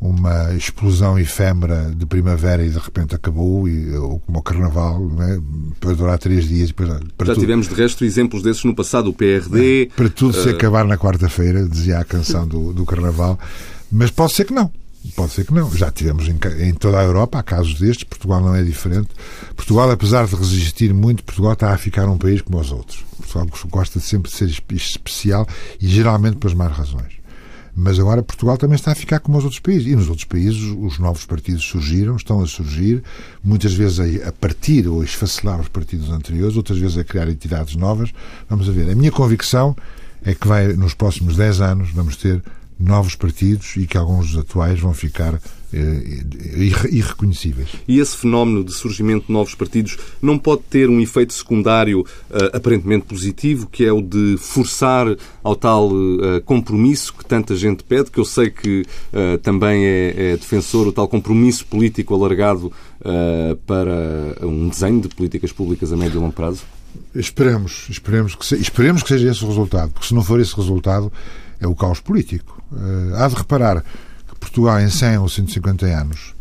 uma 0.00 0.54
explosão 0.54 1.18
efêmera 1.18 1.92
de 1.94 2.06
primavera 2.06 2.64
e 2.64 2.70
de 2.70 2.78
repente 2.78 3.14
acabou, 3.14 3.68
e, 3.68 3.96
ou 3.96 4.20
como 4.20 4.38
o 4.38 4.42
carnaval, 4.42 5.10
é? 5.20 5.38
para 5.80 5.94
durar 5.94 6.18
três 6.18 6.48
dias. 6.48 6.68
Depois, 6.68 6.88
para 7.16 7.26
Já 7.26 7.34
tudo, 7.34 7.40
tivemos, 7.40 7.68
de 7.68 7.74
resto, 7.74 8.04
exemplos 8.04 8.42
desses 8.42 8.64
no 8.64 8.74
passado, 8.74 9.10
o 9.10 9.12
PRD. 9.12 9.82
É, 9.82 9.86
para 9.86 10.08
tudo 10.08 10.38
uh... 10.38 10.42
se 10.42 10.48
acabar 10.50 10.84
na 10.84 10.96
quarta-feira, 10.96 11.68
dizia 11.68 11.98
a 11.98 12.04
canção 12.04 12.46
do, 12.46 12.72
do 12.72 12.86
carnaval, 12.86 13.38
mas 13.90 14.10
pode 14.10 14.32
ser 14.32 14.44
que 14.44 14.52
não. 14.52 14.70
Pode 15.16 15.32
ser 15.32 15.44
que 15.44 15.54
não. 15.54 15.74
Já 15.74 15.90
tivemos 15.90 16.28
em, 16.28 16.38
em, 16.60 16.74
toda 16.74 16.98
a 16.98 17.04
Europa, 17.04 17.38
há 17.38 17.42
casos 17.42 17.78
destes, 17.78 18.04
Portugal 18.04 18.40
não 18.40 18.54
é 18.54 18.62
diferente. 18.62 19.08
Portugal, 19.56 19.90
apesar 19.90 20.26
de 20.26 20.34
resistir 20.34 20.92
muito, 20.92 21.24
Portugal 21.24 21.54
está 21.54 21.72
a 21.72 21.78
ficar 21.78 22.08
um 22.08 22.18
país 22.18 22.42
como 22.42 22.60
os 22.60 22.70
outros. 22.70 23.04
Portugal 23.16 23.48
gosta 23.68 24.00
sempre 24.00 24.30
de 24.30 24.36
ser 24.36 24.48
especial 24.70 25.46
e 25.80 25.88
geralmente 25.88 26.36
pelas 26.36 26.54
más 26.54 26.76
razões. 26.76 27.17
Mas 27.80 27.96
agora 28.00 28.24
Portugal 28.24 28.58
também 28.58 28.74
está 28.74 28.90
a 28.90 28.94
ficar 28.96 29.20
como 29.20 29.38
os 29.38 29.44
outros 29.44 29.60
países. 29.60 29.86
E 29.86 29.94
nos 29.94 30.08
outros 30.08 30.24
países 30.24 30.60
os 30.80 30.98
novos 30.98 31.24
partidos 31.24 31.62
surgiram, 31.62 32.16
estão 32.16 32.40
a 32.40 32.46
surgir, 32.46 33.04
muitas 33.42 33.72
vezes 33.72 34.00
a, 34.26 34.32
partir 34.32 34.88
ou 34.88 35.00
a 35.00 35.04
esfacelar 35.04 35.60
os 35.60 35.68
partidos 35.68 36.10
anteriores, 36.10 36.56
outras 36.56 36.76
vezes 36.76 36.98
a 36.98 37.04
criar 37.04 37.28
entidades 37.28 37.76
novas. 37.76 38.12
Vamos 38.50 38.68
a 38.68 38.72
ver. 38.72 38.90
A 38.90 38.96
minha 38.96 39.12
convicção 39.12 39.76
é 40.24 40.34
que 40.34 40.48
vai, 40.48 40.72
nos 40.72 40.92
próximos 40.92 41.36
10 41.36 41.60
anos, 41.60 41.90
vamos 41.92 42.16
ter 42.16 42.42
novos 42.80 43.14
partidos 43.14 43.76
e 43.76 43.86
que 43.86 43.96
alguns 43.96 44.32
dos 44.32 44.40
atuais 44.40 44.80
vão 44.80 44.92
ficar 44.92 45.40
irreconhecíveis. 45.72 47.68
E 47.86 47.98
esse 47.98 48.16
fenómeno 48.16 48.64
de 48.64 48.72
surgimento 48.72 49.26
de 49.26 49.32
novos 49.32 49.54
partidos 49.54 49.98
não 50.20 50.38
pode 50.38 50.62
ter 50.62 50.88
um 50.88 51.00
efeito 51.00 51.32
secundário 51.32 52.00
uh, 52.00 52.56
aparentemente 52.56 53.04
positivo, 53.06 53.66
que 53.66 53.84
é 53.84 53.92
o 53.92 54.00
de 54.00 54.36
forçar 54.38 55.06
ao 55.42 55.54
tal 55.54 55.90
compromisso 56.44 57.12
que 57.14 57.24
tanta 57.24 57.54
gente 57.56 57.82
pede, 57.82 58.10
que 58.10 58.18
eu 58.18 58.24
sei 58.24 58.50
que 58.50 58.84
também 59.42 59.84
é, 59.84 60.14
é, 60.16 60.36
defensor, 60.36 60.86
o 60.86 60.92
tal 60.92 61.08
compromisso 61.08 61.64
político 61.66 62.14
alargado 62.14 62.72
para 63.66 64.46
um 64.46 64.68
desenho 64.68 65.00
de 65.00 65.08
políticas 65.08 65.52
públicas 65.52 65.92
a 65.92 65.96
médio 65.96 66.18
e 66.18 66.20
longo 66.20 66.32
prazo? 66.32 66.62
Esperemos, 67.14 67.86
esperemos 67.88 68.34
que, 68.34 68.54
esperemos 68.56 69.02
que 69.02 69.08
seja 69.08 69.30
esse 69.30 69.44
o 69.44 69.48
resultado, 69.48 69.92
porque 69.92 70.06
se 70.06 70.14
não 70.14 70.22
for 70.22 70.40
esse 70.40 70.54
resultado, 70.54 71.12
é 71.60 71.66
o 71.66 71.74
caos 71.74 72.00
político. 72.00 72.62
há 73.16 73.28
de 73.28 73.34
reparar 73.34 73.84
Portugal, 74.38 74.80
em 74.80 74.90
100 74.90 75.18
ou 75.18 75.28
150 75.28 75.86
anos, 75.86 76.34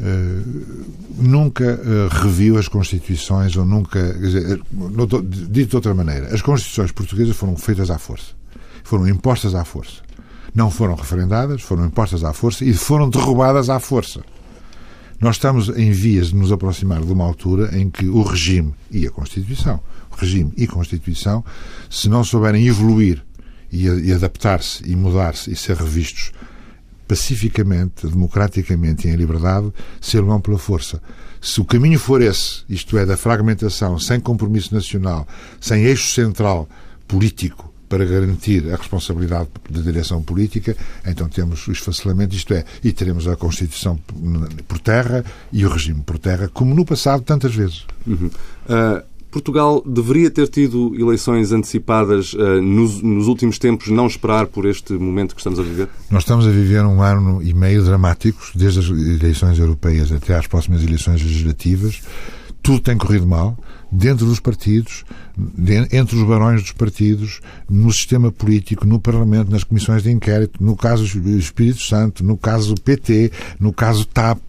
uh, 0.00 0.84
nunca 1.16 1.64
uh, 1.64 2.08
reviu 2.22 2.58
as 2.58 2.68
Constituições 2.68 3.56
ou 3.56 3.64
nunca. 3.64 4.14
Dizer, 4.14 4.60
dito 5.50 5.70
de 5.70 5.76
outra 5.76 5.94
maneira, 5.94 6.34
as 6.34 6.42
Constituições 6.42 6.92
portuguesas 6.92 7.36
foram 7.36 7.56
feitas 7.56 7.90
à 7.90 7.98
força. 7.98 8.32
Foram 8.82 9.08
impostas 9.08 9.54
à 9.54 9.64
força. 9.64 10.02
Não 10.54 10.70
foram 10.70 10.94
referendadas, 10.94 11.62
foram 11.62 11.86
impostas 11.86 12.22
à 12.22 12.32
força 12.32 12.64
e 12.64 12.72
foram 12.72 13.10
derrubadas 13.10 13.68
à 13.68 13.80
força. 13.80 14.20
Nós 15.20 15.36
estamos 15.36 15.68
em 15.70 15.90
vias 15.90 16.28
de 16.28 16.36
nos 16.36 16.52
aproximar 16.52 17.00
de 17.00 17.12
uma 17.12 17.24
altura 17.24 17.76
em 17.76 17.88
que 17.88 18.06
o 18.06 18.22
regime 18.22 18.74
e 18.90 19.06
a 19.06 19.10
Constituição, 19.10 19.80
o 20.12 20.20
regime 20.20 20.52
e 20.56 20.66
Constituição, 20.66 21.44
se 21.88 22.08
não 22.08 22.22
souberem 22.22 22.66
evoluir 22.66 23.24
e 23.72 24.12
adaptar-se 24.12 24.88
e 24.88 24.94
mudar-se 24.94 25.50
e 25.50 25.56
ser 25.56 25.76
revistos 25.76 26.30
pacificamente, 27.06 28.06
democraticamente 28.06 29.06
e 29.06 29.10
em 29.10 29.16
liberdade, 29.16 29.72
se 30.00 30.20
vão 30.20 30.40
pela 30.40 30.58
força. 30.58 31.00
Se 31.40 31.60
o 31.60 31.64
caminho 31.64 31.98
for 31.98 32.22
esse, 32.22 32.64
isto 32.68 32.96
é, 32.96 33.04
da 33.04 33.16
fragmentação, 33.16 33.98
sem 33.98 34.18
compromisso 34.18 34.74
nacional, 34.74 35.26
sem 35.60 35.84
eixo 35.84 36.12
central 36.12 36.68
político 37.06 37.72
para 37.88 38.04
garantir 38.04 38.72
a 38.72 38.76
responsabilidade 38.76 39.50
da 39.68 39.80
direção 39.80 40.22
política, 40.22 40.74
então 41.06 41.28
temos 41.28 41.66
o 41.68 41.72
esfacelamento, 41.72 42.34
isto 42.34 42.54
é, 42.54 42.64
e 42.82 42.92
teremos 42.92 43.28
a 43.28 43.36
Constituição 43.36 43.98
por 44.66 44.78
terra 44.78 45.24
e 45.52 45.64
o 45.66 45.68
regime 45.68 46.02
por 46.02 46.18
terra, 46.18 46.48
como 46.48 46.74
no 46.74 46.84
passado 46.84 47.22
tantas 47.22 47.54
vezes. 47.54 47.84
Uhum. 48.06 48.30
Uh... 48.68 49.13
Portugal 49.34 49.82
deveria 49.84 50.30
ter 50.30 50.46
tido 50.46 50.94
eleições 50.94 51.50
antecipadas 51.50 52.34
uh, 52.34 52.62
nos, 52.62 53.02
nos, 53.02 53.26
últimos 53.26 53.58
tempos, 53.58 53.88
não 53.88 54.06
esperar 54.06 54.46
por 54.46 54.64
este 54.64 54.92
momento 54.92 55.34
que 55.34 55.40
estamos 55.40 55.58
a 55.58 55.62
viver? 55.64 55.88
Nós 56.08 56.22
estamos 56.22 56.46
a 56.46 56.50
viver 56.50 56.84
um 56.84 57.02
ano 57.02 57.42
e 57.42 57.52
meio 57.52 57.82
dramáticos, 57.82 58.52
desde 58.54 58.78
as 58.78 58.86
eleições 58.86 59.58
europeias 59.58 60.12
até 60.12 60.36
às 60.36 60.46
próximas 60.46 60.84
eleições 60.84 61.20
legislativas. 61.20 62.00
Tudo 62.62 62.78
tem 62.78 62.96
corrido 62.96 63.26
mal 63.26 63.58
dentro 63.90 64.24
dos 64.24 64.38
partidos, 64.38 65.04
entre 65.92 66.16
os 66.16 66.22
barões 66.22 66.62
dos 66.62 66.72
partidos, 66.72 67.40
no 67.68 67.92
sistema 67.92 68.30
político, 68.30 68.86
no 68.86 69.00
Parlamento, 69.00 69.50
nas 69.50 69.64
comissões 69.64 70.02
de 70.02 70.10
inquérito, 70.10 70.62
no 70.62 70.76
caso 70.76 71.04
Espírito 71.04 71.82
Santo, 71.82 72.24
no 72.24 72.36
caso 72.36 72.74
PT, 72.74 73.32
no 73.58 73.72
caso 73.72 74.06
TAP, 74.06 74.40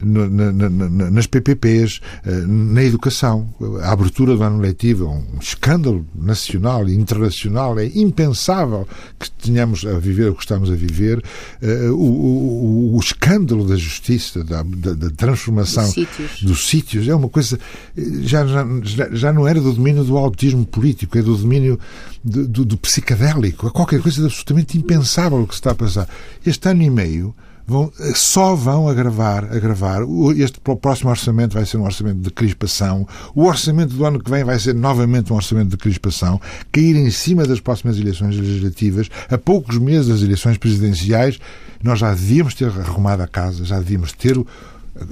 no, 0.00 0.28
na, 0.28 0.52
na, 0.52 1.10
nas 1.10 1.26
PPPs, 1.26 2.00
eh, 2.24 2.44
na 2.46 2.82
educação. 2.82 3.48
A 3.82 3.92
abertura 3.92 4.36
do 4.36 4.42
ano 4.42 4.60
letivo 4.60 5.06
é 5.06 5.08
um 5.08 5.38
escândalo 5.40 6.06
nacional 6.14 6.88
e 6.88 6.94
internacional. 6.94 7.78
É 7.78 7.86
impensável 7.86 8.86
que 9.18 9.30
tenhamos 9.30 9.86
a 9.86 9.98
viver 9.98 10.28
o 10.28 10.34
que 10.34 10.42
estamos 10.42 10.70
a 10.70 10.74
viver. 10.74 11.22
Eh, 11.62 11.88
o, 11.88 11.94
o, 11.94 12.96
o 12.96 13.00
escândalo 13.00 13.66
da 13.66 13.76
justiça, 13.76 14.44
da, 14.44 14.62
da, 14.62 14.92
da 14.92 15.10
transformação 15.10 15.84
dos 15.84 15.94
sítios. 15.94 16.42
dos 16.42 16.68
sítios, 16.68 17.08
é 17.08 17.14
uma 17.14 17.28
coisa 17.28 17.58
eh, 17.96 18.02
já, 18.22 18.44
já 18.82 19.24
já 19.24 19.32
não 19.32 19.48
era 19.48 19.60
do 19.60 19.72
domínio 19.72 20.04
do 20.04 20.16
autismo 20.34 20.66
político, 20.66 21.16
é 21.16 21.22
do 21.22 21.36
domínio 21.36 21.78
do, 22.22 22.46
do, 22.46 22.64
do 22.64 22.76
psicadélico. 22.76 23.68
É 23.68 23.70
qualquer 23.70 24.00
coisa 24.02 24.24
absolutamente 24.24 24.76
impensável 24.76 25.40
o 25.40 25.46
que 25.46 25.54
se 25.54 25.60
está 25.60 25.70
a 25.70 25.74
passar. 25.74 26.08
Este 26.44 26.68
ano 26.68 26.82
e 26.82 26.90
meio 26.90 27.34
vão, 27.66 27.90
só 28.14 28.54
vão 28.54 28.88
agravar, 28.88 29.44
agravar. 29.44 30.02
Este 30.36 30.60
próximo 30.60 31.10
orçamento 31.10 31.54
vai 31.54 31.64
ser 31.64 31.76
um 31.76 31.84
orçamento 31.84 32.18
de 32.18 32.30
crispação. 32.30 33.06
O 33.34 33.44
orçamento 33.44 33.94
do 33.94 34.04
ano 34.04 34.18
que 34.18 34.30
vem 34.30 34.44
vai 34.44 34.58
ser 34.58 34.74
novamente 34.74 35.32
um 35.32 35.36
orçamento 35.36 35.70
de 35.70 35.76
crispação. 35.76 36.40
Cair 36.72 36.96
em 36.96 37.10
cima 37.10 37.46
das 37.46 37.60
próximas 37.60 37.96
eleições 37.98 38.36
legislativas, 38.36 39.08
a 39.30 39.38
poucos 39.38 39.78
meses 39.78 40.08
das 40.08 40.22
eleições 40.22 40.58
presidenciais, 40.58 41.38
nós 41.82 42.00
já 42.00 42.10
devíamos 42.10 42.54
ter 42.54 42.68
arrumado 42.68 43.22
a 43.22 43.28
casa, 43.28 43.64
já 43.64 43.78
devíamos 43.78 44.12
ter 44.12 44.36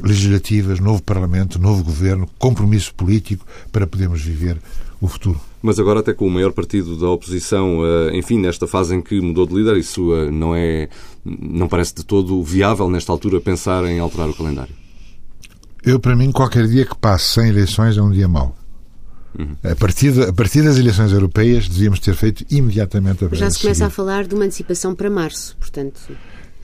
legislativas, 0.03 0.79
novo 0.79 1.03
Parlamento, 1.03 1.59
novo 1.59 1.83
Governo, 1.83 2.29
compromisso 2.39 2.95
político 2.95 3.45
para 3.71 3.87
podermos 3.87 4.23
viver 4.23 4.59
o 5.03 5.09
futuro. 5.09 5.39
Mas 5.61 5.81
agora 5.81 5.99
até 5.99 6.15
com 6.15 6.27
o 6.27 6.31
maior 6.31 6.53
partido 6.53 6.97
da 6.97 7.09
oposição, 7.09 7.81
eh, 7.85 8.17
enfim, 8.17 8.39
nesta 8.39 8.69
fase 8.69 8.95
em 8.95 9.03
que 9.03 9.21
mudou 9.21 9.45
de 9.45 9.53
líder, 9.53 9.77
isso 9.77 10.15
eh, 10.15 10.31
não 10.31 10.55
é, 10.55 10.89
não 11.25 11.67
parece 11.67 11.93
de 11.93 12.05
todo 12.05 12.41
viável 12.43 12.89
nesta 12.89 13.11
altura 13.11 13.41
pensar 13.41 13.85
em 13.85 13.99
alterar 13.99 14.31
o 14.31 14.35
calendário. 14.35 14.73
Eu, 15.85 15.99
para 15.99 16.15
mim, 16.15 16.31
qualquer 16.31 16.69
dia 16.69 16.87
que 16.87 16.95
passe 16.95 17.35
sem 17.35 17.49
eleições 17.49 17.99
é 17.99 18.03
um 18.03 18.13
dia 18.13 18.29
mau. 18.29 18.57
Uhum. 19.37 19.57
A, 19.65 19.75
partir 19.75 20.13
de, 20.13 20.23
a 20.23 20.33
partir 20.33 20.63
das 20.63 20.79
eleições 20.79 21.11
europeias 21.11 21.69
devíamos 21.69 21.99
ter 21.99 22.15
feito 22.15 22.45
imediatamente 22.49 23.25
a 23.25 23.29
Já 23.33 23.51
se 23.51 23.61
começa 23.61 23.87
a 23.87 23.91
falar 23.91 24.25
de 24.25 24.37
uma 24.37 24.45
antecipação 24.45 24.95
para 24.95 25.11
março, 25.11 25.57
portanto. 25.59 26.01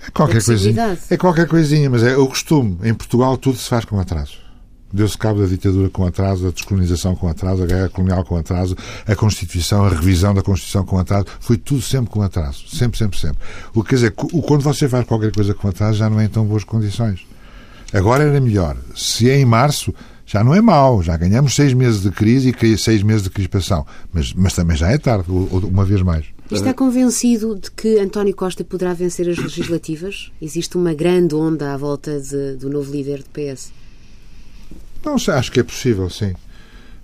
É 0.06 0.10
qualquer 0.12 0.44
coisinha. 0.44 0.98
É 1.10 1.16
qualquer 1.16 1.48
coisinha, 1.48 1.90
mas 1.90 2.04
é 2.04 2.16
o 2.16 2.28
costume. 2.28 2.78
Em 2.84 2.94
Portugal 2.94 3.36
tudo 3.36 3.58
se 3.58 3.68
faz 3.68 3.84
com 3.84 3.98
atraso. 3.98 4.47
Deu-se 4.92 5.18
cabo 5.18 5.40
da 5.40 5.46
ditadura 5.46 5.90
com 5.90 6.06
atraso, 6.06 6.44
da 6.44 6.50
descolonização 6.50 7.14
com 7.14 7.28
atraso, 7.28 7.62
a 7.62 7.66
guerra 7.66 7.88
colonial 7.88 8.24
com 8.24 8.36
atraso, 8.36 8.76
a 9.06 9.14
Constituição, 9.14 9.84
a 9.84 9.88
revisão 9.90 10.32
da 10.32 10.42
Constituição 10.42 10.84
com 10.84 10.98
atraso. 10.98 11.26
Foi 11.40 11.56
tudo 11.56 11.82
sempre 11.82 12.10
com 12.10 12.22
atraso. 12.22 12.64
Sempre, 12.68 12.98
sempre, 12.98 13.18
sempre. 13.18 13.38
O 13.74 13.82
que 13.82 13.90
quer 13.90 13.94
dizer, 13.96 14.10
quando 14.12 14.62
você 14.62 14.88
faz 14.88 15.06
qualquer 15.06 15.32
coisa 15.32 15.52
com 15.52 15.68
atraso, 15.68 15.98
já 15.98 16.08
não 16.08 16.18
é 16.18 16.24
em 16.24 16.28
tão 16.28 16.44
boas 16.44 16.64
condições. 16.64 17.26
Agora 17.92 18.24
era 18.24 18.40
melhor. 18.40 18.76
Se 18.94 19.30
é 19.30 19.38
em 19.38 19.44
março, 19.44 19.94
já 20.26 20.44
não 20.44 20.54
é 20.54 20.60
mau. 20.60 21.02
Já 21.02 21.16
ganhamos 21.16 21.54
seis 21.54 21.72
meses 21.72 22.02
de 22.02 22.10
crise 22.10 22.54
e 22.62 22.78
seis 22.78 23.02
meses 23.02 23.22
de 23.22 23.30
crispação. 23.30 23.86
Mas, 24.12 24.32
mas 24.34 24.52
também 24.54 24.76
já 24.76 24.90
é 24.90 24.98
tarde, 24.98 25.30
uma 25.30 25.84
vez 25.84 26.02
mais. 26.02 26.26
Está 26.50 26.72
convencido 26.72 27.56
de 27.56 27.70
que 27.70 27.98
António 27.98 28.34
Costa 28.34 28.64
poderá 28.64 28.94
vencer 28.94 29.28
as 29.28 29.36
legislativas? 29.36 30.32
Existe 30.40 30.78
uma 30.78 30.94
grande 30.94 31.34
onda 31.34 31.74
à 31.74 31.76
volta 31.76 32.18
de, 32.20 32.56
do 32.56 32.70
novo 32.70 32.90
líder 32.90 33.18
do 33.18 33.28
PS? 33.30 33.70
Não 35.08 35.34
acho 35.34 35.50
que 35.50 35.60
é 35.60 35.62
possível, 35.62 36.10
sim. 36.10 36.34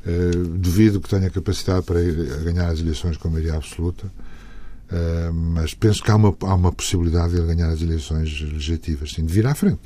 Uh, 0.06 0.46
duvido 0.58 1.00
que 1.00 1.08
tenha 1.08 1.30
capacidade 1.30 1.86
para 1.86 2.02
ir 2.02 2.14
ganhar 2.44 2.68
as 2.68 2.78
eleições 2.78 3.16
com 3.16 3.30
maioria 3.30 3.54
absoluta, 3.54 4.06
uh, 4.06 5.32
mas 5.32 5.72
penso 5.72 6.02
que 6.02 6.10
há 6.10 6.16
uma, 6.16 6.36
há 6.42 6.54
uma 6.54 6.70
possibilidade 6.70 7.32
de 7.32 7.40
ele 7.40 7.46
ganhar 7.46 7.70
as 7.70 7.80
eleições 7.80 8.42
legislativas, 8.42 9.12
sim, 9.12 9.24
de 9.24 9.32
vir 9.32 9.46
à 9.46 9.54
frente. 9.54 9.80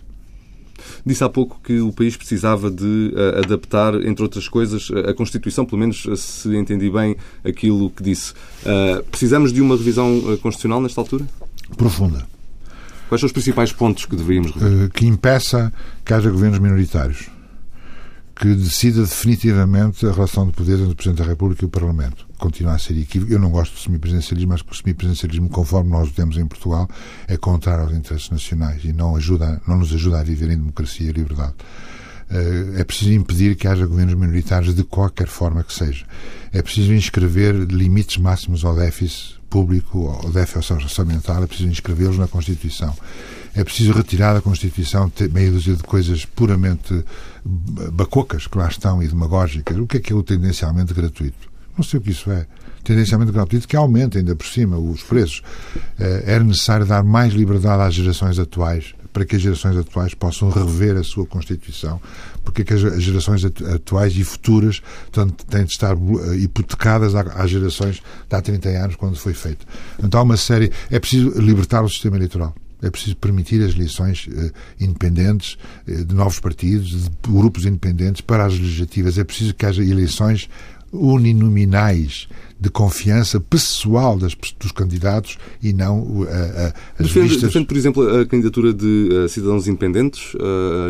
Disse 1.07 1.23
há 1.23 1.29
pouco 1.29 1.61
que 1.62 1.81
o 1.81 1.93
país 1.93 2.16
precisava 2.16 2.69
de 2.69 3.14
uh, 3.14 3.39
adaptar, 3.45 3.95
entre 4.05 4.25
outras 4.25 4.49
coisas, 4.49 4.89
a 5.09 5.14
Constituição, 5.14 5.64
pelo 5.64 5.79
menos 5.79 6.05
se 6.21 6.49
entendi 6.57 6.91
bem 6.91 7.16
aquilo 7.45 7.89
que 7.91 8.03
disse. 8.03 8.35
Precisamos 9.11 9.53
de 9.53 9.61
uma 9.61 9.77
revisão 9.77 10.21
constitucional 10.43 10.81
nesta 10.81 11.01
altura? 11.01 11.25
Profunda. 11.77 12.27
Quais 13.09 13.21
são 13.21 13.27
os 13.27 13.33
principais 13.33 13.73
pontos 13.73 14.05
que 14.05 14.16
deveríamos 14.16 14.51
rever? 14.51 14.91
Que 14.91 15.07
impeça 15.07 15.73
que 16.05 16.12
haja 16.12 16.29
governos 16.29 16.59
minoritários. 16.59 17.38
Que 18.39 18.55
decida 18.55 19.01
definitivamente 19.01 20.07
a 20.07 20.12
relação 20.12 20.47
de 20.47 20.53
poder 20.53 20.74
entre 20.74 20.93
o 20.93 20.95
Presidente 20.95 21.18
da 21.18 21.28
República 21.28 21.64
e 21.64 21.66
o 21.66 21.68
Parlamento 21.68 22.28
continua 22.39 22.74
a 22.74 22.78
ser 22.78 22.97
equívoco. 22.97 23.32
Eu 23.32 23.39
não 23.41 23.51
gosto 23.51 23.72
do 23.74 23.80
semipresidencialismo, 23.80 24.53
mas 24.53 24.61
o 24.61 24.74
semipresidencialismo, 24.74 25.49
conforme 25.49 25.91
nós 25.91 26.09
o 26.09 26.12
temos 26.12 26.36
em 26.36 26.47
Portugal, 26.47 26.89
é 27.26 27.36
contrário 27.36 27.84
aos 27.84 27.93
interesses 27.93 28.30
nacionais 28.30 28.84
e 28.84 28.93
não, 28.93 29.16
ajuda, 29.16 29.61
não 29.66 29.78
nos 29.78 29.93
ajuda 29.93 30.20
a 30.20 30.22
viver 30.22 30.51
em 30.51 30.57
democracia 30.57 31.11
e 31.11 31.12
liberdade. 31.12 31.55
Eh, 32.30 32.80
é 32.80 32.84
preciso 32.84 33.12
impedir 33.12 33.57
que 33.57 33.66
haja 33.66 33.86
governos 33.86 34.14
minoritários 34.14 34.74
de 34.74 34.84
qualquer 34.84 35.26
forma 35.26 35.64
que 35.64 35.72
seja. 35.72 36.05
É 36.53 36.62
preciso 36.62 36.93
inscrever 36.93 37.55
limites 37.55 38.18
máximos 38.18 38.64
ao 38.64 38.76
déficit 38.76 39.39
público, 39.49 40.09
ao 40.09 40.30
déficit 40.30 40.74
orçamental, 40.74 41.43
é 41.43 41.47
preciso 41.47 41.68
inscrevê-los 41.70 42.18
na 42.18 42.28
Constituição. 42.28 42.95
É 43.55 43.64
preciso 43.64 43.93
retirar 43.93 44.34
da 44.34 44.41
Constituição 44.41 45.11
meia 45.32 45.51
dúzia 45.51 45.74
de 45.74 45.82
coisas 45.82 46.24
puramente 46.24 47.05
bacocas 47.45 48.47
que 48.47 48.59
lá 48.59 48.68
estão 48.68 49.03
e 49.03 49.09
demagógicas. 49.09 49.76
O 49.76 49.86
que 49.86 49.99
é 49.99 50.01
que 50.01 50.12
é 50.12 50.16
o 50.16 50.22
tendencialmente 50.22 50.95
gratuito? 50.95 51.49
Não 51.76 51.84
sei 51.84 52.01
o 52.01 52.03
que 52.03 52.11
isso 52.11 52.30
é. 52.30 52.47
Tendencialmente 52.82 53.32
gratuito 53.32 53.68
que 53.68 53.76
aumenta 53.76 54.18
ainda 54.18 54.34
por 54.34 54.47
cima 54.47 54.78
os 54.78 55.03
preços. 55.03 55.43
Eh, 55.99 56.24
era 56.26 56.43
necessário 56.43 56.84
dar 56.84 57.05
mais 57.05 57.32
liberdade 57.32 57.82
às 57.82 57.95
gerações 57.95 58.39
atuais 58.39 58.95
para 59.12 59.24
que 59.24 59.36
as 59.36 59.43
gerações 59.43 59.76
atuais 59.76 60.14
possam 60.14 60.49
rever 60.51 60.97
a 60.97 61.03
sua 61.03 61.26
Constituição, 61.26 62.01
porque 62.45 62.62
é 62.62 62.76
as 62.76 63.03
gerações 63.03 63.45
atuais 63.45 64.16
e 64.16 64.22
futuras 64.22 64.82
têm 65.49 65.64
de 65.64 65.72
estar 65.72 65.97
eh, 65.97 66.36
hipotecadas 66.36 67.14
às 67.14 67.51
gerações 67.51 67.97
de 68.28 68.36
há 68.36 68.41
30 68.41 68.68
anos, 68.68 68.97
quando 68.97 69.16
foi 69.16 69.34
feito. 69.34 69.66
Então 70.03 70.20
há 70.20 70.22
uma 70.22 70.36
série. 70.36 70.70
É 70.91 70.99
preciso 70.99 71.30
libertar 71.41 71.82
o 71.82 71.89
sistema 71.89 72.16
eleitoral. 72.16 72.55
É 72.83 72.91
preciso 72.91 73.16
permitir 73.16 73.62
as 73.62 73.74
eleições 73.74 74.29
eh, 74.31 74.51
independentes 74.81 75.57
de 75.87 76.14
novos 76.14 76.39
partidos, 76.39 77.05
de 77.05 77.11
grupos 77.29 77.66
independentes 77.66 78.20
para 78.20 78.45
as 78.45 78.53
legislativas. 78.59 79.18
É 79.18 79.24
preciso 79.24 79.55
que 79.55 79.66
haja 79.66 79.83
eleições 79.83 80.49
uninominais 80.93 82.29
de 82.61 82.71
confiança 82.71 83.41
pessoal 83.41 84.19
das, 84.19 84.37
dos 84.59 84.73
candidatos 84.73 85.39
e 85.63 85.73
não 85.73 86.01
uh, 86.01 86.23
uh, 86.23 86.27
as 86.99 87.07
defende, 87.07 87.29
vistas... 87.29 87.43
Defende, 87.43 87.67
por 87.67 87.77
exemplo, 87.77 88.21
a 88.21 88.27
candidatura 88.27 88.73
de 88.73 89.09
uh, 89.13 89.29
cidadãos 89.29 89.69
independentes 89.69 90.35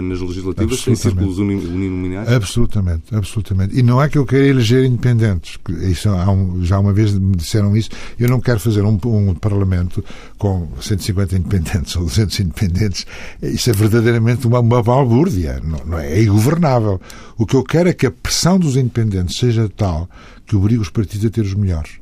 nas 0.03 0.21
legislativas 0.21 0.87
em 0.87 0.95
círculos 0.95 1.39
uninominais? 1.39 2.29
Absolutamente, 2.29 3.15
absolutamente. 3.15 3.79
E 3.79 3.83
não 3.83 4.03
é 4.03 4.09
que 4.09 4.17
eu 4.17 4.25
queira 4.25 4.47
eleger 4.47 4.85
independentes. 4.85 5.59
Isso, 5.83 6.09
um, 6.11 6.65
já 6.65 6.79
uma 6.79 6.93
vez 6.93 7.13
me 7.13 7.37
disseram 7.37 7.77
isso. 7.77 7.91
Eu 8.19 8.29
não 8.29 8.41
quero 8.41 8.61
fazer 8.61 8.83
um, 8.83 8.99
um 9.05 9.35
parlamento 9.35 10.03
com 10.39 10.69
150 10.81 11.37
independentes 11.37 11.95
ou 11.97 12.05
200 12.05 12.41
independentes. 12.41 13.07
Isso 13.43 13.71
é 13.71 13.73
verdadeiramente 13.73 14.47
uma, 14.47 14.61
uma 14.61 14.83
balbúrdia. 14.83 15.61
Não, 15.63 15.79
não 15.85 15.99
é, 15.99 16.15
é 16.15 16.23
ingovernável. 16.23 17.01
O 17.37 17.45
que 17.45 17.55
eu 17.55 17.63
quero 17.63 17.89
é 17.89 17.93
que 17.93 18.07
a 18.07 18.11
pressão 18.11 18.59
dos 18.59 18.77
independentes 18.77 19.37
seja 19.37 19.69
tal 19.69 20.09
que 20.49 20.57
obriga 20.57 20.81
os 20.81 20.91
partidos 20.91 21.27
a 21.27 21.31
ter 21.31 21.43
os 21.43 21.55
melhores. 21.55 21.93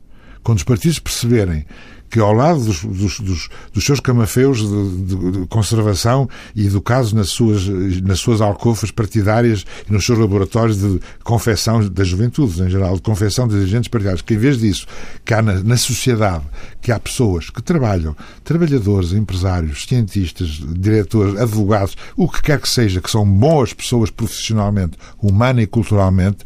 Quando 0.42 0.58
os 0.58 0.64
partidos 0.64 1.00
perceberem 1.00 1.66
que 2.10 2.20
ao 2.20 2.32
lado 2.32 2.60
dos, 2.60 2.82
dos, 2.84 3.20
dos, 3.20 3.48
dos 3.72 3.84
seus 3.84 4.00
camafeus 4.00 4.58
de, 4.58 5.00
de, 5.04 5.32
de, 5.40 5.46
conservação 5.46 6.28
e 6.54 6.66
educados 6.66 7.12
nas 7.12 7.28
suas, 7.28 7.66
nas 7.66 8.20
suas 8.20 8.40
alcofas 8.40 8.90
partidárias 8.90 9.64
e 9.88 9.92
nos 9.92 10.04
seus 10.04 10.18
laboratórios 10.18 10.78
de 10.78 11.00
confecção 11.24 11.86
das 11.88 12.08
juventudes, 12.08 12.58
em 12.58 12.70
geral, 12.70 12.94
de 12.94 13.02
confecção 13.02 13.48
de 13.48 13.56
agentes 13.56 13.88
partidários, 13.88 14.22
que 14.22 14.34
em 14.34 14.38
vez 14.38 14.58
disso, 14.58 14.86
que 15.24 15.34
há 15.34 15.42
na, 15.42 15.54
na 15.62 15.76
sociedade, 15.76 16.44
que 16.80 16.92
há 16.92 16.98
pessoas 16.98 17.50
que 17.50 17.62
trabalham, 17.62 18.16
trabalhadores, 18.44 19.12
empresários, 19.12 19.84
cientistas, 19.84 20.60
diretores, 20.78 21.38
advogados, 21.40 21.96
o 22.16 22.28
que 22.28 22.42
quer 22.42 22.60
que 22.60 22.68
seja, 22.68 23.00
que 23.00 23.10
são 23.10 23.28
boas 23.28 23.72
pessoas 23.72 24.10
profissionalmente, 24.10 24.96
humana 25.20 25.62
e 25.62 25.66
culturalmente, 25.66 26.38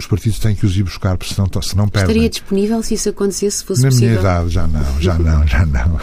os 0.00 0.06
partidos 0.06 0.38
têm 0.38 0.54
que 0.54 0.66
os 0.66 0.76
ir 0.76 0.82
buscar, 0.82 1.16
porque 1.16 1.32
senão, 1.32 1.48
senão 1.62 1.88
perdem. 1.88 2.10
Estaria 2.10 2.28
disponível 2.28 2.82
se 2.82 2.94
isso 2.94 3.08
acontecesse, 3.08 3.58
se 3.58 3.64
fosse 3.64 3.82
na 3.82 3.88
possível? 3.88 4.08
Na 4.08 4.20
minha 4.20 4.32
idade, 4.32 4.50
já 4.50 4.66
não, 4.66 5.00
já 5.00 5.18
não, 5.18 5.46
já 5.46 5.66
não. 5.66 6.00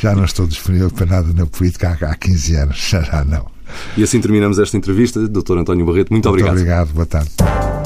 Já 0.00 0.14
não 0.14 0.24
estou 0.24 0.46
disponível 0.46 0.90
para 0.90 1.06
nada 1.06 1.32
na 1.34 1.46
política 1.46 1.96
há, 2.00 2.10
há 2.10 2.14
15 2.14 2.56
anos, 2.56 2.88
já, 2.88 3.02
já 3.02 3.24
não. 3.24 3.46
E 3.96 4.02
assim 4.02 4.20
terminamos 4.20 4.58
esta 4.58 4.76
entrevista. 4.76 5.26
Doutor 5.28 5.58
António 5.58 5.84
Barreto, 5.84 6.10
muito, 6.10 6.28
muito 6.28 6.28
obrigado. 6.28 6.54
Muito 6.54 6.62
obrigado, 6.62 6.92
boa 6.94 7.06
tarde. 7.06 7.77